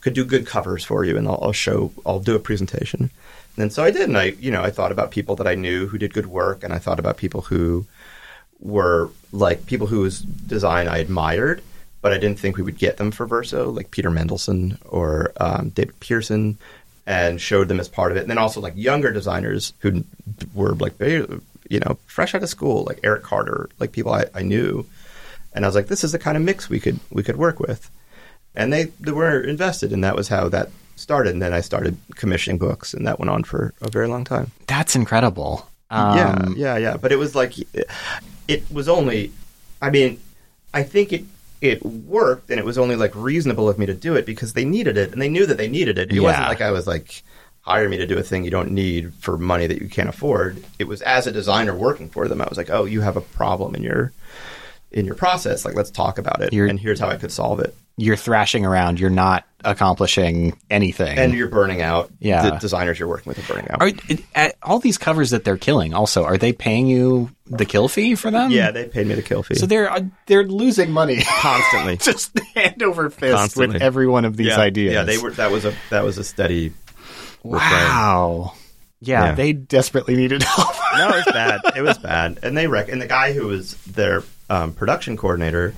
could 0.00 0.14
do 0.14 0.24
good 0.24 0.46
covers 0.46 0.84
for 0.84 1.04
you, 1.04 1.16
and 1.16 1.26
I'll, 1.26 1.38
I'll 1.42 1.52
show, 1.52 1.92
I'll 2.04 2.20
do 2.20 2.36
a 2.36 2.40
presentation. 2.40 3.10
And 3.56 3.72
so 3.72 3.82
I 3.82 3.90
did, 3.90 4.08
and 4.08 4.18
I 4.18 4.24
you 4.38 4.50
know 4.50 4.62
I 4.62 4.70
thought 4.70 4.92
about 4.92 5.10
people 5.10 5.36
that 5.36 5.46
I 5.46 5.54
knew 5.54 5.86
who 5.86 5.98
did 5.98 6.14
good 6.14 6.26
work, 6.26 6.62
and 6.62 6.72
I 6.72 6.78
thought 6.78 6.98
about 6.98 7.16
people 7.16 7.42
who 7.42 7.86
were 8.60 9.10
like 9.32 9.66
people 9.66 9.86
whose 9.86 10.20
design 10.20 10.88
I 10.88 10.98
admired, 10.98 11.62
but 12.02 12.12
I 12.12 12.18
didn't 12.18 12.38
think 12.38 12.56
we 12.56 12.62
would 12.62 12.78
get 12.78 12.98
them 12.98 13.10
for 13.10 13.26
Verso, 13.26 13.70
like 13.70 13.90
Peter 13.90 14.10
Mendelsund 14.10 14.78
or 14.84 15.32
um, 15.38 15.70
David 15.70 15.98
Pearson, 16.00 16.58
and 17.06 17.40
showed 17.40 17.68
them 17.68 17.80
as 17.80 17.88
part 17.88 18.10
of 18.10 18.18
it. 18.18 18.22
And 18.22 18.30
then 18.30 18.38
also 18.38 18.60
like 18.60 18.74
younger 18.76 19.12
designers 19.12 19.72
who 19.78 20.04
were 20.54 20.74
like 20.74 20.96
very, 20.96 21.26
you 21.68 21.80
know 21.80 21.98
fresh 22.06 22.34
out 22.34 22.42
of 22.42 22.48
school, 22.48 22.84
like 22.84 23.00
Eric 23.02 23.22
Carter, 23.22 23.68
like 23.78 23.92
people 23.92 24.12
I, 24.12 24.26
I 24.34 24.42
knew, 24.42 24.86
and 25.52 25.64
I 25.64 25.68
was 25.68 25.74
like, 25.74 25.86
this 25.86 26.04
is 26.04 26.12
the 26.12 26.18
kind 26.18 26.36
of 26.36 26.42
mix 26.42 26.68
we 26.68 26.80
could 26.80 26.98
we 27.10 27.22
could 27.22 27.36
work 27.36 27.60
with, 27.60 27.90
and 28.54 28.72
they, 28.72 28.84
they 29.00 29.12
were 29.12 29.40
invested, 29.40 29.92
and 29.92 30.02
that 30.04 30.16
was 30.16 30.28
how 30.28 30.48
that 30.48 30.70
started. 30.96 31.32
And 31.32 31.42
then 31.42 31.52
I 31.52 31.60
started 31.60 31.96
commissioning 32.14 32.58
books, 32.58 32.94
and 32.94 33.06
that 33.06 33.18
went 33.18 33.30
on 33.30 33.44
for 33.44 33.72
a 33.80 33.90
very 33.90 34.08
long 34.08 34.24
time 34.24 34.50
That's 34.66 34.96
incredible. 34.96 35.68
Um, 35.90 36.16
yeah, 36.16 36.48
yeah, 36.56 36.76
yeah. 36.78 36.96
But 36.96 37.12
it 37.12 37.16
was 37.16 37.34
like 37.34 37.54
it 38.48 38.64
was 38.70 38.88
only. 38.88 39.32
I 39.80 39.90
mean, 39.90 40.20
I 40.72 40.82
think 40.82 41.12
it 41.12 41.24
it 41.60 41.84
worked, 41.84 42.50
and 42.50 42.58
it 42.58 42.64
was 42.66 42.78
only 42.78 42.96
like 42.96 43.12
reasonable 43.14 43.68
of 43.68 43.78
me 43.78 43.86
to 43.86 43.94
do 43.94 44.14
it 44.14 44.26
because 44.26 44.52
they 44.52 44.64
needed 44.64 44.96
it, 44.96 45.12
and 45.12 45.20
they 45.22 45.28
knew 45.28 45.46
that 45.46 45.56
they 45.58 45.68
needed 45.68 45.98
it. 45.98 46.10
It 46.12 46.20
wasn't 46.20 46.48
like 46.48 46.60
I 46.60 46.70
was 46.70 46.86
like 46.86 47.22
hire 47.62 47.88
me 47.88 47.96
to 47.96 48.06
do 48.06 48.16
a 48.16 48.22
thing 48.22 48.44
you 48.44 48.50
don't 48.50 48.70
need 48.70 49.12
for 49.14 49.36
money 49.36 49.66
that 49.66 49.82
you 49.82 49.88
can't 49.88 50.08
afford. 50.08 50.62
It 50.78 50.86
was 50.86 51.02
as 51.02 51.26
a 51.26 51.32
designer 51.32 51.74
working 51.74 52.08
for 52.08 52.28
them. 52.28 52.40
I 52.40 52.46
was 52.48 52.56
like, 52.56 52.70
oh, 52.70 52.84
you 52.84 53.00
have 53.00 53.16
a 53.16 53.20
problem 53.20 53.74
in 53.74 53.82
your 53.82 54.12
in 54.92 55.04
your 55.04 55.16
process. 55.16 55.64
Like, 55.64 55.74
let's 55.74 55.90
talk 55.90 56.18
about 56.18 56.40
it, 56.42 56.52
You're- 56.52 56.70
and 56.70 56.78
here's 56.78 57.00
how 57.00 57.08
I 57.08 57.16
could 57.16 57.32
solve 57.32 57.60
it. 57.60 57.74
You're 57.98 58.16
thrashing 58.16 58.66
around. 58.66 59.00
You're 59.00 59.08
not 59.10 59.44
accomplishing 59.64 60.56
anything. 60.70 61.18
And 61.18 61.32
you're 61.34 61.48
burning 61.48 61.80
out. 61.82 62.10
Yeah. 62.20 62.50
the 62.50 62.56
designers 62.58 62.98
you're 62.98 63.08
working 63.08 63.30
with 63.30 63.38
are 63.38 63.52
burning 63.54 63.70
out. 63.70 63.80
are 64.36 64.52
all 64.62 64.78
these 64.80 64.98
covers 64.98 65.30
that 65.30 65.44
they're 65.44 65.56
killing? 65.56 65.94
Also, 65.94 66.24
are 66.24 66.36
they 66.36 66.52
paying 66.52 66.86
you 66.86 67.30
the 67.46 67.64
kill 67.64 67.88
fee 67.88 68.14
for 68.14 68.30
them? 68.30 68.50
yeah, 68.50 68.70
they 68.70 68.86
paid 68.86 69.06
me 69.06 69.14
the 69.14 69.22
kill 69.22 69.42
fee. 69.42 69.54
So 69.54 69.66
they're 69.66 69.90
uh, 69.90 70.00
they're 70.26 70.44
losing 70.44 70.90
money 70.90 71.22
constantly. 71.40 71.96
just 72.12 72.38
hand 72.54 72.82
over 72.82 73.08
fist 73.10 73.34
Constantly. 73.34 73.74
with 73.74 73.82
every 73.82 74.06
one 74.06 74.24
of 74.24 74.36
these 74.36 74.48
yeah, 74.48 74.58
ideas. 74.60 74.92
Yeah, 74.94 75.04
they 75.04 75.18
were. 75.18 75.30
That 75.32 75.50
was 75.50 75.64
a 75.64 75.74
that 75.90 76.04
was 76.04 76.18
a 76.18 76.24
steady. 76.24 76.72
refrain. 77.44 77.60
Wow. 77.70 78.52
Yeah, 79.00 79.26
Yeah. 79.26 79.34
they 79.34 79.52
desperately 79.52 80.16
needed 80.16 80.42
help. 80.44 80.68
no, 80.96 81.08
it 81.10 81.16
was 81.26 81.32
bad. 81.32 81.60
It 81.76 81.82
was 81.82 81.98
bad. 81.98 82.38
And 82.42 82.56
they 82.56 82.66
rec- 82.66 82.88
and 82.88 83.00
the 83.00 83.06
guy 83.06 83.32
who 83.32 83.46
was 83.46 83.74
their 83.84 84.22
um, 84.50 84.72
production 84.72 85.16
coordinator, 85.16 85.74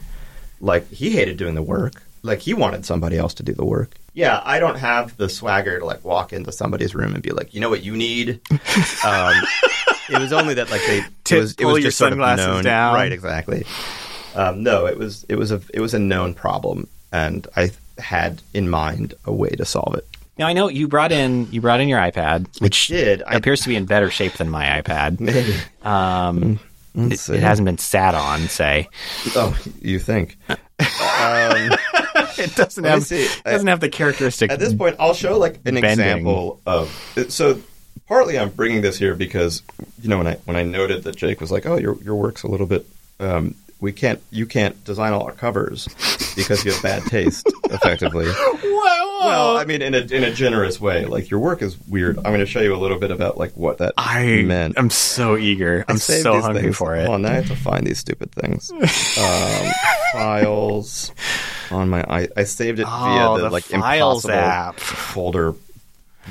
like 0.61 0.89
he 0.91 1.11
hated 1.11 1.37
doing 1.37 1.55
the 1.55 1.63
work. 1.63 2.03
Like 2.29 2.41
he 2.41 2.55
wanted 2.55 2.85
somebody 2.87 3.19
else 3.19 3.35
to 3.35 3.43
do 3.43 3.53
the 3.53 3.65
work. 3.65 3.95
Yeah, 4.15 4.41
I 4.45 4.59
don't 4.61 4.79
have 4.79 5.17
the 5.17 5.29
swagger 5.29 5.79
to 5.81 5.85
like 5.85 6.05
walk 6.05 6.33
into 6.33 6.53
somebody's 6.53 6.95
room 6.95 7.15
and 7.15 7.23
be 7.23 7.31
like, 7.31 7.55
you 7.55 7.61
know 7.61 7.71
what 7.71 7.83
you 7.83 7.97
need. 7.97 8.41
Um, 9.05 9.35
it 10.11 10.19
was 10.19 10.33
only 10.33 10.55
that 10.55 10.71
like 10.71 10.81
they 10.87 11.03
To 11.25 11.37
it 11.37 11.41
was, 11.41 11.53
it 11.53 11.59
pull 11.59 11.73
was 11.73 11.83
your 11.83 11.89
just 11.89 11.99
sort 11.99 12.13
of 12.13 12.17
sunglasses 12.19 12.47
known. 12.47 12.65
down. 12.65 12.95
Right, 12.95 13.13
exactly. 13.13 13.65
Um, 14.35 14.63
no, 14.63 14.87
it 14.87 14.97
was 14.99 15.25
it 15.29 15.37
was 15.37 15.51
a 15.53 15.61
it 15.75 15.81
was 15.81 15.95
a 15.95 15.99
known 15.99 16.35
problem, 16.35 16.89
and 17.13 17.47
I 17.57 17.71
had 17.99 18.41
in 18.55 18.71
mind 18.71 19.15
a 19.25 19.33
way 19.33 19.51
to 19.51 19.65
solve 19.65 19.95
it. 19.97 20.07
Now 20.39 20.47
I 20.47 20.53
know 20.53 20.69
you 20.69 20.89
brought 20.89 21.13
in 21.13 21.49
you 21.53 21.61
brought 21.61 21.81
in 21.81 21.89
your 21.89 21.99
iPad, 22.01 22.61
which 22.61 22.87
did. 22.89 23.23
I- 23.27 23.35
appears 23.35 23.61
to 23.63 23.69
be 23.69 23.77
in 23.77 23.85
better 23.87 24.11
shape 24.11 24.35
than 24.35 24.49
my 24.51 24.81
iPad. 24.81 25.21
Maybe. 25.21 25.55
Um, 25.83 26.59
it, 26.95 27.29
it 27.29 27.41
hasn't 27.41 27.67
been 27.67 27.79
sat 27.79 28.15
on, 28.15 28.49
say. 28.49 28.89
Oh, 29.37 29.57
you 29.83 29.99
think? 29.99 30.37
um, 30.49 30.59
It 32.45 32.55
doesn't 32.55 32.85
have 32.85 33.03
see. 33.03 33.27
doesn't 33.45 33.67
have 33.67 33.81
the 33.81 33.89
characteristic. 33.89 34.51
At 34.51 34.59
this 34.61 34.73
point, 34.75 34.97
I'll 34.99 35.15
show 35.15 35.39
like 35.39 35.57
an 35.57 35.75
Bending. 35.75 35.85
example 35.85 36.61
of. 36.67 36.91
So, 37.29 37.61
partly 38.07 38.39
I'm 38.39 38.51
bringing 38.51 38.81
this 38.81 38.97
here 38.99 39.15
because 39.15 39.63
you 40.03 40.09
know 40.09 40.19
when 40.19 40.27
I 40.27 40.35
when 40.45 40.57
I 40.57 40.63
noted 40.63 41.05
that 41.05 41.17
Jake 41.17 41.41
was 41.41 41.51
like, 41.51 41.67
"Oh, 41.67 41.77
your 41.77 42.01
your 42.03 42.15
work's 42.17 42.43
a 42.43 42.49
little 42.49 42.67
bit." 42.67 42.87
Um, 43.21 43.55
we 43.81 43.93
can't. 43.93 44.21
You 44.31 44.47
can't 44.47 44.83
design 44.85 45.13
all 45.13 45.23
our 45.23 45.33
covers 45.33 45.87
because 46.37 46.65
you 46.65 46.73
have 46.73 46.83
bad 46.83 47.03
taste. 47.05 47.47
effectively. 47.71 48.27
Well, 48.27 49.57
I 49.57 49.65
mean, 49.65 49.83
in 49.83 49.95
a 49.95 49.99
in 49.99 50.25
a 50.25 50.33
generous 50.33 50.81
way. 50.81 51.05
Like 51.05 51.31
your 51.31 51.41
work 51.41 51.61
is 51.63 51.77
weird. 51.89 52.17
I'm 52.19 52.25
going 52.25 52.39
to 52.41 52.47
show 52.47 52.61
you 52.61 52.75
a 52.75 52.79
little 52.79 52.99
bit 52.99 53.11
about 53.11 53.37
like 53.37 53.53
what 53.57 53.79
that 53.79 53.95
I 53.99 54.43
meant. 54.43 54.79
i'm 54.79 54.91
so 54.91 55.37
eager. 55.37 55.85
I'm 55.89 55.99
so 55.99 56.41
hungry 56.41 56.63
things. 56.63 56.77
for 56.77 56.95
it. 56.97 57.07
On, 57.09 57.23
now 57.23 57.31
I 57.31 57.35
have 57.35 57.49
to 57.49 57.57
find 57.57 57.87
these 57.87 57.99
stupid 57.99 58.33
things. 58.33 58.71
Um, 59.19 59.73
files 60.13 61.13
on 61.71 61.89
my. 61.89 62.03
I, 62.03 62.29
I 62.37 62.45
saved 62.45 62.79
it 62.79 62.87
Oh, 62.87 62.91
via 62.91 63.37
the, 63.39 63.45
the 63.49 63.51
like 63.51 63.65
Files 63.65 64.25
impossible 64.25 64.35
app. 64.35 64.81
folder 64.81 65.55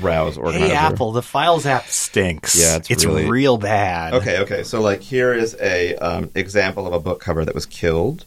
browse 0.00 0.36
organizer. 0.38 0.66
Hey 0.68 0.74
Apple, 0.74 1.12
the 1.12 1.22
Files 1.22 1.66
app 1.66 1.86
stinks. 1.86 2.54
Yeah, 2.60 2.78
it's 2.88 3.04
really- 3.04 3.28
real 3.28 3.58
bad. 3.58 4.14
Okay, 4.14 4.38
okay. 4.40 4.62
So 4.62 4.80
like 4.80 5.00
here 5.00 5.32
is 5.34 5.56
a 5.60 5.94
um, 5.96 6.30
example 6.34 6.86
of 6.86 6.92
a 6.92 7.00
book 7.00 7.20
cover 7.20 7.44
that 7.44 7.54
was 7.54 7.66
killed. 7.66 8.24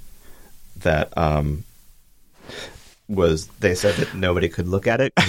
That 0.78 1.16
um, 1.18 1.64
was 3.08 3.48
they 3.60 3.76
said 3.76 3.96
that 3.96 4.14
nobody 4.16 4.50
could 4.50 4.68
look 4.68 4.88
at 4.88 5.02
it- 5.02 5.14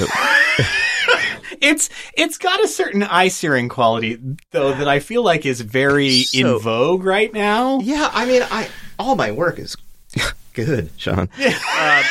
It's 1.61 1.90
it's 2.16 2.38
got 2.38 2.62
a 2.64 2.66
certain 2.66 3.05
eye 3.05 3.28
searing 3.28 3.68
quality 3.68 4.18
though 4.50 4.72
that 4.74 4.88
I 4.88 4.98
feel 4.98 5.22
like 5.22 5.46
is 5.46 5.61
very 5.61 6.22
So- 6.22 6.57
in 6.57 6.61
vogue 6.61 7.05
right 7.05 7.33
now. 7.33 7.78
yeah, 7.81 8.11
I 8.12 8.24
mean, 8.24 8.42
I 8.50 8.68
all 8.98 9.14
my 9.14 9.31
work 9.31 9.61
is 9.61 9.76
good, 10.55 10.90
Sean. 10.96 11.28
um, 11.38 12.02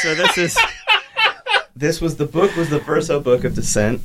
so 0.00 0.14
this 0.14 0.38
is 0.38 0.58
this 1.78 2.00
was 2.00 2.16
the 2.16 2.26
book 2.26 2.54
was 2.56 2.70
the 2.70 2.78
Verso 2.80 3.20
book 3.20 3.44
of 3.44 3.54
Dissent, 3.54 4.00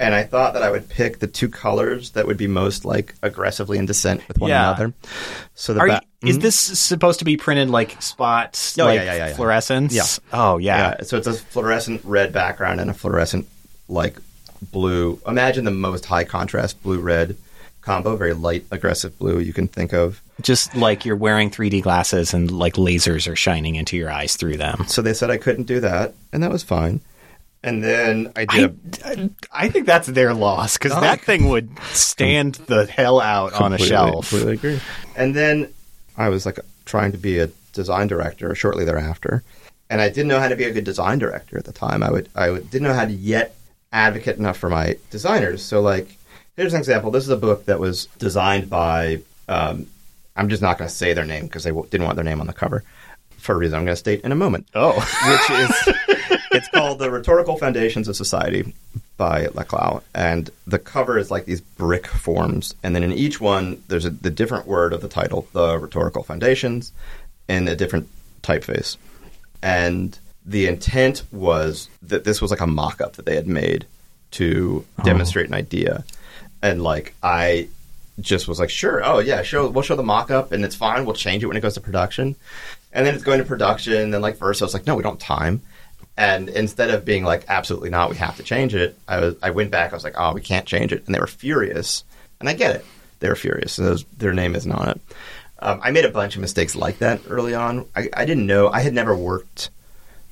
and 0.00 0.14
I 0.14 0.24
thought 0.24 0.54
that 0.54 0.62
I 0.62 0.70
would 0.70 0.88
pick 0.88 1.20
the 1.20 1.26
two 1.26 1.48
colors 1.48 2.10
that 2.10 2.26
would 2.26 2.36
be 2.36 2.46
most 2.48 2.84
like 2.84 3.14
aggressively 3.22 3.78
in 3.78 3.86
dissent 3.86 4.26
with 4.28 4.38
one 4.40 4.50
Yeah. 4.50 4.68
another. 4.70 4.92
So 5.54 5.74
the 5.74 5.80
Are 5.80 5.86
ba- 5.88 6.02
you, 6.22 6.30
is 6.30 6.36
hmm? 6.36 6.42
this 6.42 6.56
supposed 6.56 7.20
to 7.20 7.24
be 7.24 7.36
printed 7.36 7.70
like 7.70 8.00
spots, 8.02 8.76
Oh, 8.78 8.86
like 8.86 8.96
yeah, 8.96 9.04
yeah, 9.04 9.26
yeah. 9.28 9.34
fluorescence? 9.34 9.94
Yeah. 9.94 10.04
Oh 10.32 10.58
yeah. 10.58 10.96
Yeah, 10.98 11.04
so 11.04 11.16
it's 11.16 11.26
a 11.28 11.34
fluorescent 11.34 12.00
red 12.04 12.32
background 12.32 12.80
and 12.80 12.90
a 12.90 12.94
fluorescent 12.94 13.46
like 13.88 14.16
blue. 14.72 15.20
Imagine 15.26 15.64
the 15.64 15.70
most 15.70 16.06
high 16.06 16.24
contrast 16.24 16.82
blue 16.82 16.98
red 16.98 17.36
combo, 17.82 18.16
very 18.16 18.32
light 18.32 18.64
aggressive 18.70 19.16
blue 19.18 19.38
you 19.40 19.52
can 19.52 19.68
think 19.68 19.92
of. 19.92 20.20
Just 20.40 20.74
like 20.74 21.04
you're 21.04 21.16
wearing 21.16 21.50
3D 21.50 21.82
glasses 21.82 22.32
and 22.34 22.50
like 22.50 22.74
lasers 22.74 23.30
are 23.30 23.36
shining 23.36 23.74
into 23.76 23.96
your 23.96 24.10
eyes 24.10 24.34
through 24.36 24.56
them. 24.56 24.84
So 24.88 25.02
they 25.02 25.14
said 25.14 25.30
I 25.30 25.36
couldn't 25.36 25.64
do 25.64 25.78
that, 25.80 26.14
and 26.32 26.42
that 26.42 26.50
was 26.50 26.62
fine. 26.62 27.00
And 27.64 27.82
then 27.82 28.32
I 28.34 28.44
did. 28.44 28.76
a- 29.04 29.30
I 29.52 29.68
think 29.68 29.86
that's 29.86 30.08
their 30.08 30.34
loss 30.34 30.76
because 30.76 30.92
Oh, 30.92 31.00
that 31.00 31.12
I- 31.12 31.16
thing 31.16 31.48
would 31.48 31.70
stand 31.92 32.56
the 32.66 32.86
hell 32.86 33.20
out 33.20 33.52
on 33.52 33.72
a 33.72 33.78
shelf. 33.78 34.30
Completely 34.30 34.54
agree. 34.54 34.80
And 35.16 35.34
then 35.34 35.68
I 36.16 36.28
was 36.28 36.44
like 36.44 36.58
trying 36.86 37.12
to 37.12 37.18
be 37.18 37.38
a 37.38 37.48
design 37.72 38.08
director 38.08 38.54
shortly 38.54 38.84
thereafter, 38.84 39.42
and 39.88 40.00
I 40.00 40.08
didn't 40.08 40.28
know 40.28 40.40
how 40.40 40.48
to 40.48 40.56
be 40.56 40.64
a 40.64 40.72
good 40.72 40.84
design 40.84 41.18
director 41.20 41.56
at 41.56 41.64
the 41.64 41.72
time. 41.72 42.02
I 42.02 42.10
would 42.10 42.28
I 42.34 42.50
would, 42.50 42.70
didn't 42.70 42.88
know 42.88 42.94
how 42.94 43.04
to 43.04 43.12
yet 43.12 43.54
advocate 43.92 44.38
enough 44.38 44.56
for 44.58 44.68
my 44.68 44.96
designers. 45.10 45.62
So 45.62 45.80
like, 45.80 46.16
here's 46.56 46.74
an 46.74 46.80
example. 46.80 47.10
This 47.12 47.24
is 47.24 47.30
a 47.30 47.36
book 47.36 47.66
that 47.66 47.78
was 47.78 48.06
designed 48.18 48.68
by. 48.68 49.20
Um, 49.48 49.86
I'm 50.34 50.48
just 50.48 50.62
not 50.62 50.78
going 50.78 50.88
to 50.88 50.94
say 50.94 51.12
their 51.12 51.26
name 51.26 51.44
because 51.44 51.62
they 51.64 51.70
w- 51.70 51.86
didn't 51.90 52.06
want 52.06 52.16
their 52.16 52.24
name 52.24 52.40
on 52.40 52.46
the 52.46 52.54
cover 52.54 52.82
for 53.42 53.54
a 53.54 53.58
reason. 53.58 53.78
I'm 53.78 53.84
going 53.84 53.92
to 53.92 53.96
state 53.96 54.22
in 54.22 54.32
a 54.32 54.36
moment. 54.36 54.68
Oh, 54.74 54.92
which 55.26 55.60
is 55.60 55.94
it's 56.52 56.68
called 56.68 56.98
the 56.98 57.10
Rhetorical 57.10 57.58
Foundations 57.58 58.08
of 58.08 58.16
Society 58.16 58.72
by 59.16 59.46
Laclau, 59.48 60.02
and 60.14 60.50
the 60.66 60.78
cover 60.78 61.18
is 61.18 61.30
like 61.30 61.44
these 61.44 61.60
brick 61.60 62.06
forms, 62.06 62.74
and 62.82 62.94
then 62.94 63.02
in 63.02 63.12
each 63.12 63.40
one 63.40 63.82
there's 63.88 64.04
a, 64.04 64.10
the 64.10 64.30
different 64.30 64.66
word 64.66 64.92
of 64.92 65.00
the 65.00 65.08
title, 65.08 65.46
the 65.52 65.78
Rhetorical 65.78 66.22
Foundations, 66.22 66.92
in 67.48 67.68
a 67.68 67.76
different 67.76 68.08
typeface, 68.42 68.96
and 69.62 70.18
the 70.44 70.66
intent 70.66 71.22
was 71.30 71.88
that 72.02 72.24
this 72.24 72.40
was 72.40 72.50
like 72.50 72.60
a 72.60 72.66
mock-up 72.66 73.14
that 73.14 73.26
they 73.26 73.36
had 73.36 73.46
made 73.46 73.86
to 74.32 74.84
oh. 74.98 75.02
demonstrate 75.02 75.48
an 75.48 75.54
idea, 75.54 76.04
and 76.62 76.82
like 76.82 77.14
I 77.22 77.68
just 78.20 78.46
was 78.46 78.60
like, 78.60 78.70
sure, 78.70 79.04
oh 79.04 79.18
yeah, 79.18 79.42
show 79.42 79.68
we'll 79.68 79.82
show 79.82 79.96
the 79.96 80.02
mock-up 80.02 80.52
and 80.52 80.64
it's 80.64 80.76
fine. 80.76 81.04
We'll 81.04 81.14
change 81.14 81.42
it 81.42 81.46
when 81.46 81.56
it 81.56 81.60
goes 81.60 81.74
to 81.74 81.80
production, 81.80 82.36
and 82.92 83.06
then 83.06 83.14
it's 83.14 83.24
going 83.24 83.38
to 83.38 83.44
production. 83.44 83.94
And 83.94 84.14
then 84.14 84.20
like 84.20 84.36
first, 84.36 84.62
I 84.62 84.64
was 84.64 84.74
like, 84.74 84.86
no, 84.86 84.94
we 84.94 85.02
don't 85.02 85.20
have 85.20 85.36
time. 85.38 85.62
And 86.16 86.48
instead 86.50 86.90
of 86.90 87.04
being 87.04 87.24
like, 87.24 87.44
absolutely 87.48 87.90
not, 87.90 88.10
we 88.10 88.16
have 88.16 88.36
to 88.36 88.42
change 88.42 88.74
it, 88.74 88.98
I 89.08 89.20
was 89.20 89.36
I 89.42 89.50
went 89.50 89.70
back. 89.70 89.92
I 89.92 89.96
was 89.96 90.04
like, 90.04 90.14
oh, 90.16 90.34
we 90.34 90.42
can't 90.42 90.66
change 90.66 90.92
it, 90.92 91.04
and 91.06 91.14
they 91.14 91.20
were 91.20 91.26
furious. 91.26 92.04
And 92.38 92.48
I 92.48 92.54
get 92.54 92.76
it, 92.76 92.84
they 93.20 93.28
were 93.28 93.36
furious. 93.36 93.78
And 93.78 94.04
their 94.18 94.32
name 94.32 94.54
isn't 94.54 94.70
on 94.70 94.88
it. 94.90 95.00
Um, 95.60 95.80
I 95.82 95.92
made 95.92 96.04
a 96.04 96.10
bunch 96.10 96.34
of 96.34 96.40
mistakes 96.40 96.74
like 96.74 96.98
that 96.98 97.20
early 97.28 97.54
on. 97.54 97.86
I, 97.94 98.08
I 98.14 98.24
didn't 98.24 98.46
know. 98.46 98.68
I 98.68 98.80
had 98.80 98.92
never 98.92 99.16
worked 99.16 99.70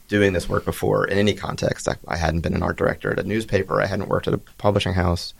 doing 0.09 0.33
this 0.33 0.49
work 0.49 0.65
before 0.65 1.07
in 1.07 1.17
any 1.19 1.35
context. 1.35 1.89
I, 1.89 1.95
I 2.09 2.17
hadn't 2.17 2.41
been 2.41 2.55
an 2.55 2.65
art 2.65 2.77
director 2.77 3.13
at 3.13 3.21
a 3.21 3.23
newspaper. 3.23 3.81
I 3.81 3.87
hadn't 3.87 4.09
worked 4.09 4.27
at 4.27 4.35
a 4.35 4.39
publishing 4.39 4.93
house. 4.93 5.33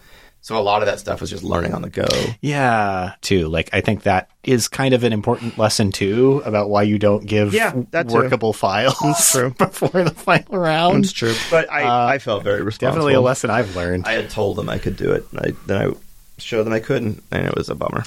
So 0.43 0.59
a 0.59 0.63
lot 0.63 0.81
of 0.83 0.87
that 0.87 0.99
stuff 0.99 1.21
was 1.21 1.29
just 1.31 1.43
learning 1.43 1.75
on 1.75 1.83
the 1.83 1.91
go. 1.91 2.07
yeah. 2.41 3.15
Too 3.21 3.49
like 3.49 3.69
I 3.75 3.81
think 3.83 4.05
that 4.05 4.31
is 4.43 4.69
kind 4.69 4.95
of 4.95 5.05
an 5.05 5.13
important 5.13 5.59
lesson 5.59 5.93
too 5.93 6.43
about 6.47 6.71
why 6.71 6.83
you 6.83 6.99
don't 6.99 7.27
give 7.27 7.53
Yeah, 7.53 7.75
that 7.91 8.09
too. 8.09 8.15
workable 8.15 8.53
files 8.55 8.97
That's 9.03 9.33
true. 9.33 9.51
before 9.59 10.03
the 10.03 10.11
final 10.13 10.59
round. 10.59 11.05
That's 11.05 11.13
true, 11.13 11.35
but 11.51 11.71
I, 11.71 11.83
Uh, 11.85 12.07
I 12.07 12.19
felt 12.19 12.43
very 12.43 12.63
responsible. 12.63 12.91
Definitely 12.93 13.15
a 13.15 13.21
lesson 13.21 13.51
I've 13.51 13.77
learned. 13.77 14.07
I 14.07 14.13
had 14.13 14.31
told 14.31 14.57
them 14.57 14.69
I 14.71 14.79
could 14.79 14.97
do 14.97 15.13
it. 15.13 15.25
I, 15.37 15.51
then 15.67 15.89
I 15.89 15.95
showed 16.39 16.65
them 16.65 16.73
I 16.73 16.81
couldn't, 16.81 17.23
and 17.31 17.47
it 17.47 17.55
was 17.55 17.69
a 17.69 17.75
bummer. 17.75 18.05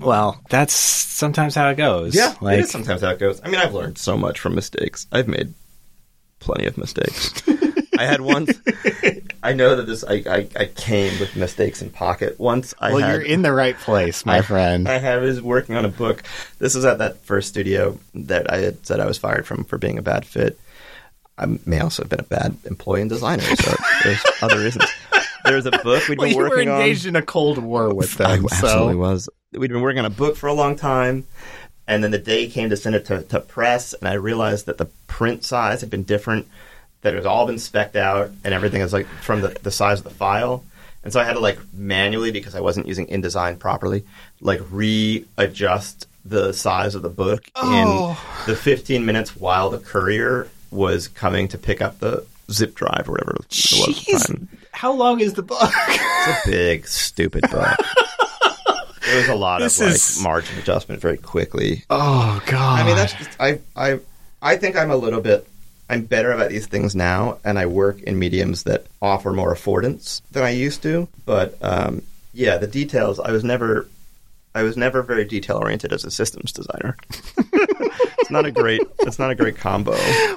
well, 0.00 0.40
that's 0.48 0.72
sometimes 0.74 1.56
how 1.56 1.68
it 1.70 1.74
goes. 1.76 2.14
Yeah, 2.14 2.34
like 2.40 2.58
it 2.60 2.64
is 2.66 2.70
sometimes 2.70 3.00
how 3.00 3.10
it 3.10 3.18
goes. 3.18 3.40
I 3.44 3.48
mean, 3.48 3.60
I've 3.60 3.74
learned 3.74 3.98
so 3.98 4.16
much 4.16 4.38
from 4.38 4.54
mistakes. 4.54 5.08
I've 5.10 5.26
made 5.26 5.52
plenty 6.38 6.66
of 6.66 6.78
mistakes. 6.78 7.32
I 7.98 8.06
had 8.06 8.20
once. 8.20 8.52
I 9.42 9.52
know 9.54 9.76
that 9.76 9.86
this. 9.86 10.04
I, 10.04 10.22
I, 10.26 10.48
I 10.56 10.64
came 10.66 11.18
with 11.18 11.34
mistakes 11.34 11.82
in 11.82 11.90
pocket. 11.90 12.38
Once 12.38 12.74
I 12.78 12.92
well, 12.92 13.00
had, 13.00 13.12
you're 13.12 13.22
in 13.22 13.42
the 13.42 13.52
right 13.52 13.76
place, 13.76 14.24
my 14.24 14.38
I- 14.38 14.42
friend. 14.42 14.88
I 14.88 14.98
had 14.98 15.20
was 15.20 15.42
working 15.42 15.74
on 15.74 15.84
a 15.84 15.88
book. 15.88 16.22
This 16.58 16.74
was 16.74 16.84
at 16.84 16.98
that 16.98 17.18
first 17.18 17.48
studio 17.48 17.98
that 18.14 18.52
I 18.52 18.58
had 18.58 18.86
said 18.86 19.00
I 19.00 19.06
was 19.06 19.18
fired 19.18 19.46
from 19.46 19.64
for 19.64 19.78
being 19.78 19.98
a 19.98 20.02
bad 20.02 20.24
fit. 20.24 20.58
I 21.38 21.46
may 21.66 21.80
also 21.80 22.02
have 22.02 22.10
been 22.10 22.20
a 22.20 22.24
bad 22.24 22.56
employee 22.66 23.00
and 23.00 23.10
designer. 23.10 23.42
So 23.42 23.74
there's 24.04 24.22
other 24.42 24.58
reasons. 24.58 24.84
There's 25.44 25.66
a 25.66 25.72
book 25.72 26.08
we'd 26.08 26.18
well, 26.18 26.28
been 26.28 26.36
you 26.36 26.42
were 26.42 26.50
working 26.50 26.68
on. 26.68 26.80
engaged 26.80 27.06
in 27.06 27.16
a 27.16 27.22
cold 27.22 27.58
war 27.58 27.92
with 27.92 28.14
them. 28.14 28.30
I 28.30 28.34
absolutely 28.34 28.94
so 28.94 28.96
was. 28.96 29.28
We'd 29.52 29.72
been 29.72 29.82
working 29.82 29.98
on 29.98 30.04
a 30.04 30.10
book 30.10 30.36
for 30.36 30.46
a 30.46 30.52
long 30.52 30.76
time, 30.76 31.26
and 31.88 32.04
then 32.04 32.10
the 32.10 32.18
day 32.18 32.48
came 32.48 32.70
to 32.70 32.76
send 32.76 32.94
it 32.94 33.06
to, 33.06 33.22
to 33.24 33.40
press, 33.40 33.92
and 33.92 34.08
I 34.08 34.14
realized 34.14 34.66
that 34.66 34.78
the 34.78 34.86
print 35.08 35.44
size 35.44 35.80
had 35.80 35.90
been 35.90 36.04
different, 36.04 36.46
that 37.02 37.14
it 37.14 37.16
had 37.18 37.26
all 37.26 37.46
been 37.46 37.58
specked 37.58 37.96
out, 37.96 38.30
and 38.44 38.54
everything 38.54 38.80
is 38.80 38.92
like 38.92 39.06
from 39.06 39.40
the, 39.42 39.48
the 39.62 39.70
size 39.70 39.98
of 39.98 40.04
the 40.04 40.10
file. 40.10 40.64
And 41.04 41.12
so 41.12 41.20
I 41.20 41.24
had 41.24 41.32
to 41.34 41.40
like 41.40 41.58
manually, 41.74 42.30
because 42.30 42.54
I 42.54 42.60
wasn't 42.60 42.86
using 42.86 43.06
InDesign 43.08 43.58
properly, 43.58 44.04
like 44.40 44.60
readjust 44.70 46.06
the 46.24 46.52
size 46.52 46.94
of 46.94 47.02
the 47.02 47.08
book 47.08 47.42
Oh. 47.56 48.16
in 48.46 48.46
the 48.52 48.56
15 48.56 49.04
minutes 49.04 49.34
while 49.36 49.70
the 49.70 49.78
courier 49.78 50.48
was 50.70 51.08
coming 51.08 51.48
to 51.48 51.58
pick 51.58 51.82
up 51.82 51.98
the 51.98 52.24
zip 52.50 52.74
drive 52.74 53.08
or 53.08 53.12
whatever 53.12 53.32
it 53.32 53.38
was 53.38 53.46
Jeez. 53.48 54.46
how 54.72 54.92
long 54.92 55.18
is 55.20 55.34
the 55.34 55.42
book? 55.42 55.58
It's 55.88 56.46
a 56.46 56.50
big, 56.50 56.86
stupid 56.86 57.42
book. 57.50 57.76
There 59.04 59.16
was 59.20 59.28
a 59.28 59.34
lot 59.34 59.60
This 59.60 59.78
of 59.80 59.86
like 59.88 59.94
is- 59.96 60.22
margin 60.22 60.58
adjustment 60.58 61.00
very 61.02 61.18
quickly. 61.18 61.84
oh 61.90 62.40
god. 62.46 62.80
I 62.80 62.86
mean, 62.86 62.96
that's 62.96 63.12
just 63.12 63.30
I 63.38 63.58
I 63.76 63.98
I 64.40 64.56
think 64.56 64.74
I'm 64.76 64.90
a 64.90 64.96
little 64.96 65.20
bit 65.20 65.46
I'm 65.92 66.06
better 66.06 66.32
about 66.32 66.48
these 66.48 66.66
things 66.66 66.96
now, 66.96 67.36
and 67.44 67.58
I 67.58 67.66
work 67.66 68.00
in 68.00 68.18
mediums 68.18 68.62
that 68.62 68.86
offer 69.02 69.30
more 69.30 69.54
affordance 69.54 70.22
than 70.30 70.42
I 70.42 70.48
used 70.48 70.82
to. 70.84 71.06
But 71.26 71.58
um, 71.60 72.00
yeah, 72.32 72.56
the 72.56 72.66
details. 72.66 73.20
I 73.20 73.30
was 73.30 73.44
never 73.44 73.86
I 74.54 74.62
was 74.62 74.78
never 74.78 75.02
very 75.02 75.26
detail 75.26 75.58
oriented 75.58 75.92
as 75.92 76.06
a 76.06 76.10
systems 76.10 76.50
designer. 76.50 76.96
it's 78.22 78.30
not 78.30 78.46
a 78.46 78.50
great 78.50 78.80
it's 79.00 79.18
not 79.18 79.30
a 79.30 79.34
great 79.34 79.56
combo. 79.58 79.92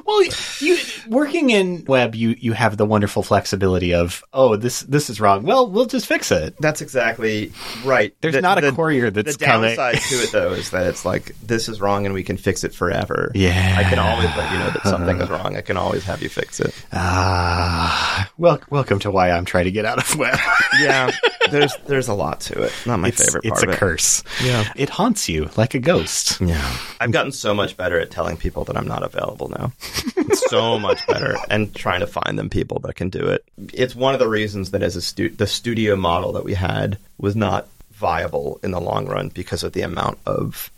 Well, 0.06 0.24
you 0.60 0.78
working 1.08 1.50
in 1.52 1.86
web, 1.86 2.14
you 2.16 2.36
you 2.40 2.52
have 2.54 2.78
the 2.78 2.86
wonderful 2.86 3.24
flexibility 3.24 3.94
of 3.94 4.24
oh 4.34 4.56
this 4.58 4.82
this 4.82 5.10
is 5.10 5.22
wrong. 5.22 5.44
Well, 5.44 5.70
we'll 5.70 5.86
just 5.86 6.06
fix 6.08 6.32
it. 6.32 6.56
That's 6.60 6.82
exactly 6.82 7.52
right. 7.86 8.14
There's 8.22 8.36
The- 8.36 8.42
not 8.42 8.58
a 8.58 8.62
the- 8.62 8.72
courier 8.72 9.10
that's 9.12 9.38
the 9.38 9.46
coming. 9.46 9.76
downside 9.76 10.02
to 10.02 10.16
it 10.16 10.32
though 10.32 10.52
is 10.54 10.72
that 10.72 10.86
it's 10.88 11.06
like 11.06 11.36
this 11.42 11.70
is 11.70 11.80
wrong 11.80 12.06
and 12.06 12.14
we 12.14 12.24
can 12.24 12.38
fix 12.38 12.64
it 12.64 12.74
forever. 12.74 13.32
Yeah. 13.36 13.76
I 13.78 13.84
can 13.84 14.00
always 14.00 14.28
let 14.36 14.52
you 14.52 14.60
know 14.60 14.70
that 14.72 14.84
something 14.84 15.22
is 15.22 15.30
wrong. 15.30 15.56
I 15.56 15.62
can 15.62 15.78
always 15.78 16.04
have 16.06 16.22
you 16.22 16.30
fix 16.30 16.60
it. 16.60 16.74
Ah, 16.94 18.30
well, 18.38 18.60
welcome 18.70 19.00
to 19.00 19.12
why 19.12 19.32
I'm 19.32 19.46
trying 19.46 19.66
to 19.66 19.72
get 19.72 19.86
out 19.86 19.98
of 20.00 20.18
web. 20.18 20.38
Yeah, 20.80 21.12
there's 21.52 21.74
there's 21.88 22.08
a 22.08 22.14
lot 22.14 22.42
to 22.42 22.64
it. 22.64 22.72
Not 22.86 22.98
my 23.00 23.10
it's 23.10 23.24
favorite 23.24 23.46
it's 23.46 23.64
a 23.64 23.70
it. 23.70 23.78
curse. 23.78 24.24
Yeah. 24.44 24.66
it 24.76 24.90
haunts 24.90 25.30
you 25.30 25.50
like 25.56 25.74
a 25.76 25.80
ghost. 25.80 26.42
Yeah, 26.42 26.78
I've 27.00 27.12
gotten 27.12 27.32
so 27.32 27.54
much 27.54 27.75
better 27.78 28.00
at 28.00 28.12
telling 28.12 28.38
people 28.38 28.64
that 28.66 28.78
I'm 28.78 28.88
not 28.88 29.04
available 29.04 29.50
now. 29.50 29.72
so 30.50 30.78
much 30.80 31.06
better, 31.08 31.36
and 31.50 31.74
trying 31.76 32.00
to 32.02 32.08
find 32.08 32.38
them 32.38 32.50
people 32.50 32.80
that 32.80 32.96
can 32.96 33.10
do 33.10 33.28
it. 33.28 33.44
It's 33.74 33.96
one 33.96 34.14
of 34.14 34.20
the 34.20 34.28
reasons 34.30 34.72
that 34.72 34.84
as 34.84 34.96
a 34.96 35.02
stu- 35.02 35.30
the 35.30 35.48
studio 35.48 35.96
model 35.96 36.32
that 36.34 36.44
we 36.44 36.54
had 36.54 36.98
was 37.18 37.36
not 37.36 37.68
viable 37.92 38.60
in 38.64 38.72
the 38.72 38.82
long 38.82 39.06
run 39.08 39.30
because 39.30 39.64
of 39.64 39.74
the 39.74 39.82
amount 39.82 40.20
of 40.26 40.70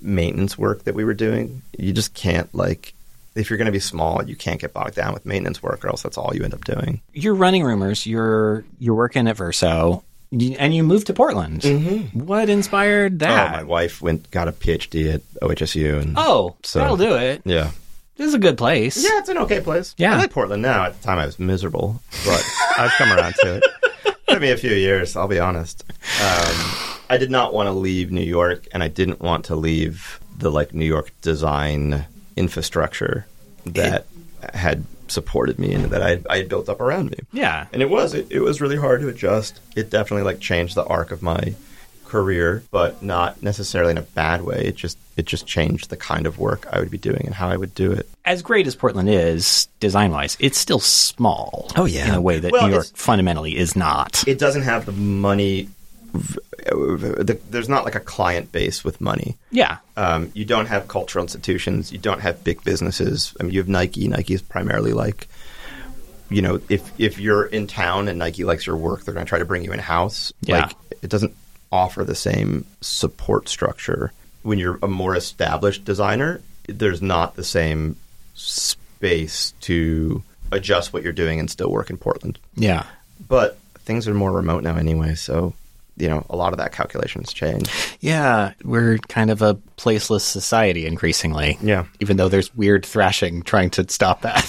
maintenance 0.00 0.58
work 0.58 0.84
that 0.84 0.94
we 0.94 1.04
were 1.04 1.14
doing. 1.14 1.62
You 1.78 1.92
just 1.92 2.14
can't 2.14 2.52
like 2.54 2.94
if 3.34 3.50
you're 3.50 3.56
going 3.56 3.66
to 3.66 3.72
be 3.72 3.78
small, 3.78 4.22
you 4.24 4.34
can't 4.34 4.60
get 4.60 4.72
bogged 4.72 4.96
down 4.96 5.14
with 5.14 5.24
maintenance 5.24 5.62
work, 5.62 5.84
or 5.84 5.88
else 5.88 6.02
that's 6.02 6.18
all 6.18 6.34
you 6.34 6.42
end 6.42 6.54
up 6.54 6.64
doing. 6.64 7.00
You're 7.12 7.34
running 7.34 7.62
rumors. 7.62 8.06
You're 8.06 8.64
you're 8.78 8.94
working 8.96 9.28
at 9.28 9.36
Verso, 9.36 9.90
you- 9.90 10.02
and 10.30 10.74
you 10.74 10.82
moved 10.82 11.06
to 11.08 11.14
Portland. 11.14 11.62
Mm-hmm. 11.62 12.20
What 12.26 12.48
inspired 12.48 13.14
Oh, 13.22 13.26
that? 13.26 13.52
my 13.52 13.62
wife 13.62 14.02
went 14.02 14.30
got 14.30 14.48
a 14.48 14.52
PhD 14.52 15.14
at 15.14 15.22
OHSU, 15.40 16.00
and 16.02 16.14
Oh, 16.18 16.56
So- 16.62 16.78
that'll 16.80 16.96
do 16.96 17.14
it. 17.16 17.42
yeah, 17.44 17.70
This 18.16 18.28
is 18.28 18.34
a 18.34 18.38
good 18.38 18.58
place. 18.58 19.02
Yeah, 19.02 19.18
it's 19.18 19.28
an 19.28 19.38
okay 19.38 19.60
place. 19.60 19.94
Yeah. 19.96 20.14
I 20.14 20.18
like 20.18 20.32
Portland 20.32 20.60
now. 20.62 20.84
At 20.84 21.00
the 21.00 21.04
time, 21.06 21.18
I 21.18 21.26
was 21.26 21.38
miserable, 21.38 22.00
but 22.26 22.42
I've 22.78 22.90
come 22.98 23.12
around 23.12 23.34
to 23.42 23.56
it. 23.56 23.64
Took 24.28 24.40
me 24.40 24.50
a 24.50 24.56
few 24.56 24.72
years, 24.72 25.16
I'll 25.16 25.28
be 25.28 25.38
honest. 25.38 25.84
Um, 26.20 26.56
I 27.10 27.16
did 27.18 27.30
not 27.30 27.54
want 27.54 27.68
to 27.68 27.72
leave 27.72 28.10
New 28.12 28.20
York, 28.20 28.66
and 28.72 28.82
I 28.82 28.88
didn't 28.88 29.20
want 29.22 29.46
to 29.46 29.56
leave 29.56 30.20
the 30.36 30.50
like 30.50 30.74
New 30.74 30.84
York 30.84 31.10
design 31.22 32.04
infrastructure 32.36 33.26
that 33.66 34.06
had 34.54 34.84
supported 35.10 35.58
me 35.58 35.72
and 35.74 35.86
that 35.86 36.02
I, 36.02 36.20
I 36.28 36.38
had 36.38 36.48
built 36.48 36.68
up 36.68 36.80
around 36.80 37.10
me. 37.10 37.18
Yeah. 37.32 37.66
And 37.72 37.82
it 37.82 37.90
was 37.90 38.14
it, 38.14 38.26
it 38.30 38.40
was 38.40 38.60
really 38.60 38.76
hard 38.76 39.00
to 39.00 39.08
adjust. 39.08 39.60
It 39.76 39.90
definitely 39.90 40.24
like 40.24 40.40
changed 40.40 40.74
the 40.74 40.84
arc 40.84 41.10
of 41.10 41.22
my 41.22 41.54
career, 42.04 42.62
but 42.70 43.02
not 43.02 43.42
necessarily 43.42 43.90
in 43.90 43.98
a 43.98 44.02
bad 44.02 44.42
way. 44.42 44.64
It 44.64 44.76
just 44.76 44.96
it 45.16 45.26
just 45.26 45.46
changed 45.46 45.90
the 45.90 45.96
kind 45.96 46.26
of 46.26 46.38
work 46.38 46.66
I 46.72 46.78
would 46.78 46.90
be 46.90 46.96
doing 46.98 47.22
and 47.26 47.34
how 47.34 47.48
I 47.48 47.56
would 47.56 47.74
do 47.74 47.92
it. 47.92 48.08
As 48.24 48.40
great 48.40 48.66
as 48.66 48.74
Portland 48.76 49.08
is 49.10 49.68
design 49.80 50.10
wise, 50.12 50.36
it's 50.40 50.58
still 50.58 50.78
small. 50.80 51.70
Oh, 51.76 51.84
yeah. 51.86 52.08
in 52.08 52.14
a 52.14 52.20
way 52.20 52.38
that 52.38 52.52
Well, 52.52 52.66
New 52.68 52.74
York 52.74 52.86
fundamentally 52.94 53.56
is 53.56 53.74
not. 53.76 54.22
it 54.26 54.38
doesn't 54.38 54.62
have 54.62 54.86
the 54.86 54.92
money. 54.92 55.68
The- 56.56 57.38
There's 57.50 57.68
not 57.68 57.84
like 57.84 57.94
a 57.94 58.00
client 58.00 58.52
base 58.52 58.84
with 58.84 59.00
money. 59.00 59.36
yeah. 59.50 59.78
Um, 59.96 60.30
you 60.34 60.44
don't 60.44 60.66
have 60.66 60.86
cultural 60.88 61.22
institutions. 61.24 61.90
You 61.92 61.98
don't 61.98 62.20
have 62.20 62.44
big 62.44 62.62
businesses. 62.64 63.34
I 63.40 63.42
mean, 63.42 63.52
you 63.52 63.60
have 63.60 63.68
Nike. 63.68 64.06
Nike 64.08 64.34
is 64.34 64.42
primarily 64.42 64.92
like, 64.92 65.28
you 66.30 66.42
know, 66.42 66.60
if 66.68 66.90
if 66.98 67.18
you're 67.18 67.46
in 67.46 67.66
town 67.66 68.06
and 68.08 68.18
Nike 68.18 68.44
likes 68.44 68.66
your 68.66 68.76
work, 68.76 69.04
they're 69.04 69.14
going 69.14 69.26
to 69.26 69.28
try 69.28 69.38
to 69.38 69.44
bring 69.44 69.64
you 69.64 69.72
in 69.72 69.78
house. 69.80 70.32
Yeah. 70.42 70.66
Like, 70.66 70.76
it 71.02 71.10
doesn't. 71.10 71.34
offer 71.70 72.02
the 72.02 72.14
same 72.14 72.64
support 72.80 73.46
structure. 73.48 74.10
When 74.42 74.58
you're 74.58 74.78
a 74.82 74.88
more 74.88 75.14
established 75.14 75.84
designer, 75.84 76.40
there's 76.66 77.02
not 77.02 77.36
the 77.36 77.44
same 77.44 77.96
space 78.34 79.52
to 79.60 80.22
adjust 80.50 80.92
what 80.94 81.02
you're 81.02 81.12
doing 81.12 81.38
and 81.40 81.50
still 81.50 81.70
work 81.70 81.90
in 81.90 81.96
Portland. 81.98 82.38
Yeah. 82.56 82.84
But 83.28 83.58
things 83.80 84.08
are 84.08 84.14
more 84.14 84.32
remote 84.32 84.62
now 84.62 84.76
anyway, 84.76 85.14
so 85.14 85.52
you 85.98 86.08
know, 86.08 86.24
a 86.30 86.36
lot 86.36 86.52
of 86.52 86.58
that 86.58 86.72
calculations 86.72 87.32
change. 87.32 87.68
Yeah, 88.00 88.52
we're 88.64 88.98
kind 89.08 89.30
of 89.30 89.42
a 89.42 89.54
placeless 89.76 90.22
society 90.22 90.86
increasingly. 90.86 91.58
Yeah. 91.62 91.86
Even 92.00 92.16
though 92.16 92.28
there's 92.28 92.54
weird 92.54 92.84
thrashing 92.84 93.42
trying 93.42 93.70
to 93.70 93.88
stop 93.88 94.22
that. 94.22 94.44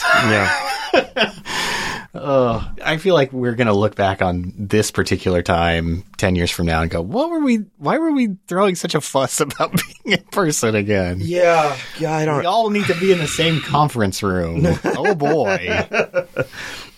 Yeah. 0.94 1.34
oh, 2.14 2.72
I 2.84 2.98
feel 2.98 3.14
like 3.16 3.32
we're 3.32 3.56
going 3.56 3.68
to 3.68 3.74
look 3.74 3.96
back 3.96 4.22
on 4.22 4.54
this 4.58 4.92
particular 4.92 5.42
time 5.42 6.04
10 6.18 6.36
years 6.36 6.52
from 6.52 6.66
now 6.66 6.82
and 6.82 6.90
go, 6.90 7.02
"What 7.02 7.30
were 7.30 7.40
we 7.40 7.66
why 7.78 7.98
were 7.98 8.12
we 8.12 8.36
throwing 8.48 8.76
such 8.76 8.96
a 8.96 9.02
fuss 9.02 9.40
about 9.40 9.72
being 9.72 10.18
in 10.18 10.24
person 10.26 10.76
again?" 10.76 11.20
yeah. 11.22 11.78
Yeah, 12.00 12.16
I 12.16 12.26
don't. 12.26 12.40
We 12.40 12.46
all 12.46 12.70
need 12.70 12.86
to 12.88 13.00
be 13.00 13.12
in 13.12 13.20
the 13.20 13.28
same 13.28 13.62
conference 13.62 14.24
room. 14.24 14.64
oh 14.84 15.16
boy. 15.16 15.88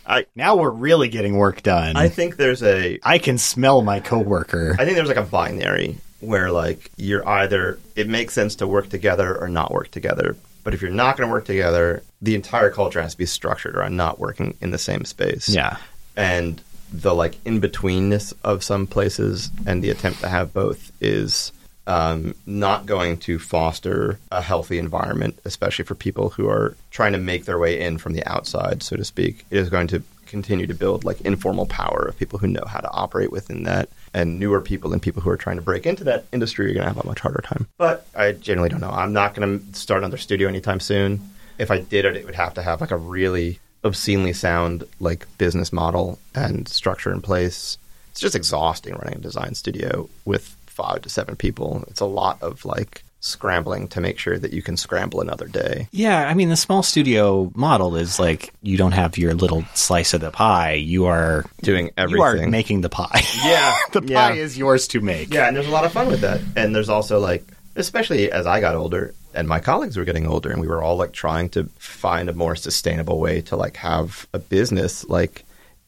I 0.05 0.25
Now 0.35 0.55
we're 0.57 0.69
really 0.69 1.09
getting 1.09 1.37
work 1.37 1.63
done. 1.63 1.95
I 1.95 2.09
think 2.09 2.37
there's 2.37 2.63
a 2.63 2.99
I 3.03 3.17
can 3.17 3.37
smell 3.37 3.81
my 3.81 3.99
coworker. 3.99 4.75
I 4.77 4.85
think 4.85 4.95
there's 4.95 5.07
like 5.07 5.17
a 5.17 5.23
binary 5.23 5.97
where 6.19 6.51
like 6.51 6.91
you're 6.97 7.27
either 7.27 7.79
it 7.95 8.07
makes 8.07 8.33
sense 8.33 8.55
to 8.55 8.67
work 8.67 8.89
together 8.89 9.37
or 9.37 9.47
not 9.47 9.71
work 9.71 9.91
together. 9.91 10.35
But 10.63 10.73
if 10.73 10.81
you're 10.81 10.91
not 10.91 11.17
going 11.17 11.27
to 11.27 11.33
work 11.33 11.45
together, 11.45 12.03
the 12.21 12.35
entire 12.35 12.69
culture 12.69 13.01
has 13.01 13.13
to 13.13 13.17
be 13.17 13.25
structured 13.25 13.75
around 13.75 13.97
not 13.97 14.19
working 14.19 14.55
in 14.61 14.69
the 14.69 14.77
same 14.77 15.05
space. 15.05 15.49
yeah. 15.49 15.77
And 16.15 16.61
the 16.93 17.15
like 17.15 17.35
in 17.45 17.61
betweenness 17.61 18.33
of 18.43 18.63
some 18.63 18.85
places 18.85 19.49
and 19.65 19.83
the 19.83 19.89
attempt 19.89 20.19
to 20.19 20.27
have 20.27 20.53
both 20.53 20.91
is 21.01 21.51
um, 21.87 22.35
not 22.45 22.85
going 22.85 23.17
to 23.17 23.39
foster 23.39 24.19
a 24.31 24.41
healthy 24.41 24.77
environment, 24.77 25.39
especially 25.45 25.85
for 25.85 25.95
people 25.95 26.29
who 26.29 26.47
are 26.47 26.75
trying 26.91 27.13
to 27.13 27.17
make 27.17 27.45
their 27.45 27.57
way 27.57 27.79
in 27.81 27.97
from 27.97 28.13
the 28.13 28.25
outside, 28.25 28.83
so 28.83 28.95
to 28.95 29.03
speak. 29.03 29.45
It 29.49 29.57
is 29.57 29.69
going 29.69 29.87
to 29.87 30.03
continue 30.31 30.65
to 30.65 30.73
build 30.73 31.03
like 31.03 31.19
informal 31.21 31.65
power 31.65 32.05
of 32.07 32.17
people 32.17 32.39
who 32.39 32.47
know 32.47 32.63
how 32.65 32.79
to 32.79 32.89
operate 32.91 33.31
within 33.31 33.63
that. 33.63 33.89
And 34.13 34.39
newer 34.39 34.61
people 34.61 34.93
and 34.93 35.01
people 35.01 35.21
who 35.21 35.29
are 35.29 35.37
trying 35.37 35.57
to 35.57 35.61
break 35.61 35.85
into 35.85 36.03
that 36.05 36.25
industry 36.31 36.69
are 36.69 36.73
going 36.73 36.83
to 36.83 36.93
have 36.93 37.03
a 37.03 37.07
much 37.07 37.19
harder 37.19 37.41
time. 37.41 37.67
But 37.77 38.07
I 38.15 38.31
generally 38.33 38.69
don't 38.69 38.81
know. 38.81 38.89
I'm 38.89 39.13
not 39.13 39.35
going 39.35 39.59
to 39.59 39.75
start 39.77 39.99
another 39.99 40.17
studio 40.17 40.47
anytime 40.47 40.79
soon. 40.79 41.29
If 41.57 41.69
I 41.71 41.79
did 41.79 42.05
it, 42.05 42.15
it 42.15 42.25
would 42.25 42.35
have 42.35 42.53
to 42.55 42.61
have 42.61 42.81
like 42.81 42.91
a 42.91 42.97
really 42.97 43.59
obscenely 43.83 44.33
sound 44.33 44.83
like 44.99 45.25
business 45.37 45.73
model 45.73 46.19
and 46.35 46.67
structure 46.67 47.11
in 47.11 47.21
place. 47.21 47.77
It's 48.11 48.19
just 48.19 48.35
exhausting 48.35 48.95
running 48.95 49.15
a 49.15 49.21
design 49.21 49.55
studio 49.55 50.09
with 50.25 50.55
five 50.81 51.01
to 51.03 51.09
seven 51.09 51.35
people. 51.35 51.83
It's 51.87 52.01
a 52.01 52.05
lot 52.05 52.41
of 52.41 52.65
like 52.65 53.03
scrambling 53.23 53.87
to 53.87 54.01
make 54.01 54.17
sure 54.17 54.39
that 54.39 54.51
you 54.51 54.63
can 54.63 54.75
scramble 54.75 55.21
another 55.21 55.47
day. 55.47 55.87
Yeah, 55.91 56.27
I 56.27 56.33
mean 56.33 56.49
the 56.49 56.57
small 56.57 56.81
studio 56.81 57.51
model 57.55 57.95
is 57.95 58.19
like 58.19 58.51
you 58.63 58.77
don't 58.77 58.93
have 58.93 59.17
your 59.17 59.33
little 59.35 59.63
slice 59.75 60.13
of 60.13 60.21
the 60.21 60.31
pie. 60.31 60.73
You 60.73 61.05
are 61.05 61.45
Doing 61.61 61.85
you 61.87 61.91
everything. 61.97 62.45
are 62.45 62.47
making 62.49 62.81
the 62.81 62.89
pie. 62.89 63.21
Yeah, 63.45 63.75
the 63.91 64.01
yeah. 64.05 64.29
pie 64.29 64.35
is 64.37 64.57
yours 64.57 64.87
to 64.89 65.01
make. 65.01 65.33
Yeah, 65.33 65.47
and 65.47 65.55
there's 65.55 65.67
a 65.67 65.71
lot 65.71 65.85
of 65.85 65.91
fun 65.91 66.07
with 66.07 66.21
that. 66.21 66.41
And 66.55 66.75
there's 66.75 66.89
also 66.89 67.19
like, 67.19 67.43
especially 67.75 68.31
as 68.31 68.45
I 68.47 68.59
got 68.59 68.75
older 68.75 69.13
and 69.33 69.47
my 69.47 69.59
colleagues 69.59 69.97
were 69.97 70.03
getting 70.03 70.27
older, 70.27 70.51
and 70.51 70.59
we 70.59 70.67
were 70.67 70.81
all 70.83 70.97
like 70.97 71.13
trying 71.13 71.49
to 71.49 71.65
find 71.77 72.27
a 72.29 72.33
more 72.33 72.55
sustainable 72.55 73.19
way 73.19 73.41
to 73.41 73.55
like 73.55 73.77
have 73.77 74.27
a 74.33 74.39
business. 74.39 75.05
Like, 75.07 75.45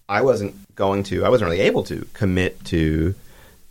I 0.08 0.22
wasn't 0.22 0.56
going 0.76 1.04
to, 1.04 1.26
I 1.26 1.30
wasn't 1.30 1.50
really 1.50 1.62
able 1.62 1.84
to 1.86 2.08
commit 2.14 2.64
to 2.66 3.16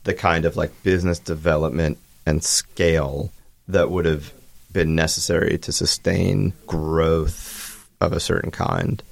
the 0.05 0.15
kind 0.15 0.45
of 0.45 0.57
like 0.57 0.83
business 0.83 1.19
development 1.19 1.99
and 2.27 2.43
scale 2.43 3.31
that 3.69 3.91
would 3.91 4.05
have 4.05 4.33
been 4.73 4.95
necessary 4.95 5.59
to 5.59 5.73
sustain 5.73 6.53
growth 6.67 7.89
of 8.01 8.13
a 8.13 8.21
certain 8.21 8.51
kind. 8.51 9.03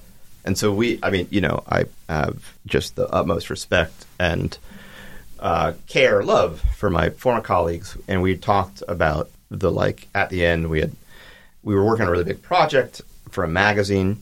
And 0.45 0.57
so 0.57 0.73
we, 0.73 0.99
I 1.03 1.11
mean, 1.11 1.29
you 1.31 1.41
know, 1.41 1.63
I 1.69 1.85
have 2.09 2.57
just 2.67 2.97
the 2.97 3.09
utmost 3.09 3.51
respect 3.51 4.07
and 4.19 4.57
uh, 5.39 5.73
care, 5.87 6.23
love 6.23 6.63
for 6.77 6.91
my 6.91 7.11
former 7.11 7.41
colleagues, 7.41 7.97
and 8.09 8.23
we 8.23 8.37
talked 8.37 8.83
about 8.89 9.31
the 9.51 9.71
like 9.71 10.07
at 10.15 10.31
the 10.31 10.45
end 10.45 10.71
we 10.71 10.81
had 10.81 10.93
we 11.63 11.75
were 11.75 11.85
working 11.85 12.03
on 12.03 12.09
a 12.09 12.13
really 12.13 12.25
big 12.25 12.43
project 12.43 13.01
for 13.31 13.45
a 13.45 13.49
magazine, 13.49 14.19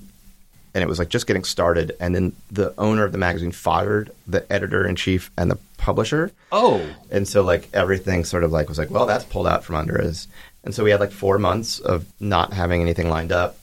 and 0.74 0.82
it 0.82 0.88
was 0.88 0.98
like 0.98 1.08
just 1.08 1.26
getting 1.26 1.44
started, 1.44 1.96
and 2.00 2.14
then 2.14 2.34
the 2.50 2.72
owner 2.78 3.04
of 3.04 3.12
the 3.12 3.18
magazine 3.18 3.52
fired 3.52 4.10
the 4.26 4.50
editor 4.52 4.86
in 4.86 4.96
chief 4.96 5.30
and 5.36 5.50
the 5.50 5.58
publisher, 5.78 6.30
Oh, 6.52 6.84
and 7.10 7.26
so 7.26 7.42
like 7.42 7.68
everything 7.72 8.24
sort 8.24 8.44
of 8.44 8.52
like 8.52 8.68
was 8.68 8.78
like, 8.78 8.90
well, 8.90 9.06
that's 9.06 9.24
pulled 9.24 9.46
out 9.46 9.64
from 9.64 9.76
under 9.76 9.98
us. 10.02 10.28
And 10.64 10.74
so 10.74 10.84
we 10.84 10.90
had 10.90 11.00
like 11.00 11.12
four 11.12 11.38
months 11.38 11.78
of 11.78 12.04
not 12.20 12.52
having 12.52 12.82
anything 12.82 13.08
lined 13.08 13.32
up. 13.32 13.56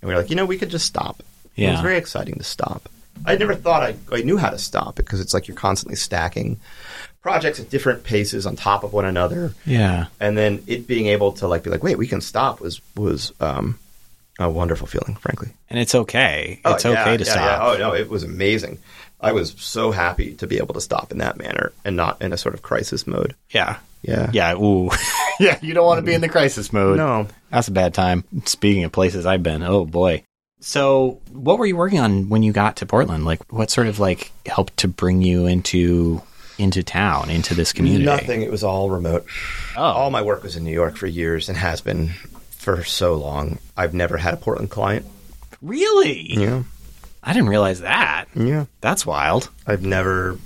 And 0.00 0.08
we 0.08 0.14
were 0.14 0.20
like, 0.20 0.30
you 0.30 0.36
know, 0.36 0.44
we 0.46 0.58
could 0.58 0.68
just 0.70 0.86
stop. 0.86 1.22
Yeah. 1.56 1.68
It 1.68 1.72
was 1.72 1.80
very 1.80 1.96
exciting 1.96 2.36
to 2.36 2.44
stop. 2.44 2.88
I 3.26 3.36
never 3.36 3.54
thought 3.54 3.82
I, 3.82 3.94
I 4.12 4.22
knew 4.22 4.36
how 4.38 4.50
to 4.50 4.58
stop 4.58 4.94
because 4.96 5.20
it's 5.20 5.34
like 5.34 5.48
you're 5.48 5.56
constantly 5.56 5.96
stacking 5.96 6.58
projects 7.20 7.60
at 7.60 7.70
different 7.70 8.02
paces 8.04 8.46
on 8.46 8.56
top 8.56 8.84
of 8.84 8.92
one 8.92 9.04
another. 9.04 9.54
yeah. 9.64 10.06
And 10.20 10.36
then 10.36 10.62
it 10.66 10.86
being 10.86 11.06
able 11.06 11.32
to 11.32 11.46
like 11.48 11.62
be 11.62 11.70
like, 11.70 11.82
wait, 11.82 11.98
we 11.98 12.06
can 12.06 12.20
stop 12.20 12.60
was 12.60 12.80
was 12.96 13.32
um, 13.40 13.78
a 14.38 14.50
wonderful 14.50 14.86
feeling, 14.86 15.14
frankly. 15.16 15.50
And 15.70 15.78
it's 15.78 15.94
okay. 15.94 16.60
Oh, 16.64 16.74
It's 16.74 16.84
yeah, 16.84 17.00
okay 17.02 17.16
to 17.16 17.24
yeah, 17.24 17.30
stop. 17.32 17.60
yeah. 17.60 17.66
Oh 17.66 17.78
no, 17.78 17.94
it 17.94 18.08
was 18.08 18.24
amazing. 18.24 18.78
I 19.22 19.32
was 19.32 19.54
so 19.58 19.92
happy 19.92 20.34
to 20.34 20.46
be 20.46 20.58
able 20.58 20.74
to 20.74 20.80
stop 20.80 21.12
in 21.12 21.18
that 21.18 21.36
manner 21.38 21.72
and 21.84 21.96
not 21.96 22.20
in 22.20 22.32
a 22.32 22.36
sort 22.36 22.54
of 22.54 22.62
crisis 22.62 23.06
mode. 23.06 23.34
Yeah. 23.50 23.78
Yeah. 24.02 24.30
Yeah. 24.32 24.54
Ooh. 24.56 24.90
yeah. 25.40 25.58
You 25.62 25.74
don't 25.74 25.86
want 25.86 25.98
to 25.98 26.02
be 26.04 26.12
in 26.14 26.20
the 26.20 26.28
crisis 26.28 26.72
mode. 26.72 26.96
No. 26.96 27.28
That's 27.50 27.68
a 27.68 27.72
bad 27.72 27.94
time. 27.94 28.24
Speaking 28.46 28.82
of 28.84 28.92
places 28.92 29.24
I've 29.24 29.42
been, 29.42 29.62
oh 29.62 29.84
boy. 29.84 30.24
So, 30.60 31.20
what 31.32 31.58
were 31.58 31.66
you 31.66 31.76
working 31.76 31.98
on 31.98 32.28
when 32.28 32.42
you 32.44 32.52
got 32.52 32.76
to 32.76 32.86
Portland? 32.86 33.24
Like, 33.24 33.52
what 33.52 33.68
sort 33.70 33.88
of 33.88 33.98
like 33.98 34.30
helped 34.46 34.76
to 34.78 34.88
bring 34.88 35.20
you 35.22 35.46
into 35.46 36.22
into 36.58 36.82
town, 36.84 37.30
into 37.30 37.54
this 37.54 37.72
community? 37.72 38.04
Nothing. 38.04 38.42
It 38.42 38.50
was 38.50 38.62
all 38.62 38.88
remote. 38.90 39.24
Oh, 39.76 39.82
All 39.82 40.10
my 40.10 40.22
work 40.22 40.42
was 40.44 40.54
in 40.56 40.62
New 40.64 40.72
York 40.72 40.96
for 40.96 41.06
years 41.08 41.48
and 41.48 41.58
has 41.58 41.80
been 41.80 42.10
for 42.50 42.84
so 42.84 43.14
long. 43.14 43.58
I've 43.76 43.94
never 43.94 44.16
had 44.18 44.34
a 44.34 44.36
Portland 44.36 44.70
client. 44.70 45.04
really? 45.60 46.32
Yeah. 46.34 46.62
I 47.22 47.32
didn't 47.32 47.48
realize 47.48 47.80
that. 47.80 48.26
Yeah. 48.34 48.66
That's 48.80 49.06
wild. 49.06 49.48
I've 49.66 49.84
never. 49.84 50.38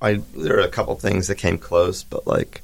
I 0.00 0.22
there 0.36 0.56
are 0.58 0.62
a 0.62 0.68
couple 0.68 0.94
things 0.96 1.26
that 1.28 1.34
came 1.36 1.58
close, 1.58 2.02
but 2.04 2.26
like 2.26 2.62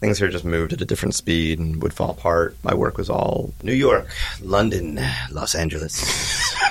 things 0.00 0.18
here 0.18 0.28
just 0.28 0.44
moved 0.44 0.72
at 0.74 0.80
a 0.82 0.84
different 0.84 1.14
speed 1.14 1.58
and 1.58 1.82
would 1.82 1.94
fall 1.94 2.10
apart. 2.10 2.56
My 2.62 2.74
work 2.74 2.98
was 2.98 3.08
all 3.08 3.52
New 3.62 3.72
York, 3.72 4.06
London, 4.42 5.00
Los 5.32 5.54
Angeles. 5.54 6.54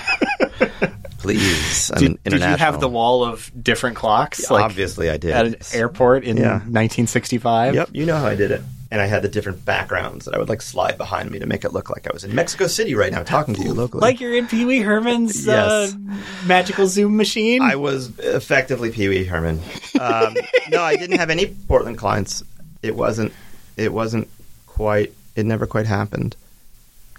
Please, 1.20 1.92
I'm 1.94 2.00
Did, 2.00 2.24
did 2.24 2.34
you 2.42 2.56
have 2.58 2.80
the 2.80 2.88
wall 2.88 3.26
of 3.26 3.52
different 3.62 3.96
clocks? 3.98 4.50
like 4.52 4.64
Obviously, 4.64 5.10
I 5.10 5.18
did. 5.18 5.32
at 5.32 5.46
an 5.48 5.56
airport 5.74 6.24
in 6.24 6.38
Yeah. 6.38 6.60
1965. 6.60 7.74
Yep, 7.76 7.90
you 7.92 8.06
know 8.06 8.18
how 8.18 8.28
I 8.28 8.36
did 8.36 8.52
it. 8.52 8.62
And 8.90 9.02
I 9.02 9.06
had 9.06 9.22
the 9.22 9.28
different 9.28 9.66
backgrounds 9.66 10.26
that 10.26 10.34
I 10.34 10.38
would 10.38 10.48
like 10.48 10.62
slide 10.62 10.98
behind 10.98 11.30
me 11.30 11.40
to 11.40 11.46
make 11.46 11.66
it 11.66 11.74
look 11.74 11.90
like 11.90 12.08
I 12.08 12.14
was 12.14 12.24
in 12.24 12.34
Mexico 12.34 12.68
City 12.68 12.96
right 12.96 13.12
now 13.12 13.24
talking 13.24 13.54
to 13.56 13.62
you 13.62 13.74
locally. 13.74 14.00
Like 14.00 14.22
you're 14.22 14.34
in 14.36 14.48
Pee 14.48 14.64
Wee 14.64 14.80
Herman's 14.80 15.46
Yes. 15.46 15.94
uh, 15.94 15.98
magical 16.46 16.88
Zoom 16.88 17.18
machine. 17.18 17.62
I 17.62 17.76
was 17.76 18.18
effectively 18.20 18.90
Pee 18.92 19.10
Wee 19.10 19.26
Herman. 19.26 19.60
Um, 20.00 20.38
no, 20.70 20.82
I 20.82 20.96
didn't 20.96 21.18
have 21.20 21.30
any 21.30 21.48
Portland 21.68 21.98
clients. 21.98 22.44
It 22.82 22.96
wasn't. 22.96 23.34
It 23.76 23.92
wasn't 23.92 24.30
quite. 24.68 25.14
It 25.36 25.46
never 25.46 25.68
quite 25.68 25.86
happened. 25.86 26.36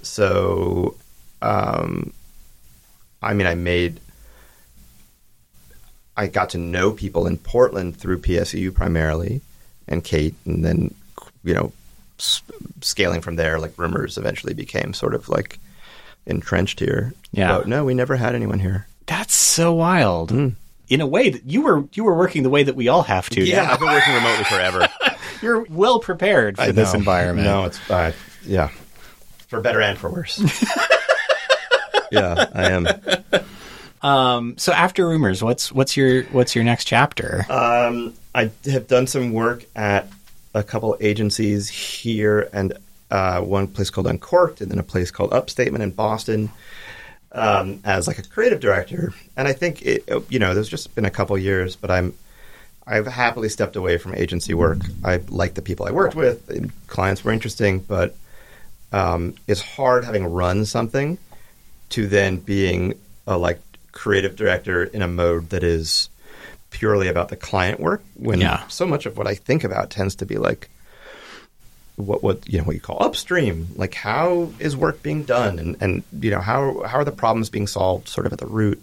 So, 0.03 0.95
um, 1.43 2.13
I 3.21 3.35
mean, 3.35 3.47
I 3.47 3.55
made. 3.55 4.01
I 6.17 6.27
got 6.29 6.51
to 6.51 6.59
know 6.59 6.93
people 6.93 7.27
in 7.27 7.37
Portland 7.37 7.97
through 7.97 8.21
PSU 8.21 8.75
primarily, 8.75 9.41
and 9.87 10.03
Kate, 10.03 10.35
and 10.47 10.65
then 10.65 10.95
you 11.45 11.55
know, 11.55 11.73
s- 12.19 12.43
scaling 12.81 13.21
from 13.21 13.37
there. 13.37 13.59
Like 13.59 13.73
rumors 13.79 14.19
eventually 14.19 14.55
became 14.55 14.93
sort 14.95 15.15
of 15.15 15.29
like 15.29 15.59
entrenched 16.27 16.81
here. 16.81 17.13
Yeah. 17.33 17.59
But 17.59 17.69
no, 17.69 17.85
we 17.85 17.95
never 17.95 18.17
had 18.17 18.35
anyone 18.35 18.59
here. 18.59 18.87
That's 19.07 19.35
so 19.35 19.73
wild. 19.75 20.31
Hmm. 20.31 20.49
In 20.91 21.01
a 21.03 21.07
way 21.07 21.29
that 21.31 21.45
you 21.45 21.61
were 21.63 21.85
you 21.93 22.05
were 22.05 22.17
working 22.17 22.43
the 22.43 22.51
way 22.51 22.63
that 22.63 22.75
we 22.75 22.89
all 22.89 23.03
have 23.03 23.29
to. 23.31 23.43
Yeah, 23.45 23.65
now. 23.65 23.73
I've 23.73 23.79
been 23.79 23.89
working 23.91 24.15
remotely 24.15 24.45
forever. 24.45 24.89
You're 25.43 25.67
well 25.69 25.99
prepared 26.01 26.57
for 26.57 26.63
I 26.63 26.71
this 26.71 26.93
know. 26.95 26.99
environment. 27.01 27.47
No, 27.47 27.65
it's 27.67 27.91
uh, 27.91 28.13
yeah, 28.45 28.69
for 29.49 29.61
better 29.61 29.83
and 29.83 29.99
for 29.99 30.09
worse. 30.11 30.39
yeah, 32.11 32.47
I 32.55 32.71
am. 32.71 32.89
Um, 34.01 34.57
so 34.59 34.73
after 34.73 35.07
rumors, 35.09 35.43
what's 35.43 35.71
what's 35.73 35.97
your 35.97 36.23
what's 36.25 36.55
your 36.55 36.65
next 36.65 36.85
chapter? 36.87 37.45
Um, 37.51 38.15
I 38.35 38.51
have 38.65 38.87
done 38.87 39.07
some 39.07 39.33
work 39.33 39.65
at 39.77 40.09
a 40.55 40.63
couple 40.63 40.97
agencies 41.01 41.69
here 41.69 42.49
and 42.53 42.75
uh, 43.11 43.41
one 43.41 43.67
place 43.67 43.91
called 43.91 44.07
Uncorked, 44.07 44.61
and 44.61 44.71
then 44.71 44.79
a 44.79 44.83
place 44.83 45.11
called 45.11 45.33
Upstatement 45.33 45.83
in 45.83 45.91
Boston 45.91 46.51
um, 47.33 47.81
as 47.85 48.07
like 48.07 48.19
a 48.19 48.23
creative 48.23 48.61
director. 48.61 49.13
And 49.37 49.49
I 49.49 49.53
think 49.53 49.83
it, 49.83 50.05
you 50.29 50.39
know, 50.39 50.55
there's 50.55 50.69
just 50.69 50.95
been 50.95 51.05
a 51.05 51.11
couple 51.11 51.37
years, 51.39 51.77
but 51.77 51.91
I'm 51.91 52.15
I've 52.87 53.07
happily 53.07 53.51
stepped 53.51 53.77
away 53.77 53.99
from 53.99 54.15
agency 54.15 54.55
work. 54.55 54.79
I 55.05 55.19
like 55.29 55.55
the 55.55 55.63
people 55.63 55.87
I 55.87 55.91
worked 55.91 56.15
with. 56.15 56.71
Clients 56.87 57.23
were 57.23 57.33
interesting, 57.33 57.81
but 57.81 58.17
um, 58.93 59.35
it's 59.47 59.61
hard 59.61 60.05
having 60.05 60.25
run 60.25 60.65
something 60.65 61.19
to 61.91 62.07
then 62.07 62.39
being 62.39 62.95
a 63.27 63.37
like 63.37 63.61
creative 63.93 64.37
director 64.37 64.85
in 64.85 65.03
a 65.03 65.09
mode 65.09 65.51
that 65.51 65.63
is 65.63 66.09
purely 66.71 67.09
about 67.09 67.29
the 67.29 67.37
client 67.37 67.81
work. 67.81 68.03
When 68.15 68.41
Yeah. 68.41 68.67
so 68.69 68.87
much 68.87 69.07
of 69.07 69.17
what 69.17 69.27
I 69.27 69.35
think 69.35 69.65
about 69.65 69.91
tends 69.91 70.15
to 70.17 70.27
be 70.27 70.37
like 70.37 70.69
what 71.97 72.23
what 72.23 72.49
you 72.49 72.59
know 72.59 72.65
what 72.65 72.75
you 72.77 72.81
call 72.81 73.03
upstream. 73.03 73.69
Like 73.77 73.95
how 73.95 74.53
is 74.59 74.77
work 74.77 75.03
being 75.03 75.25
done, 75.25 75.59
and 75.59 75.77
and 75.81 76.03
you 76.21 76.31
know 76.31 76.41
how 76.41 76.83
how 76.85 76.99
are 76.99 77.05
the 77.05 77.13
problems 77.13 77.51
being 77.51 77.67
solved, 77.67 78.09
sort 78.09 78.27
of 78.27 78.33
at 78.33 78.39
the 78.39 78.47
root. 78.47 78.81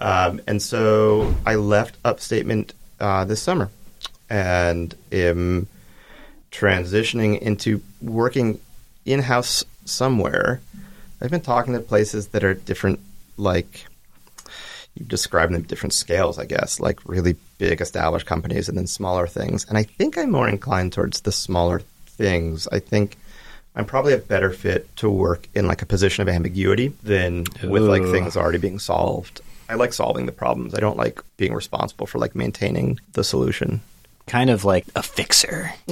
Um, 0.00 0.40
and 0.46 0.60
so 0.60 1.34
I 1.44 1.56
left 1.56 1.96
Upstatement 2.04 2.72
uh, 2.98 3.24
this 3.24 3.42
summer, 3.42 3.70
and 4.28 4.94
am 5.12 5.66
transitioning 6.50 7.38
into 7.38 7.82
working 8.00 8.58
in 9.04 9.20
house 9.20 9.64
somewhere. 9.84 10.60
I've 11.20 11.30
been 11.30 11.42
talking 11.42 11.74
to 11.74 11.80
places 11.80 12.28
that 12.28 12.42
are 12.42 12.54
different, 12.54 13.00
like 13.36 13.86
describe 15.06 15.50
them 15.50 15.62
different 15.62 15.92
scales, 15.92 16.38
I 16.38 16.44
guess, 16.44 16.80
like 16.80 17.08
really 17.08 17.36
big 17.58 17.80
established 17.80 18.26
companies 18.26 18.68
and 18.68 18.76
then 18.76 18.86
smaller 18.86 19.26
things. 19.26 19.64
And 19.68 19.76
I 19.76 19.82
think 19.82 20.16
I'm 20.16 20.30
more 20.30 20.48
inclined 20.48 20.92
towards 20.92 21.20
the 21.20 21.32
smaller 21.32 21.82
things. 22.06 22.68
I 22.72 22.78
think 22.78 23.16
I'm 23.74 23.84
probably 23.84 24.12
a 24.12 24.18
better 24.18 24.50
fit 24.50 24.94
to 24.96 25.08
work 25.08 25.48
in 25.54 25.66
like 25.66 25.82
a 25.82 25.86
position 25.86 26.22
of 26.22 26.28
ambiguity 26.28 26.88
than 27.02 27.44
with 27.62 27.82
like 27.82 28.02
things 28.02 28.36
already 28.36 28.58
being 28.58 28.78
solved. 28.78 29.40
I 29.68 29.74
like 29.74 29.92
solving 29.92 30.26
the 30.26 30.32
problems. 30.32 30.74
I 30.74 30.80
don't 30.80 30.96
like 30.96 31.22
being 31.36 31.54
responsible 31.54 32.06
for 32.06 32.18
like 32.18 32.34
maintaining 32.34 32.98
the 33.12 33.22
solution. 33.22 33.80
Kind 34.26 34.50
of 34.50 34.64
like 34.64 34.86
a 34.94 35.02
fixer. 35.02 35.72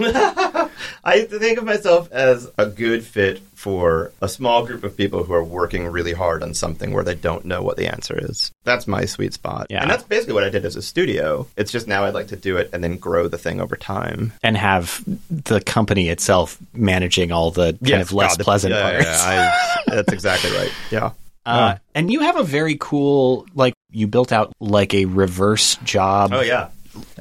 I 1.05 1.23
think 1.29 1.59
of 1.59 1.65
myself 1.65 2.11
as 2.13 2.51
a 2.57 2.67
good 2.67 3.05
fit 3.05 3.41
for 3.55 4.13
a 4.23 4.29
small 4.29 4.65
group 4.65 4.85
of 4.85 4.97
people 4.97 5.25
who 5.25 5.33
are 5.33 5.43
working 5.43 5.87
really 5.89 6.13
hard 6.13 6.43
on 6.43 6.55
something 6.55 6.93
where 6.93 7.03
they 7.03 7.17
don't 7.17 7.45
know 7.45 7.63
what 7.63 7.77
the 7.77 7.89
answer 7.89 8.17
is. 8.17 8.53
That's 8.65 8.87
my 8.87 9.05
sweet 9.07 9.35
spot. 9.35 9.67
Yeah. 9.71 9.83
And 9.83 9.91
that's 9.91 10.05
basically 10.05 10.35
what 10.35 10.45
I 10.45 10.51
did 10.51 10.65
as 10.65 10.77
a 10.77 10.83
studio. 10.83 11.47
It's 11.57 11.73
just 11.73 11.89
now 11.89 12.05
I'd 12.05 12.15
like 12.15 12.29
to 12.29 12.37
do 12.37 12.57
it 12.57 12.71
and 12.73 12.85
then 12.85 12.97
grow 12.97 13.27
the 13.27 13.39
thing 13.39 13.61
over 13.61 13.75
time. 13.77 14.33
And 14.43 14.57
have 14.57 15.03
the 15.29 15.61
company 15.61 16.09
itself 16.09 16.59
managing 16.73 17.33
all 17.33 17.51
the 17.51 17.77
kind 17.85 18.01
of 18.03 18.13
less 18.13 18.33
God, 18.33 18.39
the- 18.39 18.45
pleasant 18.45 18.75
yeah, 18.75 18.91
parts. 18.91 19.05
yeah, 19.07 19.53
I- 19.89 19.95
that's 19.97 20.13
exactly 20.13 20.53
right. 20.53 20.73
Yeah. 20.91 21.11
Uh, 21.47 21.77
and 21.95 22.13
you 22.13 22.21
have 22.21 22.37
a 22.37 22.43
very 22.43 22.77
cool, 22.79 23.47
like, 23.55 23.73
you 23.91 24.07
built 24.07 24.33
out 24.33 24.53
like 24.61 24.93
a 24.93 25.07
reverse 25.07 25.77
job, 25.77 26.31
Oh, 26.35 26.43
yeah. 26.43 26.69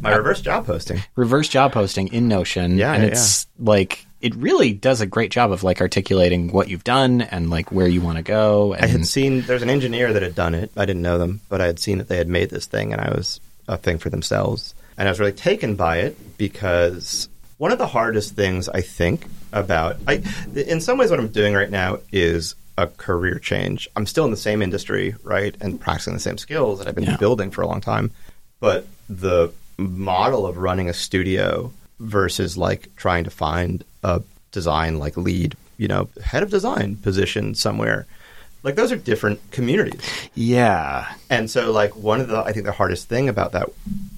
My 0.01 0.15
reverse 0.15 0.41
job 0.41 0.65
posting. 0.65 1.01
reverse 1.15 1.47
job 1.49 1.73
posting 1.73 2.07
in 2.09 2.27
Notion. 2.27 2.77
Yeah, 2.77 2.93
and 2.93 3.03
yeah, 3.03 3.09
it's 3.09 3.47
like 3.59 4.05
it 4.21 4.33
really 4.35 4.73
does 4.73 4.99
a 5.01 5.05
great 5.05 5.31
job 5.31 5.51
of 5.51 5.63
like 5.63 5.79
articulating 5.81 6.51
what 6.51 6.67
you've 6.69 6.83
done 6.83 7.21
and 7.21 7.49
like 7.49 7.71
where 7.71 7.87
you 7.87 8.01
want 8.01 8.17
to 8.17 8.23
go. 8.23 8.73
And 8.73 8.83
I 8.83 8.87
had 8.87 9.05
seen 9.05 9.41
there's 9.41 9.61
an 9.61 9.69
engineer 9.69 10.11
that 10.13 10.21
had 10.23 10.33
done 10.35 10.55
it. 10.55 10.71
I 10.75 10.85
didn't 10.85 11.01
know 11.03 11.17
them, 11.17 11.41
but 11.49 11.61
I 11.61 11.65
had 11.67 11.79
seen 11.79 11.99
that 11.99 12.07
they 12.07 12.17
had 12.17 12.27
made 12.27 12.49
this 12.49 12.65
thing, 12.65 12.91
and 12.93 13.01
I 13.01 13.09
was 13.11 13.39
a 13.67 13.77
thing 13.77 13.97
for 13.99 14.09
themselves. 14.09 14.73
And 14.97 15.07
I 15.07 15.11
was 15.11 15.19
really 15.19 15.33
taken 15.33 15.75
by 15.75 15.97
it 15.97 16.37
because 16.37 17.29
one 17.57 17.71
of 17.71 17.77
the 17.77 17.85
hardest 17.87 18.35
things 18.35 18.67
I 18.69 18.81
think 18.81 19.27
about, 19.53 19.97
I, 20.07 20.23
in 20.55 20.81
some 20.81 20.97
ways, 20.97 21.11
what 21.11 21.19
I'm 21.19 21.27
doing 21.27 21.53
right 21.53 21.69
now 21.69 21.99
is 22.11 22.55
a 22.79 22.87
career 22.87 23.39
change. 23.39 23.87
I'm 23.95 24.05
still 24.07 24.25
in 24.25 24.31
the 24.31 24.37
same 24.37 24.61
industry, 24.61 25.15
right, 25.23 25.55
and 25.61 25.79
practicing 25.79 26.13
the 26.13 26.19
same 26.19 26.37
skills 26.37 26.79
that 26.79 26.87
I've 26.87 26.95
been 26.95 27.03
Yeah. 27.05 27.17
building 27.17 27.51
for 27.51 27.61
a 27.61 27.67
long 27.67 27.81
time. 27.81 28.11
But 28.59 28.87
the 29.09 29.51
model 29.77 30.45
of 30.45 30.57
running 30.57 30.89
a 30.89 30.93
studio 30.93 31.71
versus 31.99 32.57
like 32.57 32.95
trying 32.95 33.23
to 33.23 33.29
find 33.29 33.83
a 34.03 34.21
design 34.51 34.99
like 34.99 35.17
lead, 35.17 35.55
you 35.77 35.87
know, 35.87 36.09
head 36.23 36.43
of 36.43 36.49
design 36.49 36.95
position 36.97 37.55
somewhere. 37.55 38.05
Like 38.63 38.75
those 38.75 38.91
are 38.91 38.97
different 38.97 39.39
communities. 39.51 40.01
yeah, 40.33 41.13
And 41.29 41.49
so 41.49 41.71
like 41.71 41.95
one 41.95 42.19
of 42.19 42.27
the 42.27 42.39
I 42.39 42.51
think 42.53 42.65
the 42.65 42.71
hardest 42.71 43.07
thing 43.07 43.29
about 43.29 43.51
that 43.53 43.69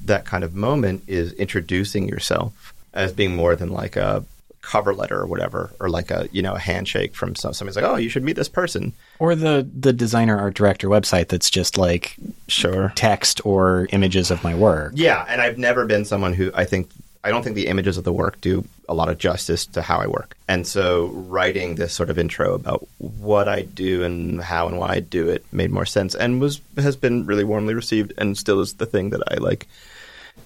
that 0.06 0.26
kind 0.26 0.44
of 0.44 0.56
moment 0.56 1.04
is 1.08 1.34
introducing 1.34 2.08
yourself 2.08 2.74
as 2.94 3.14
being 3.14 3.36
more 3.36 3.56
than 3.56 3.70
like 3.70 3.96
a 3.96 4.24
cover 4.62 4.94
letter 4.94 5.20
or 5.20 5.26
whatever 5.26 5.72
or 5.80 5.90
like 5.90 6.12
a 6.12 6.28
you 6.32 6.42
know 6.42 6.54
a 6.54 6.60
handshake 6.60 7.16
from 7.16 7.36
some, 7.36 7.54
somebody's 7.54 7.76
like 7.76 7.86
oh 7.86 7.96
you 7.96 8.10
should 8.10 8.24
meet 8.24 8.36
this 8.36 8.50
person 8.50 8.94
or 9.18 9.34
the 9.34 9.68
the 9.74 9.94
designer 9.94 10.38
art 10.38 10.54
director 10.54 10.90
website 10.90 11.30
that's 11.30 11.50
just 11.50 11.78
like 11.78 12.16
sure 12.48 12.92
text 12.96 13.46
or 13.46 13.88
images 13.92 14.32
of 14.32 14.44
my 14.44 14.56
work. 14.56 14.94
Yeah, 14.96 15.26
and 15.28 15.42
I've 15.42 15.58
never 15.58 15.86
been 15.86 16.06
someone 16.06 16.34
who 16.34 16.52
I 16.54 16.66
think 16.66 16.90
I 17.24 17.30
don't 17.30 17.44
think 17.44 17.56
the 17.56 17.68
images 17.68 17.98
of 17.98 18.04
the 18.04 18.14
work 18.14 18.40
do 18.40 18.66
a 18.88 18.94
lot 18.94 19.10
of 19.10 19.18
justice 19.18 19.66
to 19.68 19.82
how 19.82 20.00
I 20.00 20.08
work. 20.08 20.38
And 20.48 20.66
so 20.66 21.08
writing 21.08 21.76
this 21.76 21.94
sort 21.94 22.10
of 22.10 22.18
intro 22.18 22.54
about 22.54 22.88
what 22.98 23.50
I 23.50 23.64
do 23.64 24.04
and 24.04 24.42
how 24.42 24.68
and 24.68 24.80
why 24.80 24.94
I 24.96 25.00
do 25.02 25.28
it 25.28 25.46
made 25.52 25.70
more 25.70 25.86
sense 25.86 26.16
and 26.16 26.40
was 26.40 26.62
has 26.78 26.96
been 26.96 27.26
really 27.26 27.44
warmly 27.44 27.74
received 27.74 28.14
and 28.18 28.38
still 28.38 28.62
is 28.62 28.76
the 28.76 28.86
thing 28.86 29.10
that 29.10 29.22
I 29.28 29.36
like 29.36 29.68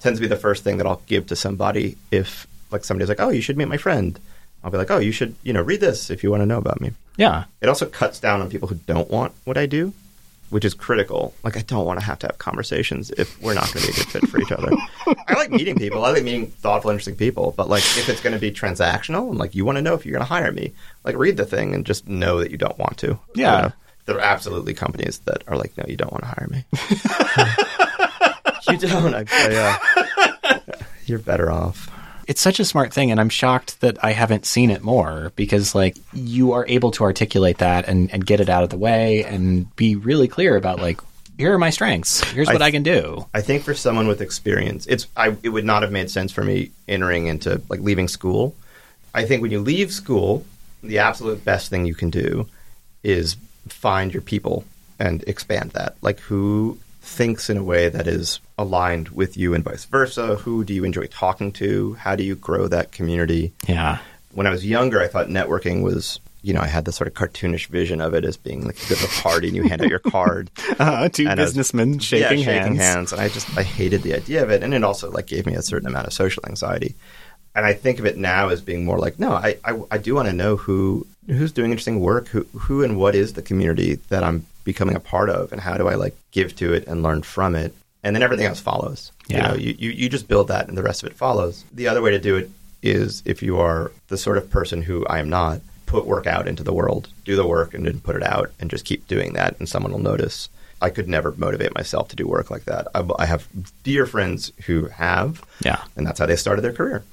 tends 0.00 0.18
to 0.18 0.22
be 0.22 0.28
the 0.28 0.36
first 0.36 0.64
thing 0.64 0.78
that 0.78 0.86
I'll 0.86 1.02
give 1.06 1.28
to 1.28 1.36
somebody 1.36 1.96
if 2.10 2.46
like 2.74 2.84
somebody's 2.84 3.08
like, 3.08 3.20
"Oh, 3.20 3.30
you 3.30 3.40
should 3.40 3.56
meet 3.56 3.68
my 3.68 3.78
friend." 3.78 4.18
I'll 4.62 4.70
be 4.70 4.78
like, 4.78 4.90
"Oh, 4.90 4.98
you 4.98 5.12
should, 5.12 5.34
you 5.42 5.52
know, 5.52 5.62
read 5.62 5.80
this 5.80 6.10
if 6.10 6.22
you 6.22 6.30
want 6.30 6.42
to 6.42 6.46
know 6.46 6.58
about 6.58 6.80
me." 6.80 6.92
Yeah, 7.16 7.44
It 7.60 7.68
also 7.68 7.86
cuts 7.86 8.18
down 8.18 8.40
on 8.40 8.50
people 8.50 8.66
who 8.68 8.74
don't 8.74 9.08
want 9.08 9.32
what 9.44 9.56
I 9.56 9.66
do, 9.66 9.92
which 10.50 10.64
is 10.64 10.74
critical. 10.74 11.32
Like, 11.44 11.56
I 11.56 11.60
don't 11.60 11.86
want 11.86 12.00
to 12.00 12.04
have 12.04 12.18
to 12.20 12.26
have 12.26 12.38
conversations 12.38 13.10
if 13.12 13.40
we're 13.40 13.54
not 13.54 13.72
going 13.72 13.86
to 13.86 13.92
be 13.92 14.00
a 14.00 14.04
good 14.04 14.08
fit 14.08 14.28
for 14.28 14.40
each 14.40 14.50
other. 14.50 14.70
I 15.28 15.34
like 15.34 15.50
meeting 15.50 15.76
people. 15.76 16.04
I 16.04 16.10
like 16.10 16.24
meeting 16.24 16.48
thoughtful, 16.48 16.90
interesting 16.90 17.14
people. 17.14 17.54
But, 17.56 17.68
like, 17.68 17.84
if 17.84 18.08
it's 18.08 18.20
going 18.20 18.32
to 18.32 18.40
be 18.40 18.50
transactional 18.50 19.28
and, 19.30 19.38
like, 19.38 19.54
you 19.54 19.64
want 19.64 19.76
to 19.76 19.82
know 19.82 19.94
if 19.94 20.04
you're 20.04 20.12
going 20.12 20.26
to 20.26 20.32
hire 20.32 20.50
me, 20.50 20.72
like, 21.04 21.16
read 21.16 21.36
the 21.36 21.44
thing 21.44 21.72
and 21.72 21.86
just 21.86 22.08
know 22.08 22.40
that 22.40 22.50
you 22.50 22.56
don't 22.56 22.78
want 22.78 22.98
to. 22.98 23.16
Yeah. 23.36 23.56
You 23.56 23.62
know? 23.62 23.72
There 24.06 24.16
are 24.16 24.20
absolutely 24.20 24.74
companies 24.74 25.18
that 25.20 25.44
are 25.46 25.56
like, 25.56 25.78
no, 25.78 25.84
you 25.86 25.96
don't 25.96 26.12
want 26.12 26.24
to 26.24 26.28
hire 26.28 26.48
me. 26.50 26.64
you 28.72 28.78
don't. 28.78 29.14
I, 29.14 29.24
I, 29.30 30.58
uh, 30.58 30.58
you're 31.06 31.20
better 31.20 31.50
off. 31.50 31.90
It's 32.26 32.40
such 32.40 32.60
a 32.60 32.64
smart 32.64 32.92
thing 32.92 33.10
and 33.10 33.20
i'm 33.20 33.28
shocked 33.28 33.80
that 33.80 34.02
i 34.04 34.12
haven't 34.12 34.46
seen 34.46 34.70
it 34.70 34.82
more 34.82 35.32
because 35.36 35.74
like 35.74 35.96
you 36.12 36.52
are 36.52 36.66
able 36.68 36.90
to 36.90 37.04
articulate 37.04 37.58
that 37.58 37.86
and, 37.88 38.12
and 38.12 38.26
get 38.26 38.40
it 38.40 38.48
out 38.48 38.62
of 38.62 38.70
the 38.70 38.78
way 38.78 39.24
and 39.24 39.74
be 39.76 39.96
really 39.96 40.28
clear 40.28 40.56
about 40.56 40.78
like 40.80 41.00
here 41.36 41.52
are 41.52 41.58
my 41.58 41.70
strengths 41.70 42.22
here's 42.30 42.48
what 42.48 42.62
i, 42.62 42.70
can 42.70 42.82
do 42.82 43.24
I 43.34 43.40
think 43.40 43.64
for 43.64 43.74
someone 43.74 44.06
with 44.06 44.20
experience, 44.20 44.86
it's 44.86 45.06
I, 45.16 45.36
it 45.42 45.48
would 45.48 45.64
not 45.64 45.82
have 45.82 45.90
made 45.90 46.10
sense 46.10 46.32
for 46.32 46.44
me 46.44 46.70
entering 46.86 47.26
into 47.26 47.60
like 47.68 47.80
leaving 47.80 48.08
school. 48.08 48.54
I 49.12 49.24
think 49.24 49.42
when 49.42 49.50
you 49.50 49.60
leave 49.60 49.92
school, 49.92 50.44
the 50.82 50.98
absolute 50.98 51.44
best 51.44 51.68
thing 51.68 51.84
you 51.84 51.94
can 51.94 52.10
do 52.10 52.48
is 53.02 53.36
find 53.68 54.12
your 54.12 54.22
people 54.22 54.64
and 54.98 55.22
expand 55.26 55.72
that. 55.72 55.96
Like 56.00 56.20
who 56.20 56.78
thinks 57.04 57.48
in 57.50 57.56
a 57.56 57.62
way 57.62 57.88
that 57.88 58.06
is 58.06 58.40
aligned 58.58 59.08
with 59.10 59.36
you 59.36 59.54
and 59.54 59.62
vice 59.64 59.84
versa? 59.84 60.36
Who 60.36 60.64
do 60.64 60.72
you 60.74 60.84
enjoy 60.84 61.06
talking 61.06 61.52
to? 61.52 61.94
How 61.94 62.16
do 62.16 62.22
you 62.24 62.34
grow 62.34 62.68
that 62.68 62.92
community? 62.92 63.52
yeah 63.68 63.98
When 64.32 64.46
I 64.46 64.50
was 64.50 64.64
younger, 64.66 65.00
I 65.00 65.06
thought 65.08 65.28
networking 65.28 65.82
was, 65.82 66.18
you 66.42 66.52
know, 66.54 66.60
I 66.60 66.66
had 66.66 66.84
this 66.84 66.96
sort 66.96 67.08
of 67.08 67.14
cartoonish 67.14 67.66
vision 67.68 68.00
of 68.00 68.14
it 68.14 68.24
as 68.24 68.36
being 68.36 68.64
like 68.66 68.80
you 68.82 68.94
go 68.96 69.00
to 69.00 69.04
a 69.06 69.22
party 69.22 69.48
and 69.48 69.56
you 69.56 69.62
hand 69.68 69.82
out 69.82 69.88
your 69.88 69.98
card. 70.00 70.50
uh, 70.78 71.08
two 71.08 71.26
And 71.28 71.38
I 71.40 71.42
was- 71.44 71.50
businessmen 71.52 71.98
shaking, 71.98 72.38
yeah, 72.40 72.44
shaking 72.44 72.74
hands. 72.76 72.94
hands. 72.94 73.12
And 73.12 73.20
I 73.20 73.28
just 73.28 73.46
I 73.56 73.62
hated 73.62 74.02
the 74.02 74.14
idea 74.14 74.42
of 74.42 74.50
it, 74.50 74.62
and 74.62 74.72
it 74.74 74.82
also 74.84 75.10
like 75.10 75.26
gave 75.26 75.46
me 75.46 75.54
a 75.54 75.62
certain 75.62 75.88
amount 75.88 76.06
of 76.06 76.12
social 76.12 76.42
anxiety. 76.46 76.94
And 77.56 77.64
I 77.64 77.72
think 77.72 78.00
of 78.00 78.04
it 78.06 78.16
now 78.16 78.48
as 78.48 78.60
being 78.60 78.84
more 78.84 78.98
like, 78.98 79.18
no, 79.20 79.32
I 79.32 79.56
I, 79.64 79.80
I 79.92 79.98
do 79.98 80.14
want 80.16 80.26
to 80.28 80.34
know 80.34 80.56
who 80.56 81.06
who's 81.28 81.52
doing 81.52 81.70
interesting 81.70 82.00
work, 82.00 82.26
who 82.28 82.42
who 82.58 82.82
and 82.82 82.96
what 82.98 83.14
is 83.14 83.34
the 83.34 83.42
community 83.42 83.94
that 84.08 84.22
I'm 84.24 84.44
becoming 84.64 84.96
a 84.96 85.00
part 85.00 85.30
of, 85.30 85.52
and 85.52 85.60
how 85.60 85.76
do 85.76 85.88
I 85.88 85.94
like 85.94 86.16
give 86.32 86.56
to 86.56 86.72
it 86.72 86.86
and 86.86 87.02
learn 87.02 87.22
from 87.22 87.54
it, 87.54 87.74
and 88.02 88.14
then 88.16 88.22
everything 88.22 88.46
else 88.46 88.60
follows. 88.60 89.12
Yeah. 89.28 89.36
You 89.36 89.42
know, 89.42 89.54
you, 89.54 89.74
you 89.78 89.90
you 89.90 90.08
just 90.08 90.28
build 90.28 90.48
that, 90.48 90.68
and 90.68 90.76
the 90.76 90.82
rest 90.82 91.02
of 91.02 91.08
it 91.10 91.14
follows. 91.16 91.64
The 91.72 91.88
other 91.88 92.02
way 92.02 92.10
to 92.10 92.18
do 92.18 92.36
it 92.36 92.50
is 92.82 93.22
if 93.24 93.42
you 93.42 93.58
are 93.58 93.92
the 94.08 94.18
sort 94.18 94.36
of 94.38 94.50
person 94.50 94.82
who 94.82 95.06
I 95.06 95.18
am 95.18 95.28
not, 95.30 95.60
put 95.86 96.06
work 96.06 96.26
out 96.26 96.46
into 96.48 96.62
the 96.62 96.72
world, 96.74 97.08
do 97.24 97.36
the 97.36 97.46
work, 97.46 97.72
and 97.74 97.86
then 97.86 98.00
put 98.00 98.16
it 98.16 98.22
out, 98.22 98.50
and 98.60 98.70
just 98.70 98.84
keep 98.84 99.06
doing 99.08 99.32
that, 99.34 99.58
and 99.58 99.68
someone 99.68 99.92
will 99.92 99.98
notice. 100.00 100.48
I 100.82 100.90
could 100.90 101.08
never 101.08 101.32
motivate 101.38 101.74
myself 101.74 102.08
to 102.08 102.16
do 102.16 102.26
work 102.26 102.50
like 102.50 102.64
that. 102.64 102.88
I, 102.94 103.08
I 103.18 103.24
have 103.24 103.48
dear 103.84 104.04
friends 104.04 104.52
who 104.66 104.86
have, 104.88 105.42
Yeah. 105.64 105.82
and 105.96 106.06
that's 106.06 106.18
how 106.18 106.26
they 106.26 106.36
started 106.36 106.60
their 106.62 106.74
career. 106.74 107.04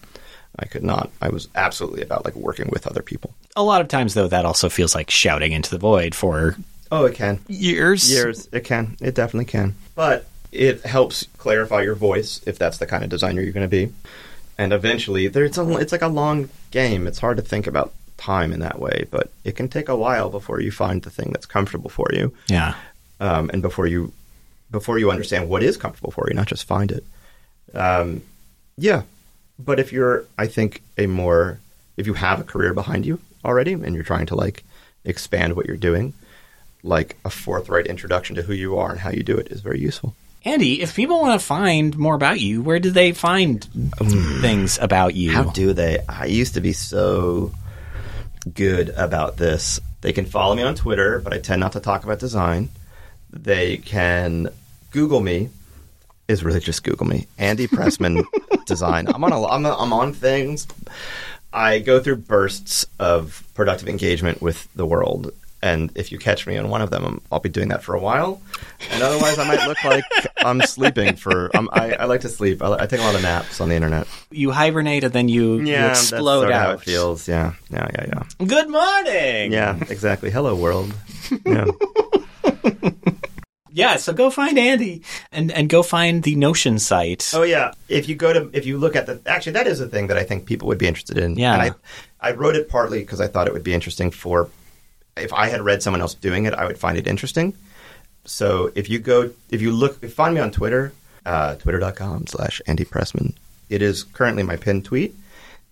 I 0.60 0.66
could 0.66 0.84
not. 0.84 1.10
I 1.22 1.30
was 1.30 1.48
absolutely 1.56 2.02
about 2.02 2.26
like 2.26 2.36
working 2.36 2.68
with 2.70 2.86
other 2.86 3.02
people. 3.02 3.34
A 3.56 3.64
lot 3.64 3.80
of 3.80 3.88
times, 3.88 4.14
though, 4.14 4.28
that 4.28 4.44
also 4.46 4.68
feels 4.68 4.94
like 4.94 5.10
shouting 5.10 5.54
into 5.54 5.70
the 5.70 5.78
void 5.78 6.14
for 6.14 6.58
Oh, 6.92 7.06
it 7.06 7.16
can. 7.16 7.40
years. 7.48 8.12
Years. 8.12 8.48
It 8.52 8.62
can. 8.66 8.98
It 9.02 9.16
definitely 9.16 9.46
can. 9.46 9.76
But 9.96 10.28
it 10.52 10.82
helps 10.82 11.26
clarify 11.38 11.82
your 11.84 11.96
voice 11.96 12.42
if 12.46 12.58
that's 12.60 12.78
the 12.80 12.86
kind 12.86 13.04
of 13.04 13.10
designer 13.10 13.42
you're 13.42 13.54
going 13.54 13.70
to 13.70 13.88
be. 13.88 13.94
And 14.58 14.74
eventually, 14.74 15.28
there, 15.28 15.46
it's, 15.46 15.58
a, 15.58 15.78
it's 15.78 15.92
like 15.94 16.02
a 16.02 16.08
long 16.10 16.50
game. 16.72 17.08
It's 17.08 17.20
hard 17.20 17.38
to 17.38 17.44
think 17.44 17.66
about 17.66 17.94
time 18.18 18.52
in 18.52 18.60
that 18.60 18.78
way, 18.80 19.06
but 19.10 19.32
it 19.44 19.56
can 19.56 19.68
take 19.70 19.88
a 19.90 19.96
while 19.96 20.30
before 20.30 20.60
you 20.60 20.72
find 20.72 21.02
the 21.02 21.10
thing 21.10 21.30
that's 21.32 21.46
comfortable 21.46 21.90
for 21.90 22.08
you. 22.12 22.34
Yeah. 22.48 22.76
um, 23.20 23.50
and 23.54 23.62
before 23.62 23.88
you 23.88 24.12
before 24.70 25.00
you 25.00 25.12
understand 25.12 25.50
what 25.50 25.64
is 25.64 25.76
comfortable 25.78 26.12
for 26.12 26.28
you, 26.30 26.34
not 26.36 26.48
just 26.48 26.66
find 26.66 26.92
it. 26.92 27.04
Um, 27.74 28.22
Yeah. 28.78 29.04
But 29.60 29.80
if 29.80 29.92
you're, 29.92 30.26
I 30.38 30.48
think, 30.48 30.82
a 30.98 31.08
more, 31.08 31.60
if 31.98 32.08
you 32.08 32.14
have 32.16 32.40
a 32.40 32.44
career 32.44 32.74
behind 32.74 33.06
you 33.06 33.20
already 33.46 33.74
and 33.74 33.94
you're 33.96 34.04
trying 34.04 34.26
to 34.28 34.36
like 34.36 34.64
expand 35.04 35.56
what 35.56 35.66
you're 35.66 35.78
doing, 35.78 36.14
like 36.84 37.18
a 37.26 37.30
forthright 37.30 37.88
introduction 37.88 38.36
to 38.36 38.42
who 38.42 38.54
you 38.54 38.78
are 38.78 38.92
and 38.92 39.00
how 39.00 39.12
you 39.12 39.24
do 39.24 39.38
it 39.38 39.48
is 39.52 39.62
very 39.62 39.80
useful. 39.80 40.16
Andy, 40.44 40.82
if 40.82 40.96
people 40.96 41.22
want 41.22 41.40
to 41.40 41.46
find 41.46 41.96
more 41.98 42.16
about 42.16 42.40
you, 42.40 42.64
where 42.64 42.80
do 42.80 42.90
they 42.90 43.12
find 43.12 43.64
things 44.42 44.80
about 44.80 45.14
you? 45.14 45.32
How 45.32 45.44
do 45.44 45.74
they? 45.74 46.00
I 46.10 46.26
used 46.26 46.56
to 46.56 46.62
be 46.62 46.74
so 46.74 47.52
good 48.52 48.90
about 48.90 49.38
this. 49.38 49.80
They 50.02 50.14
can 50.14 50.26
follow 50.26 50.56
me 50.56 50.64
on 50.64 50.74
Twitter, 50.74 51.20
but 51.20 51.32
I 51.32 51.38
tend 51.38 51.60
not 51.60 51.74
to 51.74 51.80
talk 51.80 52.04
about 52.04 52.18
design. 52.18 52.70
They 53.30 53.78
can 53.78 54.50
Google 54.92 55.22
me. 55.22 55.50
Is 56.28 56.44
really 56.44 56.60
just 56.60 56.84
Google 56.84 57.06
me, 57.06 57.28
Andy 57.38 57.68
Pressman 57.68 58.24
Design. 58.66 59.08
I'm 59.10 59.24
on 59.24 59.34
a, 59.34 59.46
I'm, 59.46 59.66
a, 59.66 59.76
I'm 59.76 59.92
on 59.92 60.14
things. 60.14 60.66
I 61.52 61.80
go 61.80 62.00
through 62.00 62.18
bursts 62.18 62.86
of 63.00 63.44
productive 63.54 63.90
engagement 63.90 64.42
with 64.42 64.72
the 64.74 64.86
world, 64.86 65.32
and 65.62 65.92
if 65.96 66.12
you 66.12 66.18
catch 66.18 66.48
me 66.48 66.58
on 66.58 66.70
one 66.70 66.82
of 66.82 66.90
them, 66.90 67.22
I'll 67.32 67.40
be 67.40 67.50
doing 67.50 67.70
that 67.70 67.84
for 67.84 67.94
a 67.96 68.00
while. 68.00 68.42
And 68.92 69.02
otherwise, 69.04 69.38
I 69.38 69.48
might 69.48 69.68
look 69.68 69.84
like 69.84 70.04
I'm 70.38 70.62
sleeping 70.62 71.16
for. 71.16 71.50
I'm, 71.56 71.70
I, 71.72 71.94
I 71.94 72.06
like 72.06 72.22
to 72.22 72.30
sleep. 72.30 72.62
I, 72.64 72.74
I 72.74 72.86
take 72.88 73.00
a 73.00 73.04
lot 73.04 73.16
of 73.16 73.22
naps 73.22 73.62
on 73.62 73.70
the 73.70 73.76
internet. 73.76 74.08
you 74.32 74.52
hibernate 74.52 75.04
and 75.04 75.14
then 75.14 75.30
you, 75.30 75.60
you 75.60 75.76
explode 75.76 75.90
that's 75.90 76.52
sorta. 76.52 76.58
How 76.58 76.72
it 76.72 76.82
feels. 76.82 77.28
Yeah, 77.28 77.54
yeah, 77.70 77.88
yeah, 77.94 78.06
yeah. 78.40 78.46
Good 78.46 78.70
morning. 78.70 79.52
Yeah, 79.52 79.78
exactly. 79.90 80.32
Hello, 80.32 80.56
world. 80.56 80.94
Yeah. 81.46 81.66
Yeah, 83.74 83.96
so 83.96 84.12
go 84.12 84.30
find 84.30 84.58
Andy 84.58 85.02
and, 85.32 85.50
and 85.52 85.70
go 85.70 85.82
find 85.82 86.24
the 86.24 86.36
Notion 86.36 86.78
site. 86.78 87.32
oh 87.34 87.44
yeah. 87.44 87.72
If 87.88 88.10
you 88.10 88.16
go 88.16 88.34
to, 88.34 88.50
if 88.52 88.66
you 88.66 88.78
look 88.78 88.96
at 88.98 89.06
the, 89.06 89.22
actually, 89.26 89.54
that 89.54 89.66
is 89.68 89.80
a 89.80 89.88
thing 89.88 90.08
that 90.08 90.18
I 90.18 90.24
think 90.24 90.46
people 90.46 90.68
would 90.68 90.78
be 90.78 90.88
interested 90.88 91.18
in. 91.18 91.36
Yeah. 91.38 91.54
And 91.54 91.62
I, 91.62 92.30
I 92.30 92.32
wrote 92.34 92.56
it 92.56 92.68
partly 92.68 93.00
because 93.00 93.22
I 93.22 93.28
thought 93.28 93.48
it 93.48 93.54
would 93.54 93.64
be 93.64 93.74
interesting 93.74 94.12
for, 94.12 94.50
if 95.18 95.34
I 95.34 95.48
had 95.50 95.62
read 95.62 95.84
someone 95.84 96.02
else 96.02 96.14
doing 96.14 96.46
it, 96.46 96.54
I 96.54 96.66
would 96.66 96.78
find 96.78 96.98
it 96.98 97.08
interesting. 97.08 97.54
So 98.26 98.72
if 98.76 98.90
you 98.90 99.00
go, 99.00 99.32
if 99.50 99.62
you 99.62 99.72
look, 99.72 100.04
find 100.06 100.36
me 100.36 100.42
on 100.42 100.52
Twitter, 100.52 100.94
uh, 101.26 101.56
twitter.com 101.56 102.28
slash 102.28 102.62
Andy 102.68 102.86
Pressman. 102.86 103.34
It 103.70 103.82
is 103.82 104.04
currently 104.04 104.44
my 104.44 104.56
pinned 104.58 104.86
tweet. 104.86 105.16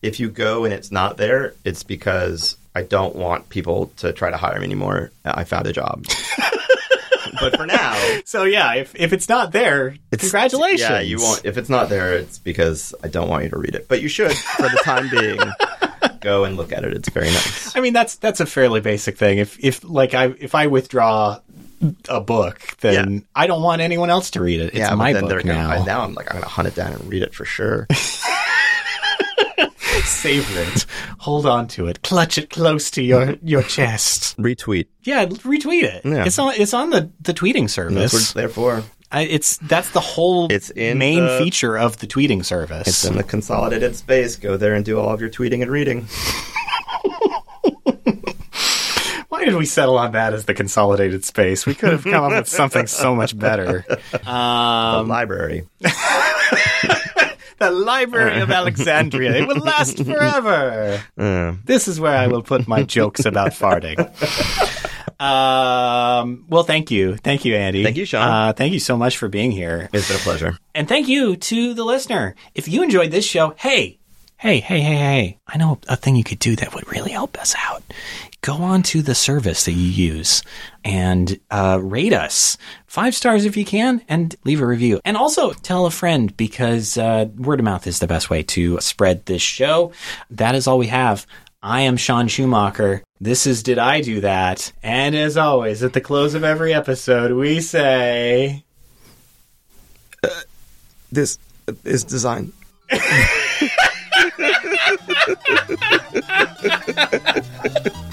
If 0.02 0.20
you 0.20 0.30
go 0.30 0.64
and 0.66 0.74
it's 0.74 0.92
not 0.92 1.18
there, 1.18 1.54
it's 1.66 1.84
because 1.84 2.56
I 2.74 2.84
don't 2.84 3.16
want 3.16 3.50
people 3.50 3.88
to 3.98 4.14
try 4.14 4.30
to 4.32 4.38
hire 4.38 4.58
me 4.60 4.66
anymore. 4.66 5.12
I 5.26 5.44
found 5.44 5.68
a 5.68 5.74
job. 5.74 6.06
but 7.42 7.56
for 7.58 7.66
now, 7.66 7.94
So 8.26 8.44
yeah, 8.44 8.76
if, 8.76 8.96
if 8.96 9.12
it's 9.14 9.28
not 9.30 9.52
there, 9.52 9.90
It's- 10.12 10.22
congratulations. 10.22 10.82
Yeah, 10.82 11.00
you 11.02 11.18
won't. 11.20 11.42
If 11.46 11.58
it's 11.58 11.70
not 11.70 11.90
there, 11.90 12.14
it's 12.14 12.40
because 12.40 12.96
I 13.04 13.08
don't 13.10 13.30
want 13.30 13.44
you 13.44 13.50
to 13.50 13.58
read 13.58 13.76
it. 13.76 13.88
But 13.88 14.02
you 14.02 14.08
should, 14.08 14.32
for 14.32 14.64
the 14.64 14.82
time 14.84 15.10
being, 15.10 15.40
go 16.22 16.44
and 16.46 16.58
look 16.58 16.72
at 16.72 16.84
it. 16.84 16.94
It's 16.94 17.10
very 17.10 17.28
nice. 17.28 17.76
I 17.76 17.80
mean 17.82 17.94
that's 17.94 18.16
that's 18.16 18.40
a 18.40 18.46
fairly 18.46 18.82
basic 18.82 19.18
thing. 19.18 19.38
If 19.40 19.58
if 19.64 19.84
like 19.84 20.14
I 20.14 20.26
if 20.40 20.56
I 20.56 20.68
withdraw 20.68 21.40
a 22.10 22.20
book, 22.22 22.76
then 22.82 23.14
Yeah. 23.14 23.20
I 23.36 23.48
don't 23.48 23.62
want 23.64 23.82
anyone 23.82 24.10
else 24.10 24.32
to 24.32 24.42
read 24.42 24.60
it. 24.60 24.66
It's 24.68 24.78
yeah, 24.78 24.94
my 24.96 25.14
then 25.14 25.24
book 25.24 25.30
they're 25.30 25.44
now. 25.44 25.70
gonna, 25.76 25.86
now 25.86 26.02
I'm 26.02 26.14
like, 26.14 26.30
I'm 26.34 26.40
gonna 26.42 26.50
hunt 26.52 26.68
it 26.68 26.76
down 26.76 26.92
and 26.94 27.06
read 27.10 27.24
it 27.24 27.34
for 27.34 27.46
sure. 27.46 27.88
Savor 30.04 30.62
it. 30.62 30.86
Hold 31.20 31.46
on 31.46 31.68
to 31.70 31.88
it. 31.88 32.02
Clutch 32.02 32.38
it 32.38 32.50
close 32.50 32.90
to 32.92 33.04
your 33.04 33.36
your 33.44 33.62
chest. 33.64 34.38
Retweet. 34.38 34.88
Yeah, 35.04 35.26
retweet 35.26 35.84
it. 35.84 36.06
Yeah. 36.06 36.26
It's 36.26 36.40
on 36.40 36.54
it's 36.56 36.74
on 36.74 36.90
the 36.90 37.12
the 37.22 37.34
tweeting 37.34 37.64
That's 37.64 37.78
what 37.78 37.92
service. 37.94 38.14
it's 38.14 38.34
there 38.34 38.50
for. 38.50 38.84
I, 39.12 39.22
it's 39.24 39.58
that's 39.58 39.90
the 39.92 40.00
whole 40.00 40.52
It's 40.52 40.70
in 40.70 40.98
main 41.00 41.26
the- 41.26 41.40
feature 41.40 41.78
of 41.78 41.98
the 41.98 42.06
tweeting 42.08 42.46
service. 42.46 42.88
It's 42.88 43.06
in 43.06 43.18
the 43.18 43.24
consolidated 43.24 43.96
space. 43.96 44.36
Go 44.36 44.56
there 44.58 44.76
and 44.76 44.86
do 44.86 45.00
all 45.00 45.10
of 45.14 45.20
your 45.22 45.30
tweeting 45.32 45.62
and 45.64 45.72
reading. 45.72 46.08
Why 49.30 49.46
did 49.46 49.56
we 49.56 49.66
settle 49.66 49.98
on 49.98 50.12
that 50.14 50.34
as 50.34 50.46
the 50.46 50.54
consolidated 50.54 51.24
space? 51.24 51.66
We 51.66 51.74
could 51.76 51.92
have 51.92 52.04
come 52.04 52.24
up 52.26 52.32
with 52.32 52.48
something 52.48 52.88
so 52.88 53.16
much 53.16 53.38
better. 53.38 53.86
The 54.12 54.30
Um, 54.32 55.08
library. 55.08 55.68
the 57.60 57.72
Library 57.72 58.42
of 58.42 58.50
Alexandria. 58.52 59.36
It 59.36 59.48
will 59.48 59.58
last 59.58 60.04
forever. 60.04 61.02
Uh, 61.18 61.54
This 61.64 61.88
is 61.88 62.00
where 62.00 62.16
I 62.16 62.28
will 62.28 62.42
put 62.44 62.68
my 62.68 62.84
jokes 62.84 63.26
about 63.26 63.52
farting. 63.52 63.98
Um, 65.20 66.46
well, 66.50 66.64
thank 66.64 66.92
you. 66.92 67.18
Thank 67.18 67.46
you, 67.46 67.56
Andy. 67.56 67.84
Thank 67.84 67.98
you, 67.98 68.06
Sean. 68.06 68.22
Uh, 68.22 68.54
thank 68.54 68.74
you 68.74 68.80
so 68.80 68.98
much 68.98 69.18
for 69.18 69.28
being 69.28 69.52
here. 69.52 69.90
it's 69.92 70.08
been 70.08 70.18
a 70.18 70.20
pleasure. 70.20 70.58
And 70.74 70.88
thank 70.88 71.08
you 71.08 71.36
to 71.36 71.74
the 71.74 71.84
listener. 71.84 72.36
If 72.56 72.68
you 72.68 72.84
enjoyed 72.84 73.12
this 73.12 73.26
show, 73.26 73.54
hey, 73.58 74.00
hey, 74.38 74.60
hey, 74.62 74.80
hey, 74.80 74.96
hey, 74.96 75.40
I 75.48 75.58
know 75.58 75.80
a 75.90 75.98
thing 75.98 76.16
you 76.16 76.24
could 76.24 76.40
do 76.40 76.56
that 76.56 76.74
would 76.74 76.90
really 76.92 77.12
help 77.12 77.38
us 77.38 77.54
out. 77.58 77.84
Go 78.42 78.54
on 78.54 78.84
to 78.84 79.02
the 79.02 79.16
service 79.16 79.66
that 79.66 79.74
you 79.74 79.90
use 79.90 80.44
and 80.86 81.38
uh, 81.52 81.78
rate 81.82 82.14
us 82.14 82.58
five 82.88 83.14
stars 83.14 83.44
if 83.44 83.58
you 83.58 83.66
can 83.66 84.02
and 84.08 84.34
leave 84.46 84.62
a 84.62 84.66
review. 84.66 85.02
And 85.04 85.18
also 85.18 85.52
tell 85.52 85.86
a 85.86 85.92
friend 85.92 86.36
because 86.38 86.98
uh, 86.98 87.26
word 87.36 87.60
of 87.60 87.66
mouth 87.66 87.86
is 87.86 88.00
the 88.00 88.08
best 88.08 88.30
way 88.30 88.44
to 88.44 88.80
spread 88.80 89.26
this 89.26 89.42
show. 89.42 89.92
That 90.30 90.56
is 90.56 90.68
all 90.68 90.78
we 90.78 90.88
have. 90.88 91.28
I 91.62 91.82
am 91.82 91.98
Sean 91.98 92.30
Schumacher. 92.30 93.04
This 93.22 93.46
is 93.46 93.64
Did 93.64 93.78
I 93.78 94.00
Do 94.00 94.22
That? 94.22 94.72
And 94.82 95.14
as 95.14 95.36
always, 95.36 95.84
at 95.84 95.92
the 95.92 96.00
close 96.00 96.36
of 96.36 96.46
every 96.46 96.74
episode, 96.74 97.34
we 97.34 97.60
say. 97.60 98.64
Uh, 100.24 100.30
this 101.12 101.38
is 101.84 102.06
design. 102.06 102.54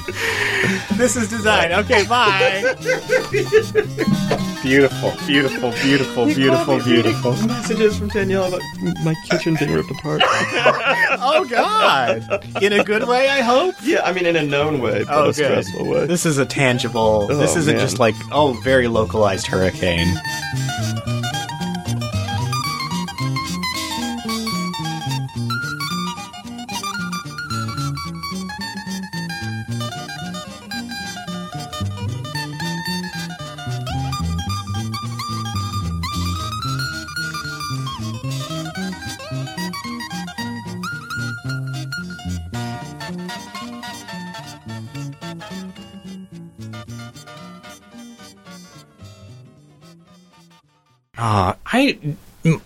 This 0.97 1.17
is 1.17 1.29
design. 1.29 1.73
Okay, 1.73 2.07
bye. 2.07 2.75
beautiful, 4.63 5.13
beautiful, 5.27 5.71
beautiful, 5.83 6.27
beautiful, 6.27 6.79
beautiful. 6.83 7.33
Messages 7.47 7.99
from 7.99 8.09
Danielle 8.09 8.47
about 8.47 8.63
my 9.05 9.15
kitchen 9.29 9.57
being 9.59 9.73
ripped 9.73 9.91
apart. 9.91 10.23
Oh 11.19 11.45
God! 11.49 12.63
In 12.63 12.73
a 12.75 12.85
good 12.85 13.07
way, 13.09 13.29
I 13.29 13.41
hope. 13.41 13.75
yeah, 13.83 14.03
I 14.05 14.13
mean 14.13 14.27
in 14.27 14.37
a 14.37 14.43
known 14.43 14.81
way, 14.81 15.05
but 15.05 15.13
Oh, 15.15 15.23
a 15.25 15.27
good. 15.27 15.35
stressful 15.35 15.87
way. 15.89 16.07
This 16.07 16.25
is 16.27 16.39
a 16.39 16.45
tangible. 16.47 17.27
this 17.27 17.55
Oh, 17.55 17.59
isn't 17.59 17.75
man. 17.77 17.81
just 17.85 17.99
like 17.99 18.15
oh, 18.33 18.53
very 18.65 18.87
localized 18.89 19.47
hurricane. 19.47 20.15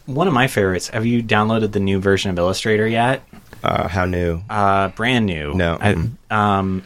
One 0.07 0.28
of 0.28 0.35
my 0.35 0.47
favorites. 0.47 0.89
Have 0.89 1.07
you 1.07 1.22
downloaded 1.22 1.72
the 1.72 1.81
new 1.81 2.01
version 2.01 2.31
of 2.31 2.39
Illustrator 2.39 2.87
yet? 2.87 3.22
Uh, 3.62 3.89
how 3.89 4.05
new? 4.05 4.43
Uh, 4.49 4.89
brand 4.89 5.26
new. 5.26 5.55
No. 5.55 5.76
I, 5.81 6.09
um, 6.31 6.83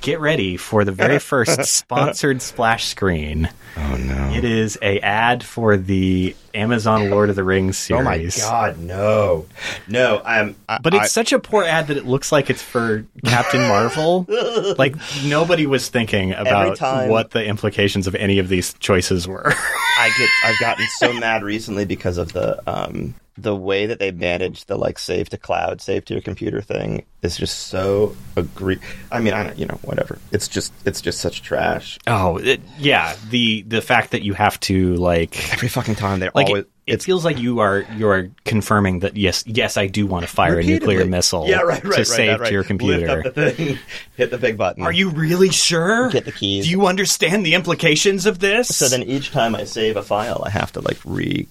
get 0.00 0.20
ready 0.20 0.56
for 0.56 0.84
the 0.84 0.92
very 0.92 1.18
first 1.30 1.64
sponsored 1.64 2.42
splash 2.42 2.86
screen. 2.86 3.48
Oh 3.76 3.96
no! 3.96 4.32
It 4.34 4.44
is 4.44 4.78
a 4.82 5.00
ad 5.00 5.44
for 5.44 5.76
the 5.76 6.34
Amazon 6.54 7.10
Lord 7.10 7.30
of 7.30 7.36
the 7.36 7.44
Rings 7.44 7.78
series. 7.78 8.42
Oh 8.42 8.46
my 8.50 8.50
god, 8.50 8.78
no, 8.78 9.46
no! 9.86 10.20
I'm. 10.24 10.56
I, 10.68 10.78
But 10.82 10.94
it's 10.94 11.04
I- 11.04 11.08
such 11.08 11.32
a 11.32 11.38
poor 11.38 11.62
ad 11.64 11.86
that 11.88 11.96
it 11.96 12.06
looks 12.06 12.32
like 12.32 12.50
it's 12.50 12.62
for 12.62 13.04
Captain 13.24 13.60
Marvel. 13.60 14.26
like 14.78 14.96
nobody 15.24 15.66
was 15.66 15.88
thinking 15.88 16.32
about 16.32 16.76
time- 16.76 17.08
what 17.08 17.30
the 17.30 17.44
implications 17.44 18.06
of 18.06 18.14
any 18.16 18.38
of 18.38 18.48
these 18.48 18.74
choices 18.74 19.28
were. 19.28 19.52
I 19.98 20.10
get. 20.18 20.28
I've 20.44 20.58
gotten 20.60 20.86
so 20.98 21.12
mad 21.12 21.42
recently 21.42 21.84
because 21.84 22.18
of 22.18 22.32
the 22.32 22.60
um 22.68 23.14
the 23.36 23.56
way 23.56 23.86
that 23.86 23.98
they 23.98 24.10
mm-hmm. 24.10 24.20
manage 24.20 24.64
the 24.66 24.76
like 24.76 24.98
save 24.98 25.28
to 25.30 25.36
cloud, 25.36 25.80
save 25.80 26.04
to 26.06 26.14
your 26.14 26.22
computer 26.22 26.60
thing 26.60 27.04
is 27.22 27.36
just 27.36 27.66
so 27.66 28.16
agree. 28.36 28.78
I 29.10 29.20
mean, 29.20 29.34
I 29.34 29.44
don't. 29.44 29.58
You 29.58 29.66
know, 29.66 29.78
whatever. 29.82 30.18
It's 30.32 30.48
just. 30.48 30.72
It's 30.84 31.00
just 31.00 31.20
such 31.20 31.42
trash. 31.42 31.98
oh, 32.06 32.38
it, 32.38 32.60
yeah. 32.78 33.16
The 33.30 33.62
the 33.62 33.80
fact 33.80 34.10
that 34.12 34.22
you 34.22 34.34
have 34.34 34.58
to 34.60 34.96
like 34.96 35.52
Every 35.52 35.68
fucking 35.68 35.94
time 35.96 36.20
they're 36.20 36.32
like 36.34 36.48
always. 36.48 36.64
it, 36.64 36.70
it 36.86 37.02
feels 37.02 37.24
like 37.24 37.38
you 37.38 37.60
are 37.60 37.84
you 37.96 38.08
are 38.08 38.30
confirming 38.44 39.00
that 39.00 39.16
yes 39.16 39.44
yes 39.46 39.76
I 39.76 39.86
do 39.86 40.06
want 40.06 40.26
to 40.26 40.32
fire 40.32 40.58
a 40.58 40.62
nuclear 40.62 41.04
missile 41.04 41.46
Yeah, 41.46 41.60
right, 41.60 41.82
right, 41.84 41.92
to 41.92 41.98
right, 41.98 42.06
save 42.06 42.40
right. 42.40 42.46
to 42.48 42.52
your 42.52 42.64
computer. 42.64 43.22
The 43.22 43.52
thing, 43.52 43.78
hit 44.16 44.30
the 44.30 44.38
big 44.38 44.58
button. 44.58 44.82
Are 44.82 44.92
you 44.92 45.10
really 45.10 45.50
sure? 45.50 46.10
Get 46.10 46.24
the 46.24 46.32
keys. 46.32 46.64
Do 46.64 46.70
you 46.70 46.86
understand 46.86 47.46
the 47.46 47.54
implications 47.54 48.26
of 48.26 48.38
this? 48.38 48.74
So 48.76 48.88
then 48.88 49.02
each 49.02 49.30
time 49.30 49.54
I 49.54 49.64
save 49.64 49.96
a 49.96 50.02
file, 50.02 50.42
I 50.44 50.50
have 50.50 50.72
to 50.72 50.80
like 50.80 50.98
re 51.04 51.46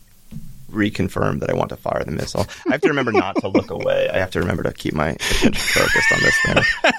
reconfirm 0.72 1.40
that 1.40 1.50
I 1.50 1.54
want 1.54 1.70
to 1.70 1.78
fire 1.78 2.04
the 2.04 2.12
missile. 2.12 2.46
I 2.68 2.74
have 2.74 2.82
to 2.82 2.90
remember 2.90 3.12
not 3.12 3.36
to 3.38 3.48
look 3.48 3.70
away. 3.70 4.10
I 4.10 4.18
have 4.18 4.32
to 4.32 4.40
remember 4.40 4.64
to 4.64 4.74
keep 4.74 4.94
my 4.94 5.10
attention 5.10 5.54
focused 5.54 6.12
on 6.12 6.20
this 6.22 6.36
thing. 6.46 6.94